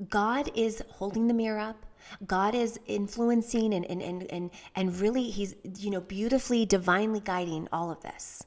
God 0.08 0.50
is 0.54 0.82
holding 0.88 1.28
the 1.28 1.34
mirror 1.34 1.60
up. 1.60 1.86
God 2.26 2.54
is 2.54 2.78
influencing 2.86 3.74
and, 3.74 3.84
and, 3.86 4.02
and, 4.02 4.30
and, 4.30 4.50
and 4.74 5.00
really, 5.00 5.30
He's, 5.30 5.54
you 5.78 5.90
know, 5.90 6.00
beautifully, 6.00 6.66
divinely 6.66 7.20
guiding 7.20 7.68
all 7.72 7.90
of 7.90 8.00
this. 8.02 8.44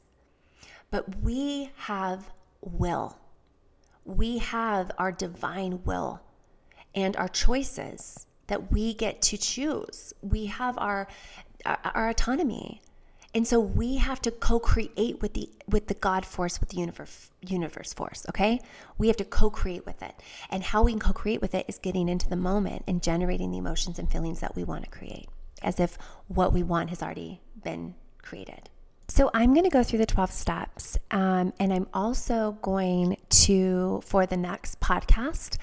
But 0.89 1.22
we 1.22 1.72
have 1.76 2.32
will. 2.62 3.18
We 4.05 4.38
have 4.38 4.91
our 4.97 5.12
divine 5.12 5.84
will 5.84 6.22
and 6.95 7.16
our 7.18 7.28
choices 7.28 8.26
that 8.47 8.72
we 8.72 8.93
get 8.93 9.22
to 9.24 9.38
choose. 9.38 10.14
We 10.22 10.45
have 10.45 10.78
our, 10.78 11.08
our, 11.66 11.80
our 11.93 12.10
autonomy. 12.10 12.82
And 13.38 13.48
so 13.48 13.60
we 13.60 13.98
have 13.98 14.20
to 14.24 14.32
co-create 14.32 15.22
with 15.22 15.36
the 15.36 15.48
with 15.68 15.86
the 15.86 15.94
God 15.94 16.26
force, 16.26 16.60
with 16.60 16.70
the 16.70 16.78
universe 16.78 17.30
universe 17.48 17.94
force, 17.94 18.26
okay? 18.30 18.60
We 18.98 19.06
have 19.10 19.18
to 19.18 19.26
co-create 19.26 19.86
with 19.86 20.02
it. 20.02 20.16
And 20.50 20.64
how 20.64 20.82
we 20.82 20.92
can 20.92 21.00
co-create 21.00 21.40
with 21.40 21.54
it 21.54 21.66
is 21.68 21.78
getting 21.78 22.10
into 22.10 22.28
the 22.28 22.36
moment 22.36 22.86
and 22.88 23.04
generating 23.04 23.52
the 23.52 23.60
emotions 23.60 24.00
and 24.00 24.12
feelings 24.12 24.40
that 24.40 24.56
we 24.56 24.64
want 24.64 24.86
to 24.86 24.90
create, 24.90 25.30
as 25.62 25.80
if 25.80 26.00
what 26.28 26.52
we 26.52 26.64
want 26.64 26.90
has 26.90 27.04
already 27.04 27.40
been 27.64 27.94
created. 28.24 28.72
So 29.08 29.30
I'm 29.36 29.54
going 29.54 29.66
to 29.66 29.70
go 29.70 29.84
through 29.84 30.00
the 30.00 30.08
12 30.08 30.32
steps, 30.32 30.98
um, 31.12 31.54
and 31.60 31.72
I'm 31.72 31.88
also 31.94 32.58
going 32.64 33.18
to, 33.46 34.02
for 34.04 34.26
the 34.26 34.36
next 34.36 34.80
podcast, 34.80 35.58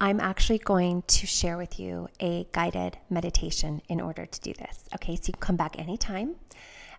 I'm 0.00 0.20
actually 0.20 0.58
going 0.58 1.02
to 1.08 1.26
share 1.26 1.56
with 1.56 1.80
you 1.80 2.06
a 2.20 2.46
guided 2.52 2.96
meditation 3.10 3.82
in 3.88 4.00
order 4.00 4.24
to 4.24 4.40
do 4.40 4.52
this. 4.52 4.84
Okay, 4.94 5.16
so 5.16 5.22
you 5.26 5.32
can 5.32 5.40
come 5.40 5.56
back 5.56 5.80
anytime 5.80 6.36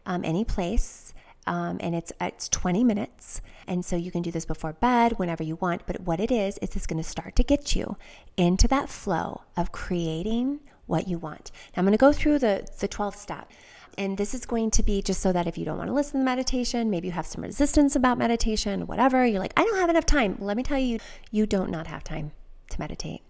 um, 0.10 0.26
any 0.26 0.44
place. 0.44 1.14
Um, 1.48 1.78
and 1.80 1.96
it's 1.96 2.12
it's 2.20 2.50
20 2.50 2.84
minutes. 2.84 3.42
And 3.66 3.86
so 3.86 3.96
you 3.96 4.12
can 4.12 4.22
do 4.22 4.32
this 4.32 4.46
before 4.46 4.74
bed 4.74 5.14
whenever 5.18 5.44
you 5.44 5.56
want 5.56 5.86
but 5.88 6.02
what 6.02 6.20
it 6.20 6.32
is 6.32 6.58
is 6.58 6.76
it's 6.76 6.86
going 6.86 7.02
to 7.02 7.08
start 7.08 7.36
to 7.38 7.44
get 7.44 7.76
you 7.76 7.96
into 8.36 8.68
that 8.68 8.90
flow 8.90 9.44
of 9.56 9.72
creating 9.72 10.60
what 10.86 11.08
you 11.08 11.18
want. 11.18 11.52
Now 11.76 11.82
i'm 11.82 11.86
going 11.86 11.94
to 11.94 11.98
go 11.98 12.12
through 12.12 12.40
the 12.40 12.68
the 12.80 12.88
12 12.88 13.16
step. 13.16 13.50
And 13.98 14.18
this 14.18 14.34
is 14.34 14.46
going 14.46 14.72
to 14.72 14.84
be 14.84 15.02
just 15.02 15.22
so 15.22 15.32
that 15.32 15.48
if 15.48 15.58
you 15.58 15.66
don't 15.66 15.78
want 15.78 15.90
to 15.90 15.94
listen 15.94 16.20
to 16.20 16.26
meditation 16.26 16.90
maybe 16.90 17.08
you 17.08 17.14
have 17.14 17.28
some 17.28 17.44
resistance 17.44 17.96
about 17.96 18.18
meditation 18.18 18.88
whatever 18.88 19.26
you're 19.26 19.40
like 19.40 19.54
i 19.56 19.64
don't 19.64 19.78
have 19.78 19.90
enough 19.90 20.06
time. 20.06 20.38
Let 20.40 20.58
me 20.58 20.64
tell 20.64 20.80
you 20.80 21.00
you 21.32 21.46
don't 21.46 21.72
not 21.72 21.88
have 21.88 22.04
time 22.04 22.32
to 22.72 22.80
meditate. 22.80 23.22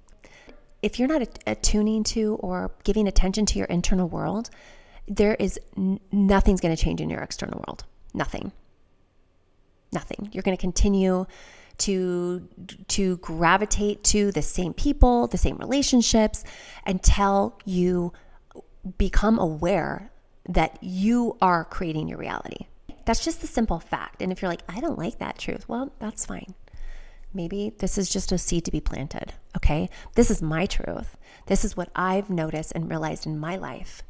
If 0.82 0.98
you're 0.98 1.10
not 1.10 1.40
attuning 1.46 2.04
to 2.16 2.36
or 2.36 2.72
giving 2.86 3.08
attention 3.08 3.46
to 3.48 3.60
your 3.60 3.68
internal 3.68 4.08
world 4.08 4.50
there 5.10 5.36
is 5.36 5.60
n- 5.76 6.00
nothing's 6.12 6.62
going 6.62 6.76
to 6.76 6.82
change 6.82 7.02
in 7.02 7.10
your 7.10 7.22
external 7.22 7.64
world. 7.68 7.86
Nothing. 8.14 8.52
Nothing. 9.92 10.30
You're 10.32 10.44
going 10.44 10.56
to 10.56 10.62
continue 10.62 11.26
to 11.80 12.48
to 12.90 13.18
gravitate 13.18 14.04
to 14.04 14.32
the 14.32 14.42
same 14.42 14.74
people, 14.74 15.28
the 15.28 15.38
same 15.38 15.58
relationships 15.58 16.44
until 16.86 17.58
you 17.66 18.14
become 18.98 19.40
aware 19.40 20.12
that 20.48 20.78
you 20.82 21.38
are 21.42 21.64
creating 21.64 22.08
your 22.08 22.18
reality. 22.18 22.68
That's 23.06 23.24
just 23.24 23.42
the 23.42 23.48
simple 23.48 23.80
fact. 23.80 24.22
And 24.22 24.32
if 24.32 24.42
you're 24.42 24.50
like, 24.50 24.64
I 24.70 24.80
don't 24.80 24.98
like 24.98 25.20
that 25.20 25.38
truth, 25.38 25.68
well, 25.68 25.92
that's 26.00 26.26
fine. 26.26 26.54
Maybe 27.34 27.74
this 27.78 27.98
is 27.98 28.10
just 28.10 28.32
a 28.32 28.38
seed 28.38 28.66
to 28.66 28.72
be 28.72 28.80
planted, 28.82 29.34
okay? 29.56 29.90
This 30.16 30.32
is 30.32 30.42
my 30.42 30.66
truth. 30.66 31.18
This 31.46 31.64
is 31.64 31.78
what 31.78 31.90
I've 31.96 32.30
noticed 32.30 32.72
and 32.74 32.90
realized 32.90 33.26
in 33.26 33.40
my 33.40 33.56
life. 33.56 34.02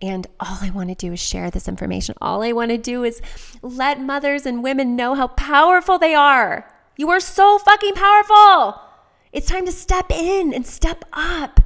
And 0.00 0.26
all 0.38 0.58
I 0.60 0.70
want 0.70 0.90
to 0.90 0.94
do 0.94 1.12
is 1.12 1.20
share 1.20 1.50
this 1.50 1.66
information. 1.66 2.14
All 2.20 2.42
I 2.42 2.52
want 2.52 2.70
to 2.70 2.78
do 2.78 3.02
is 3.02 3.20
let 3.62 4.00
mothers 4.00 4.46
and 4.46 4.62
women 4.62 4.94
know 4.94 5.14
how 5.14 5.28
powerful 5.28 5.98
they 5.98 6.14
are. 6.14 6.72
You 6.96 7.10
are 7.10 7.20
so 7.20 7.58
fucking 7.58 7.94
powerful. 7.94 8.80
It's 9.32 9.46
time 9.46 9.66
to 9.66 9.72
step 9.72 10.10
in 10.10 10.54
and 10.54 10.66
step 10.66 11.04
up 11.12 11.60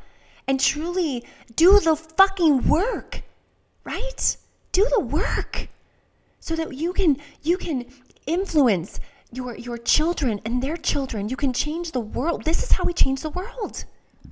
and 0.48 0.58
truly 0.58 1.24
do 1.54 1.78
the 1.78 1.96
fucking 1.96 2.68
work, 2.68 3.22
right? 3.84 4.36
Do 4.72 4.88
the 4.96 5.00
work 5.00 5.68
so 6.40 6.56
that 6.56 6.72
you 6.74 6.92
can 6.92 7.18
you 7.42 7.56
can 7.56 7.84
influence 8.26 8.98
your 9.30 9.56
your 9.56 9.78
children 9.78 10.40
and 10.44 10.62
their 10.62 10.76
children. 10.76 11.28
You 11.28 11.36
can 11.36 11.52
change 11.52 11.92
the 11.92 12.00
world. 12.00 12.44
This 12.44 12.62
is 12.62 12.72
how 12.72 12.84
we 12.84 12.92
change 12.92 13.22
the 13.22 13.30
world. 13.30 13.84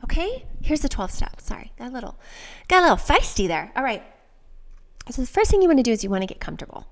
Okay? 0.04 0.46
Here's 0.62 0.80
the 0.80 0.88
12 0.88 1.10
steps. 1.10 1.46
Sorry, 1.46 1.72
got 1.78 1.90
a 1.90 1.92
little 1.92 2.18
got 2.68 2.80
a 2.80 2.82
little 2.82 2.96
feisty 2.96 3.46
there. 3.46 3.72
All 3.76 3.82
right. 3.82 4.02
So 5.10 5.22
the 5.22 5.28
first 5.28 5.50
thing 5.50 5.62
you 5.62 5.68
want 5.68 5.78
to 5.78 5.82
do 5.82 5.92
is 5.92 6.04
you 6.04 6.10
want 6.10 6.22
to 6.22 6.26
get 6.26 6.40
comfortable. 6.40 6.86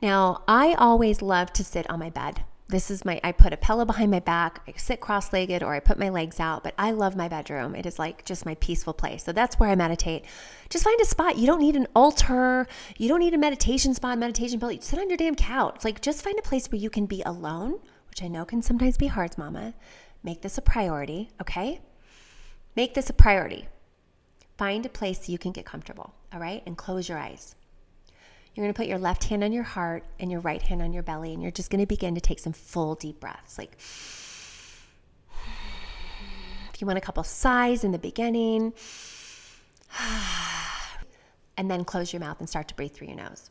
Now, 0.00 0.42
I 0.48 0.74
always 0.74 1.20
love 1.20 1.52
to 1.54 1.64
sit 1.64 1.88
on 1.90 1.98
my 1.98 2.10
bed. 2.10 2.44
This 2.68 2.88
is 2.88 3.04
my 3.04 3.20
I 3.24 3.32
put 3.32 3.52
a 3.52 3.56
pillow 3.56 3.84
behind 3.84 4.12
my 4.12 4.20
back, 4.20 4.62
I 4.68 4.72
sit 4.76 5.00
cross-legged 5.00 5.62
or 5.62 5.74
I 5.74 5.80
put 5.80 5.98
my 5.98 6.08
legs 6.08 6.38
out, 6.38 6.62
but 6.62 6.72
I 6.78 6.92
love 6.92 7.16
my 7.16 7.26
bedroom. 7.26 7.74
It 7.74 7.84
is 7.84 7.98
like 7.98 8.24
just 8.24 8.46
my 8.46 8.54
peaceful 8.56 8.92
place. 8.92 9.24
So 9.24 9.32
that's 9.32 9.58
where 9.58 9.68
I 9.68 9.74
meditate. 9.74 10.24
Just 10.68 10.84
find 10.84 11.00
a 11.00 11.04
spot. 11.04 11.36
You 11.36 11.46
don't 11.46 11.60
need 11.60 11.74
an 11.74 11.88
altar. 11.96 12.68
You 12.96 13.08
don't 13.08 13.18
need 13.18 13.34
a 13.34 13.38
meditation 13.38 13.92
spot, 13.92 14.18
meditation 14.18 14.60
pillow. 14.60 14.70
You 14.70 14.80
sit 14.80 15.00
on 15.00 15.08
your 15.08 15.16
damn 15.16 15.34
couch. 15.34 15.84
Like 15.84 16.00
just 16.00 16.22
find 16.22 16.38
a 16.38 16.42
place 16.42 16.70
where 16.70 16.80
you 16.80 16.90
can 16.90 17.06
be 17.06 17.22
alone, 17.22 17.80
which 18.08 18.22
I 18.22 18.28
know 18.28 18.44
can 18.44 18.62
sometimes 18.62 18.96
be 18.96 19.08
hard, 19.08 19.36
mama. 19.36 19.74
Make 20.22 20.42
this 20.42 20.56
a 20.56 20.62
priority, 20.62 21.30
okay? 21.40 21.80
Make 22.76 22.94
this 22.94 23.10
a 23.10 23.12
priority. 23.12 23.68
Find 24.56 24.84
a 24.86 24.88
place 24.88 25.28
you 25.28 25.38
can 25.38 25.52
get 25.52 25.64
comfortable, 25.64 26.14
all 26.32 26.40
right? 26.40 26.62
And 26.66 26.76
close 26.76 27.08
your 27.08 27.18
eyes. 27.18 27.54
You're 28.54 28.64
going 28.64 28.74
to 28.74 28.76
put 28.76 28.88
your 28.88 28.98
left 28.98 29.24
hand 29.24 29.44
on 29.44 29.52
your 29.52 29.62
heart 29.62 30.04
and 30.18 30.30
your 30.30 30.40
right 30.40 30.60
hand 30.60 30.82
on 30.82 30.92
your 30.92 31.02
belly, 31.02 31.32
and 31.32 31.42
you're 31.42 31.52
just 31.52 31.70
going 31.70 31.80
to 31.80 31.86
begin 31.86 32.14
to 32.14 32.20
take 32.20 32.38
some 32.38 32.52
full 32.52 32.94
deep 32.94 33.20
breaths. 33.20 33.58
Like, 33.58 33.72
if 36.72 36.80
you 36.80 36.86
want 36.86 36.98
a 36.98 37.00
couple 37.00 37.22
sighs 37.22 37.84
in 37.84 37.92
the 37.92 37.98
beginning, 37.98 38.72
and 41.56 41.70
then 41.70 41.84
close 41.84 42.12
your 42.12 42.20
mouth 42.20 42.40
and 42.40 42.48
start 42.48 42.68
to 42.68 42.74
breathe 42.74 42.92
through 42.92 43.08
your 43.08 43.16
nose. 43.16 43.50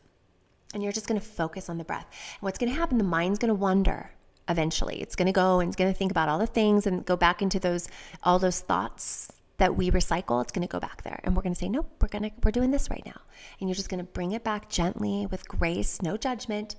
And 0.74 0.82
you're 0.82 0.92
just 0.92 1.08
going 1.08 1.20
to 1.20 1.26
focus 1.26 1.68
on 1.68 1.78
the 1.78 1.84
breath. 1.84 2.06
And 2.10 2.42
what's 2.42 2.58
going 2.58 2.72
to 2.72 2.78
happen? 2.78 2.98
The 2.98 3.04
mind's 3.04 3.38
going 3.38 3.48
to 3.48 3.54
wander 3.54 4.12
eventually. 4.48 5.00
It's 5.00 5.16
going 5.16 5.26
to 5.26 5.32
go 5.32 5.60
and 5.60 5.68
it's 5.68 5.76
going 5.76 5.92
to 5.92 5.98
think 5.98 6.10
about 6.10 6.28
all 6.28 6.38
the 6.38 6.46
things 6.46 6.86
and 6.86 7.04
go 7.04 7.16
back 7.16 7.42
into 7.42 7.58
those 7.58 7.88
all 8.22 8.38
those 8.38 8.60
thoughts 8.60 9.30
that 9.58 9.76
we 9.76 9.90
recycle. 9.90 10.42
It's 10.42 10.52
going 10.52 10.66
to 10.66 10.72
go 10.72 10.80
back 10.80 11.02
there. 11.02 11.20
And 11.22 11.36
we're 11.36 11.42
going 11.42 11.54
to 11.54 11.58
say, 11.58 11.68
"Nope, 11.68 11.90
we're 12.00 12.08
going 12.08 12.24
to 12.24 12.30
we're 12.42 12.50
doing 12.50 12.70
this 12.70 12.90
right 12.90 13.04
now." 13.04 13.20
And 13.60 13.68
you're 13.68 13.74
just 13.74 13.88
going 13.88 14.04
to 14.04 14.12
bring 14.12 14.32
it 14.32 14.42
back 14.44 14.68
gently 14.68 15.26
with 15.26 15.48
grace, 15.48 16.02
no 16.02 16.16
judgment. 16.16 16.76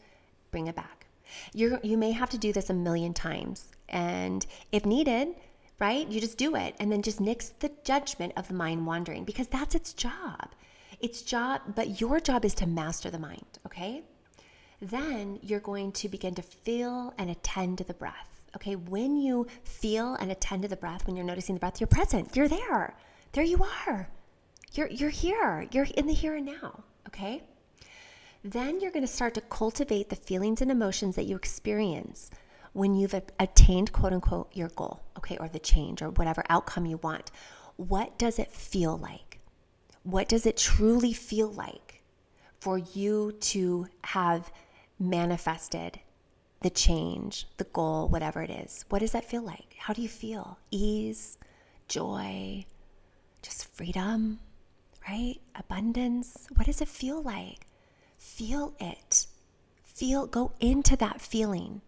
Bring 0.51 0.67
it 0.67 0.75
back. 0.75 1.05
You 1.53 1.79
you 1.83 1.97
may 1.97 2.11
have 2.11 2.29
to 2.31 2.37
do 2.37 2.51
this 2.51 2.69
a 2.69 2.73
million 2.73 3.13
times. 3.13 3.71
And 3.87 4.45
if 4.71 4.85
needed, 4.85 5.35
right? 5.81 6.07
You 6.07 6.21
just 6.21 6.37
do 6.37 6.55
it 6.55 6.75
and 6.79 6.91
then 6.91 7.01
just 7.01 7.19
nix 7.19 7.49
the 7.59 7.71
judgment 7.83 8.33
of 8.37 8.47
the 8.47 8.53
mind 8.53 8.85
wandering 8.85 9.25
because 9.25 9.47
that's 9.47 9.75
its 9.75 9.93
job. 9.93 10.49
Its 10.99 11.23
job, 11.23 11.61
but 11.75 11.99
your 11.99 12.19
job 12.19 12.45
is 12.45 12.53
to 12.55 12.67
master 12.67 13.09
the 13.09 13.17
mind, 13.17 13.59
okay? 13.65 14.03
Then 14.81 15.39
you're 15.43 15.59
going 15.59 15.91
to 15.93 16.09
begin 16.09 16.33
to 16.35 16.41
feel 16.41 17.13
and 17.17 17.29
attend 17.29 17.77
to 17.77 17.83
the 17.83 17.93
breath. 17.93 18.41
Okay, 18.55 18.75
when 18.75 19.15
you 19.15 19.47
feel 19.63 20.15
and 20.15 20.31
attend 20.31 20.63
to 20.63 20.67
the 20.67 20.75
breath, 20.75 21.05
when 21.05 21.15
you're 21.15 21.25
noticing 21.25 21.55
the 21.55 21.59
breath, 21.59 21.79
you're 21.79 21.87
present. 21.87 22.35
You're 22.35 22.49
there. 22.49 22.95
There 23.31 23.43
you 23.43 23.63
are. 23.87 24.09
You're 24.73 24.89
you're 24.89 25.09
here. 25.09 25.67
You're 25.71 25.87
in 25.95 26.07
the 26.07 26.13
here 26.13 26.35
and 26.35 26.45
now, 26.45 26.83
okay? 27.07 27.43
Then 28.43 28.81
you're 28.81 28.91
going 28.91 29.05
to 29.05 29.11
start 29.11 29.35
to 29.35 29.41
cultivate 29.41 30.09
the 30.09 30.15
feelings 30.15 30.61
and 30.61 30.71
emotions 30.71 31.15
that 31.15 31.25
you 31.25 31.35
experience 31.35 32.31
when 32.73 32.95
you've 32.95 33.15
attained 33.39 33.93
quote 33.93 34.13
unquote 34.13 34.49
your 34.55 34.69
goal, 34.69 35.01
okay, 35.17 35.37
or 35.37 35.47
the 35.47 35.59
change 35.59 36.01
or 36.01 36.09
whatever 36.09 36.43
outcome 36.49 36.85
you 36.85 36.97
want. 36.97 37.31
What 37.77 38.17
does 38.17 38.39
it 38.39 38.51
feel 38.51 38.97
like? 38.97 39.39
What 40.03 40.27
does 40.27 40.45
it 40.45 40.57
truly 40.57 41.13
feel 41.13 41.51
like 41.51 42.01
for 42.59 42.77
you 42.77 43.33
to 43.41 43.87
have 44.03 44.51
manifested 45.01 45.99
the 46.61 46.69
change, 46.69 47.47
the 47.57 47.63
goal, 47.65 48.07
whatever 48.07 48.41
it 48.41 48.49
is? 48.49 48.85
What 48.89 48.99
does 48.99 49.11
that 49.11 49.25
feel 49.25 49.41
like? 49.41 49.75
How 49.77 49.93
do 49.93 50.01
you 50.01 50.07
feel? 50.07 50.59
Ease, 50.69 51.37
joy, 51.87 52.65
just 53.41 53.73
freedom, 53.75 54.39
right? 55.09 55.35
Abundance. 55.55 56.47
What 56.55 56.67
does 56.67 56.81
it 56.81 56.87
feel 56.87 57.21
like? 57.21 57.65
Feel 58.17 58.75
it. 58.79 59.25
Feel, 59.83 60.27
go 60.27 60.53
into 60.59 60.95
that 60.97 61.19
feeling 61.19 61.81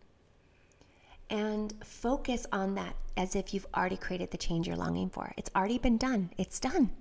and 1.29 1.73
focus 1.83 2.45
on 2.51 2.75
that 2.75 2.95
as 3.17 3.35
if 3.35 3.53
you've 3.53 3.67
already 3.75 3.97
created 3.97 4.31
the 4.31 4.37
change 4.37 4.67
you're 4.67 4.75
longing 4.75 5.09
for. 5.09 5.33
It's 5.37 5.49
already 5.55 5.77
been 5.77 5.97
done. 5.97 6.31
It's 6.37 6.59
done. 6.59 6.91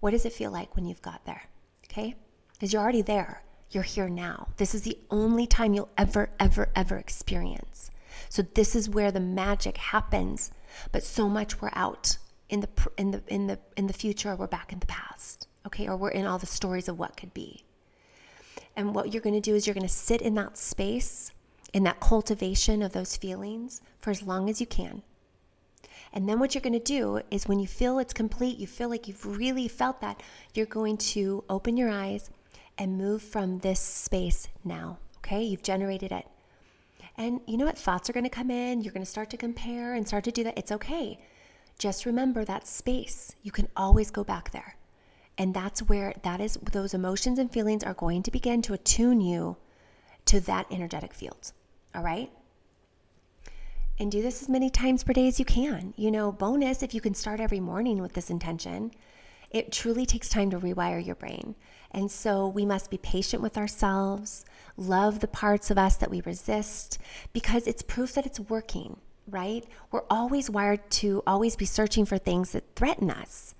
What 0.00 0.12
does 0.12 0.24
it 0.24 0.32
feel 0.32 0.50
like 0.50 0.74
when 0.76 0.86
you've 0.86 1.02
got 1.02 1.24
there? 1.24 1.42
Okay? 1.84 2.14
Because 2.52 2.72
you're 2.72 2.82
already 2.82 3.02
there. 3.02 3.42
You're 3.70 3.82
here 3.82 4.08
now. 4.08 4.48
This 4.56 4.74
is 4.74 4.82
the 4.82 4.98
only 5.10 5.46
time 5.46 5.74
you'll 5.74 5.90
ever, 5.98 6.30
ever, 6.38 6.68
ever 6.74 6.96
experience. 6.96 7.90
So 8.28 8.42
this 8.42 8.74
is 8.76 8.88
where 8.88 9.10
the 9.10 9.20
magic 9.20 9.76
happens. 9.76 10.50
But 10.92 11.02
so 11.02 11.28
much 11.28 11.60
we're 11.60 11.70
out 11.72 12.18
in 12.48 12.60
the 12.60 12.68
in 12.96 13.10
the 13.10 13.22
in 13.26 13.46
the 13.46 13.58
in 13.76 13.86
the 13.86 13.92
future. 13.92 14.34
We're 14.36 14.46
back 14.46 14.72
in 14.72 14.78
the 14.78 14.86
past. 14.86 15.48
Okay, 15.66 15.88
or 15.88 15.96
we're 15.96 16.10
in 16.10 16.26
all 16.26 16.38
the 16.38 16.46
stories 16.46 16.88
of 16.88 16.98
what 16.98 17.16
could 17.16 17.34
be. 17.34 17.64
And 18.76 18.94
what 18.94 19.12
you're 19.12 19.22
going 19.22 19.34
to 19.34 19.40
do 19.40 19.54
is 19.54 19.66
you're 19.66 19.74
going 19.74 19.86
to 19.86 19.92
sit 19.92 20.22
in 20.22 20.34
that 20.34 20.56
space, 20.56 21.32
in 21.72 21.82
that 21.84 21.98
cultivation 21.98 22.82
of 22.82 22.92
those 22.92 23.16
feelings 23.16 23.80
for 24.00 24.10
as 24.10 24.22
long 24.22 24.48
as 24.48 24.60
you 24.60 24.66
can. 24.66 25.02
And 26.12 26.28
then 26.28 26.38
what 26.38 26.54
you're 26.54 26.62
going 26.62 26.72
to 26.72 26.78
do 26.78 27.20
is 27.30 27.48
when 27.48 27.58
you 27.58 27.66
feel 27.66 27.98
it's 27.98 28.12
complete, 28.12 28.58
you 28.58 28.66
feel 28.66 28.88
like 28.88 29.08
you've 29.08 29.26
really 29.26 29.66
felt 29.66 30.00
that, 30.02 30.22
you're 30.54 30.66
going 30.66 30.98
to 30.98 31.42
open 31.48 31.76
your 31.76 31.90
eyes 31.90 32.30
and 32.78 32.98
move 32.98 33.22
from 33.22 33.58
this 33.58 33.80
space 33.80 34.48
now. 34.64 34.98
Okay? 35.18 35.42
You've 35.42 35.62
generated 35.62 36.12
it. 36.12 36.26
And 37.16 37.40
you 37.46 37.56
know 37.56 37.64
what? 37.64 37.78
Thoughts 37.78 38.10
are 38.10 38.12
going 38.12 38.24
to 38.24 38.30
come 38.30 38.50
in. 38.50 38.82
You're 38.82 38.92
going 38.92 39.04
to 39.04 39.10
start 39.10 39.30
to 39.30 39.36
compare 39.36 39.94
and 39.94 40.06
start 40.06 40.24
to 40.24 40.32
do 40.32 40.44
that. 40.44 40.58
It's 40.58 40.72
okay. 40.72 41.18
Just 41.78 42.06
remember 42.06 42.44
that 42.44 42.66
space. 42.66 43.34
You 43.42 43.50
can 43.50 43.68
always 43.76 44.10
go 44.10 44.24
back 44.24 44.50
there. 44.50 44.76
And 45.38 45.54
that's 45.54 45.80
where 45.80 46.14
that 46.22 46.40
is 46.40 46.58
those 46.72 46.94
emotions 46.94 47.38
and 47.38 47.50
feelings 47.50 47.84
are 47.84 47.94
going 47.94 48.22
to 48.22 48.30
begin 48.30 48.62
to 48.62 48.74
attune 48.74 49.20
you 49.20 49.56
to 50.26 50.40
that 50.40 50.66
energetic 50.70 51.14
field. 51.14 51.52
All 51.94 52.02
right? 52.02 52.30
and 53.98 54.12
do 54.12 54.22
this 54.22 54.42
as 54.42 54.48
many 54.48 54.68
times 54.68 55.02
per 55.02 55.12
day 55.12 55.26
as 55.26 55.38
you 55.38 55.44
can. 55.44 55.94
You 55.96 56.10
know, 56.10 56.32
bonus 56.32 56.82
if 56.82 56.94
you 56.94 57.00
can 57.00 57.14
start 57.14 57.40
every 57.40 57.60
morning 57.60 58.02
with 58.02 58.12
this 58.12 58.30
intention. 58.30 58.92
It 59.50 59.72
truly 59.72 60.04
takes 60.04 60.28
time 60.28 60.50
to 60.50 60.58
rewire 60.58 61.04
your 61.04 61.14
brain. 61.14 61.54
And 61.96 62.10
so 62.10 62.46
we 62.46 62.66
must 62.66 62.90
be 62.90 62.98
patient 62.98 63.42
with 63.42 63.56
ourselves, 63.56 64.44
love 64.76 65.20
the 65.20 65.26
parts 65.26 65.70
of 65.70 65.78
us 65.78 65.96
that 65.96 66.10
we 66.10 66.20
resist, 66.20 66.98
because 67.32 67.66
it's 67.66 67.82
proof 67.82 68.12
that 68.12 68.26
it's 68.26 68.38
working, 68.38 68.98
right? 69.26 69.64
We're 69.90 70.04
always 70.10 70.50
wired 70.50 70.90
to 70.90 71.22
always 71.26 71.56
be 71.56 71.64
searching 71.64 72.04
for 72.04 72.18
things 72.18 72.52
that 72.52 72.76
threaten 72.76 73.10
us. 73.10 73.54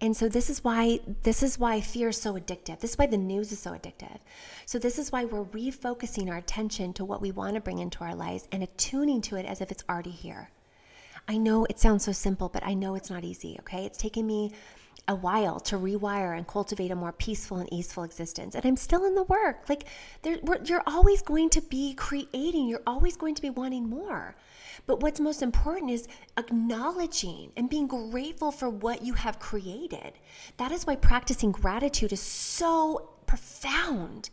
And 0.00 0.16
so 0.16 0.28
this 0.28 0.48
is 0.48 0.64
why 0.64 1.00
this 1.22 1.42
is 1.42 1.58
why 1.58 1.80
fear 1.82 2.08
is 2.08 2.20
so 2.20 2.34
addictive. 2.34 2.80
This 2.80 2.92
is 2.92 2.98
why 2.98 3.06
the 3.06 3.18
news 3.18 3.52
is 3.52 3.58
so 3.58 3.72
addictive. 3.72 4.18
So 4.66 4.78
this 4.78 4.98
is 4.98 5.12
why 5.12 5.26
we're 5.26 5.44
refocusing 5.44 6.30
our 6.30 6.38
attention 6.38 6.94
to 6.94 7.04
what 7.04 7.20
we 7.20 7.32
want 7.32 7.54
to 7.54 7.60
bring 7.60 7.78
into 7.78 8.02
our 8.02 8.14
lives 8.14 8.48
and 8.50 8.62
attuning 8.62 9.20
to 9.22 9.36
it 9.36 9.46
as 9.46 9.60
if 9.60 9.70
it's 9.70 9.84
already 9.88 10.10
here. 10.10 10.50
I 11.28 11.36
know 11.36 11.64
it 11.66 11.78
sounds 11.78 12.04
so 12.04 12.12
simple, 12.12 12.48
but 12.48 12.66
I 12.66 12.74
know 12.74 12.94
it's 12.94 13.08
not 13.08 13.24
easy, 13.24 13.56
okay? 13.60 13.84
It's 13.84 13.98
taken 13.98 14.26
me 14.26 14.52
a 15.06 15.14
while 15.14 15.60
to 15.60 15.76
rewire 15.76 16.36
and 16.36 16.46
cultivate 16.46 16.90
a 16.90 16.96
more 16.96 17.12
peaceful 17.12 17.58
and 17.58 17.72
easeful 17.72 18.04
existence. 18.04 18.54
And 18.54 18.64
I'm 18.64 18.76
still 18.76 19.04
in 19.04 19.14
the 19.14 19.24
work. 19.24 19.68
Like, 19.68 19.84
you're 20.64 20.82
always 20.86 21.20
going 21.20 21.50
to 21.50 21.60
be 21.60 21.94
creating, 21.94 22.68
you're 22.68 22.82
always 22.86 23.16
going 23.16 23.34
to 23.34 23.42
be 23.42 23.50
wanting 23.50 23.88
more. 23.88 24.34
But 24.86 25.00
what's 25.00 25.20
most 25.20 25.42
important 25.42 25.90
is 25.90 26.08
acknowledging 26.36 27.52
and 27.56 27.70
being 27.70 27.86
grateful 27.86 28.50
for 28.50 28.68
what 28.68 29.02
you 29.02 29.14
have 29.14 29.38
created. 29.38 30.12
That 30.56 30.72
is 30.72 30.86
why 30.86 30.96
practicing 30.96 31.52
gratitude 31.52 32.12
is 32.12 32.20
so 32.20 33.10
profound 33.26 34.30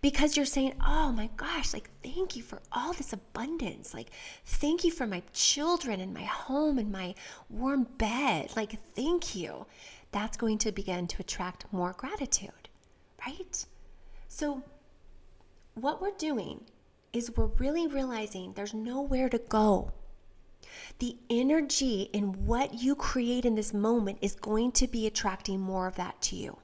because 0.00 0.36
you're 0.36 0.46
saying, 0.46 0.74
oh 0.84 1.12
my 1.12 1.30
gosh, 1.36 1.72
like, 1.72 1.88
thank 2.02 2.36
you 2.36 2.42
for 2.42 2.60
all 2.72 2.92
this 2.92 3.12
abundance. 3.12 3.94
Like, 3.94 4.10
thank 4.44 4.84
you 4.84 4.90
for 4.90 5.06
my 5.06 5.22
children 5.32 6.00
and 6.00 6.12
my 6.12 6.24
home 6.24 6.78
and 6.78 6.90
my 6.90 7.14
warm 7.48 7.84
bed. 7.96 8.50
Like, 8.56 8.78
thank 8.94 9.34
you. 9.34 9.64
That's 10.14 10.36
going 10.36 10.58
to 10.58 10.70
begin 10.70 11.08
to 11.08 11.16
attract 11.18 11.66
more 11.72 11.92
gratitude, 11.92 12.68
right? 13.26 13.66
So, 14.28 14.62
what 15.74 16.00
we're 16.00 16.16
doing 16.16 16.60
is 17.12 17.36
we're 17.36 17.50
really 17.58 17.88
realizing 17.88 18.52
there's 18.52 18.74
nowhere 18.74 19.28
to 19.28 19.38
go. 19.38 19.90
The 21.00 21.16
energy 21.30 22.10
in 22.12 22.46
what 22.46 22.74
you 22.74 22.94
create 22.94 23.44
in 23.44 23.56
this 23.56 23.74
moment 23.74 24.18
is 24.22 24.36
going 24.36 24.70
to 24.72 24.86
be 24.86 25.08
attracting 25.08 25.58
more 25.58 25.88
of 25.88 25.96
that 25.96 26.22
to 26.22 26.36
you, 26.36 26.58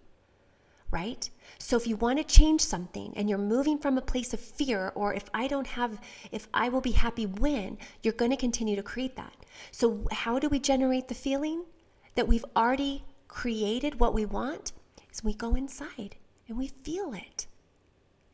right? 0.92 1.28
So 1.58 1.76
if 1.76 1.88
you 1.88 1.96
want 1.96 2.18
to 2.18 2.24
change 2.24 2.60
something 2.60 3.12
and 3.16 3.28
you're 3.28 3.36
moving 3.56 3.78
from 3.78 3.98
a 3.98 4.02
place 4.12 4.32
of 4.32 4.38
fear, 4.38 4.92
or 4.94 5.12
if 5.12 5.24
I 5.34 5.48
don't 5.48 5.66
have, 5.66 6.00
if 6.30 6.46
I 6.54 6.68
will 6.68 6.80
be 6.80 6.92
happy 6.92 7.26
when, 7.26 7.78
you're 8.04 8.14
going 8.14 8.30
to 8.30 8.36
continue 8.36 8.76
to 8.76 8.82
create 8.84 9.16
that. 9.16 9.34
So, 9.72 10.06
how 10.12 10.38
do 10.38 10.48
we 10.48 10.60
generate 10.60 11.08
the 11.08 11.16
feeling 11.16 11.64
that 12.14 12.28
we've 12.28 12.44
already 12.54 13.02
created 13.30 14.00
what 14.00 14.12
we 14.12 14.26
want? 14.26 14.72
Is 15.12 15.24
we 15.24 15.32
go 15.32 15.54
inside 15.54 16.16
and 16.48 16.58
we 16.58 16.68
feel 16.68 17.14
it 17.14 17.46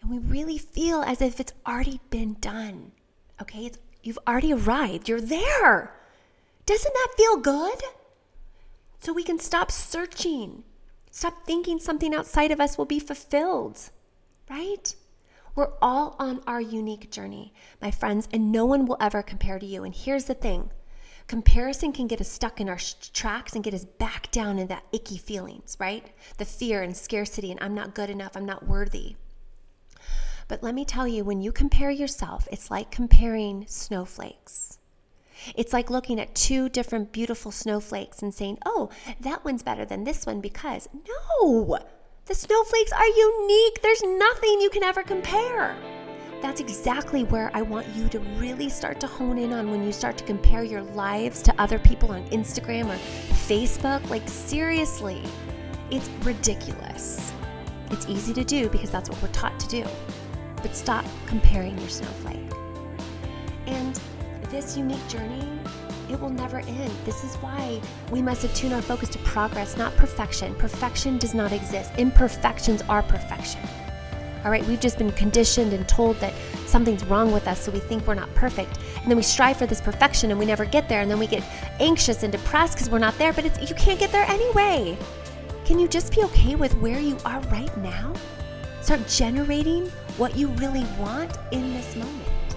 and 0.01 0.11
we 0.11 0.19
really 0.19 0.59
feel 0.59 1.03
as 1.03 1.21
if 1.21 1.39
it's 1.41 1.53
already 1.67 2.01
been 2.11 2.37
done. 2.41 2.93
Okay, 3.41 3.67
it's 3.67 3.79
you've 4.03 4.19
already 4.27 4.53
arrived. 4.53 5.09
You're 5.09 5.21
there. 5.21 5.95
Doesn't 6.65 6.95
that 6.95 7.15
feel 7.17 7.37
good? 7.37 7.83
So 9.01 9.13
we 9.13 9.23
can 9.23 9.39
stop 9.39 9.71
searching. 9.71 10.65
Stop 11.11 11.45
thinking 11.45 11.79
something 11.79 12.15
outside 12.15 12.51
of 12.51 12.61
us 12.61 12.77
will 12.77 12.85
be 12.85 12.99
fulfilled. 12.99 13.91
Right? 14.49 14.95
We're 15.55 15.73
all 15.81 16.17
on 16.19 16.43
our 16.47 16.61
unique 16.61 17.11
journey, 17.11 17.55
my 17.81 17.91
friends, 17.91 18.29
and 18.33 18.53
no 18.53 18.67
one 18.67 18.87
will 18.87 18.99
ever 19.01 19.23
compare 19.23 19.59
to 19.59 19.67
you. 19.67 19.85
And 19.85 19.95
here's 19.95 20.25
the 20.27 20.35
thing 20.35 20.71
comparison 21.27 21.93
can 21.93 22.07
get 22.07 22.21
us 22.21 22.29
stuck 22.29 22.61
in 22.61 22.69
our 22.69 22.79
sh- 22.79 22.95
tracks 23.13 23.55
and 23.55 23.65
get 23.65 23.75
us 23.75 23.85
back 23.85 24.31
down 24.31 24.59
in 24.59 24.69
that 24.69 24.85
icky 24.93 25.19
feelings, 25.19 25.77
right? 25.81 26.05
The 26.39 26.45
fear 26.45 26.83
and 26.83 26.97
scarcity, 26.97 27.51
and 27.51 27.61
I'm 27.63 27.75
not 27.75 27.95
good 27.95 28.11
enough, 28.11 28.37
I'm 28.37 28.47
not 28.47 28.67
worthy. 28.67 29.17
But 30.49 30.63
let 30.63 30.75
me 30.75 30.85
tell 30.85 31.09
you, 31.09 31.25
when 31.25 31.41
you 31.43 31.51
compare 31.51 31.91
yourself, 31.91 32.47
it's 32.53 32.71
like 32.71 32.91
comparing 32.91 33.65
snowflakes. 33.67 34.79
It's 35.55 35.73
like 35.73 35.91
looking 35.91 36.21
at 36.21 36.35
two 36.35 36.69
different 36.69 37.13
beautiful 37.13 37.51
snowflakes 37.51 38.23
and 38.23 38.33
saying, 38.33 38.59
oh, 38.65 38.91
that 39.21 39.45
one's 39.45 39.63
better 39.63 39.85
than 39.85 40.05
this 40.05 40.25
one 40.25 40.41
because. 40.41 40.89
No, 41.41 41.79
The 42.27 42.35
snowflakes 42.35 42.93
are 42.93 43.07
unique. 43.07 43.83
There's 43.83 44.03
nothing 44.03 44.61
you 44.61 44.71
can 44.71 44.83
ever 44.83 45.03
compare. 45.03 45.77
That's 46.47 46.61
exactly 46.61 47.25
where 47.25 47.51
I 47.55 47.63
want 47.63 47.89
you 47.97 48.09
to 48.09 48.21
really 48.39 48.69
start 48.69 49.01
to 49.01 49.09
hone 49.09 49.37
in 49.37 49.53
on 49.53 49.69
when 49.69 49.83
you 49.83 49.91
start 49.91 50.17
to 50.19 50.25
compare 50.25 50.63
your 50.63 50.83
lives 50.83 51.43
to 51.43 51.55
other 51.61 51.77
people 51.81 52.13
on 52.13 52.25
Instagram 52.29 52.85
or 52.85 52.97
Facebook. 53.49 54.09
Like, 54.09 54.29
seriously, 54.29 55.25
it's 55.91 56.09
ridiculous. 56.23 57.33
It's 57.91 58.07
easy 58.07 58.33
to 58.33 58.45
do 58.45 58.69
because 58.69 58.93
that's 58.93 59.11
what 59.11 59.21
we're 59.21 59.33
taught 59.33 59.59
to 59.59 59.67
do. 59.67 59.85
But 60.63 60.77
stop 60.77 61.05
comparing 61.27 61.77
your 61.79 61.89
snowflake. 61.89 62.49
And 63.67 64.01
this 64.49 64.77
unique 64.77 65.09
journey, 65.09 65.51
it 66.09 66.21
will 66.21 66.31
never 66.31 66.61
end. 66.61 66.93
This 67.05 67.25
is 67.25 67.35
why 67.39 67.81
we 68.13 68.23
must 68.23 68.45
attune 68.45 68.73
our 68.73 68.83
focus 68.83 69.09
to 69.09 69.19
progress, 69.19 69.77
not 69.77 69.97
perfection. 69.97 70.55
Perfection 70.55 71.19
does 71.19 71.35
not 71.35 71.51
exist, 71.51 71.91
imperfections 71.99 72.83
are 72.83 73.03
perfection. 73.03 73.61
All 74.47 74.53
right, 74.53 74.65
we've 74.69 74.79
just 74.79 74.97
been 74.97 75.11
conditioned 75.11 75.73
and 75.73 75.89
told 75.89 76.21
that 76.21 76.33
something's 76.67 77.05
wrong 77.07 77.33
with 77.33 77.49
us, 77.49 77.63
so 77.63 77.73
we 77.73 77.81
think 77.81 78.07
we're 78.07 78.15
not 78.15 78.33
perfect. 78.37 78.79
And 79.03 79.11
then 79.11 79.17
we 79.17 79.25
strive 79.25 79.57
for 79.57 79.67
this 79.67 79.81
perfection 79.81 80.31
and 80.31 80.39
we 80.39 80.47
never 80.47 80.65
get 80.65 80.89
there. 80.89 81.01
And 81.01 81.11
then 81.11 81.19
we 81.19 81.27
get 81.27 81.43
anxious 81.81 82.23
and 82.23 82.31
depressed 82.31 82.75
because 82.75 82.89
we're 82.89 83.01
not 83.01 83.19
there, 83.19 83.33
but 83.33 83.45
you 83.69 83.75
can't 83.75 83.99
get 83.99 84.13
there 84.13 84.25
anyway. 84.27 84.97
Can 85.65 85.81
you 85.81 85.89
just 85.89 86.15
be 86.15 86.23
okay 86.23 86.55
with 86.55 86.73
where 86.77 87.01
you 87.01 87.19
are 87.25 87.41
right 87.51 87.77
now? 87.79 88.13
Start 88.83 89.09
generating 89.09 89.87
what 90.17 90.37
you 90.37 90.47
really 90.47 90.85
want 90.97 91.37
in 91.51 91.75
this 91.75 91.97
moment. 91.97 92.57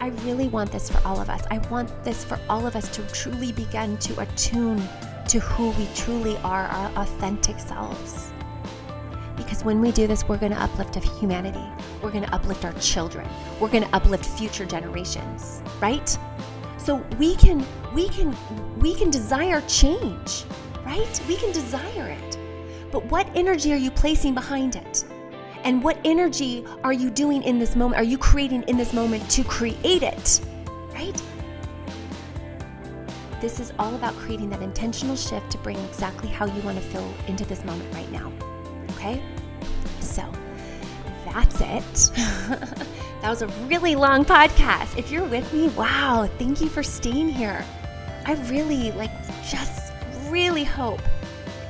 I 0.00 0.08
really 0.26 0.48
want 0.48 0.70
this 0.70 0.90
for 0.90 1.00
all 1.08 1.18
of 1.18 1.30
us. 1.30 1.42
I 1.50 1.66
want 1.70 2.04
this 2.04 2.24
for 2.24 2.38
all 2.46 2.66
of 2.66 2.76
us 2.76 2.94
to 2.94 3.02
truly 3.14 3.52
begin 3.52 3.96
to 3.96 4.20
attune 4.20 4.86
to 5.28 5.40
who 5.40 5.70
we 5.82 5.88
truly 5.94 6.36
are, 6.44 6.64
our 6.64 7.02
authentic 7.02 7.58
selves. 7.58 8.32
Because 9.48 9.64
when 9.64 9.80
we 9.80 9.92
do 9.92 10.06
this, 10.06 10.28
we're 10.28 10.36
going 10.36 10.52
to 10.52 10.62
uplift 10.62 10.98
of 10.98 11.04
humanity. 11.18 11.64
We're 12.02 12.10
going 12.10 12.24
to 12.24 12.34
uplift 12.34 12.66
our 12.66 12.74
children. 12.74 13.26
We're 13.58 13.70
going 13.70 13.82
to 13.82 13.96
uplift 13.96 14.26
future 14.26 14.66
generations, 14.66 15.62
right? 15.80 16.18
So 16.76 16.96
we 17.18 17.34
can 17.36 17.66
we 17.94 18.10
can 18.10 18.36
we 18.78 18.94
can 18.94 19.08
desire 19.08 19.62
change, 19.62 20.44
right? 20.84 21.22
We 21.26 21.36
can 21.36 21.50
desire 21.52 22.08
it. 22.10 22.38
But 22.92 23.06
what 23.06 23.26
energy 23.34 23.72
are 23.72 23.78
you 23.78 23.90
placing 23.90 24.34
behind 24.34 24.76
it? 24.76 25.06
And 25.64 25.82
what 25.82 25.98
energy 26.04 26.66
are 26.84 26.92
you 26.92 27.08
doing 27.08 27.42
in 27.42 27.58
this 27.58 27.74
moment? 27.74 27.98
Are 27.98 28.04
you 28.04 28.18
creating 28.18 28.64
in 28.64 28.76
this 28.76 28.92
moment 28.92 29.30
to 29.30 29.44
create 29.44 30.02
it? 30.02 30.42
Right? 30.92 31.22
This 33.40 33.60
is 33.60 33.72
all 33.78 33.94
about 33.94 34.14
creating 34.16 34.50
that 34.50 34.60
intentional 34.60 35.16
shift 35.16 35.50
to 35.52 35.58
bring 35.58 35.78
exactly 35.86 36.28
how 36.28 36.44
you 36.44 36.60
want 36.60 36.76
to 36.76 36.84
feel 36.84 37.14
into 37.28 37.46
this 37.46 37.64
moment 37.64 37.94
right 37.94 38.12
now. 38.12 38.30
Okay? 38.90 39.22
That's 41.38 41.60
it. 41.60 42.10
that 43.22 43.30
was 43.30 43.42
a 43.42 43.46
really 43.68 43.94
long 43.94 44.24
podcast. 44.24 44.98
If 44.98 45.12
you're 45.12 45.24
with 45.24 45.52
me, 45.52 45.68
wow, 45.68 46.28
thank 46.36 46.60
you 46.60 46.68
for 46.68 46.82
staying 46.82 47.28
here. 47.28 47.64
I 48.26 48.34
really, 48.50 48.90
like, 48.92 49.12
just 49.48 49.92
really 50.30 50.64
hope 50.64 51.00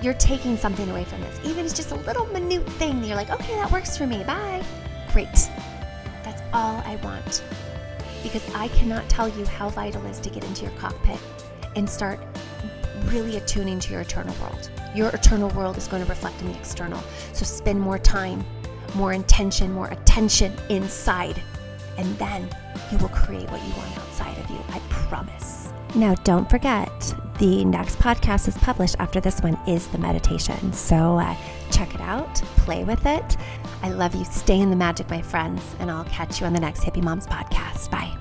you're 0.01 0.14
taking 0.14 0.57
something 0.57 0.89
away 0.89 1.05
from 1.05 1.21
this. 1.21 1.39
Even 1.45 1.66
it's 1.66 1.75
just 1.75 1.91
a 1.91 1.97
little 1.97 2.25
minute 2.29 2.66
thing 2.73 3.05
you're 3.05 3.14
like, 3.14 3.29
okay, 3.29 3.57
that 3.57 3.71
works 3.71 3.95
for 3.95 4.07
me. 4.07 4.25
Bye. 4.25 4.64
Great. 5.12 5.35
That's 6.25 6.41
all 6.55 6.83
I 6.87 6.99
want. 7.03 7.45
Because 8.23 8.49
I 8.55 8.69
cannot 8.69 9.07
tell 9.11 9.29
you 9.29 9.45
how 9.45 9.69
vital 9.69 10.03
it 10.07 10.11
is 10.12 10.21
to 10.21 10.31
get 10.31 10.45
into 10.45 10.62
your 10.62 10.73
cockpit 10.79 11.21
and 11.77 11.89
start 11.91 12.19
really 13.09 13.37
attuning 13.37 13.81
to 13.81 13.93
your 13.93 14.01
eternal 14.01 14.35
world. 14.41 14.71
Your 14.95 15.11
eternal 15.11 15.51
world 15.51 15.77
is 15.77 15.89
going 15.89 16.03
to 16.03 16.09
reflect 16.09 16.41
in 16.41 16.51
the 16.51 16.59
external. 16.59 17.03
So 17.35 17.45
spend 17.45 17.79
more 17.79 17.99
time, 17.99 18.43
more 18.95 19.12
intention, 19.12 19.72
more 19.72 19.89
attention 19.89 20.53
inside, 20.68 21.41
and 21.97 22.07
then 22.18 22.49
you 22.91 22.99
will 22.99 23.09
create 23.09 23.51
what 23.51 23.62
you 23.62 23.74
want 23.74 23.99
outside 23.99 24.36
of 24.39 24.51
you. 24.51 24.59
I 24.68 24.78
promise. 24.89 25.72
Now, 25.95 26.14
don't 26.16 26.49
forget, 26.51 27.14
the 27.39 27.64
next 27.64 27.97
podcast 27.99 28.47
is 28.47 28.57
published 28.59 28.97
after 28.99 29.20
this 29.20 29.41
one 29.41 29.59
is 29.66 29.89
the 29.89 29.99
meditation. 29.99 30.72
So 30.72 31.18
uh, 31.18 31.34
check 31.70 31.95
it 31.95 32.01
out, 32.01 32.34
play 32.59 32.84
with 32.84 33.07
it. 33.07 33.36
I 33.82 33.91
love 33.91 34.14
you. 34.14 34.24
Stay 34.24 34.61
in 34.61 34.70
the 34.70 34.76
magic, 34.76 35.09
my 35.09 35.22
friends, 35.22 35.62
and 35.78 35.91
I'll 35.91 36.05
catch 36.05 36.41
you 36.41 36.47
on 36.47 36.53
the 36.53 36.61
next 36.61 36.82
Hippie 36.82 37.03
Moms 37.03 37.26
podcast. 37.26 37.91
Bye. 37.91 38.14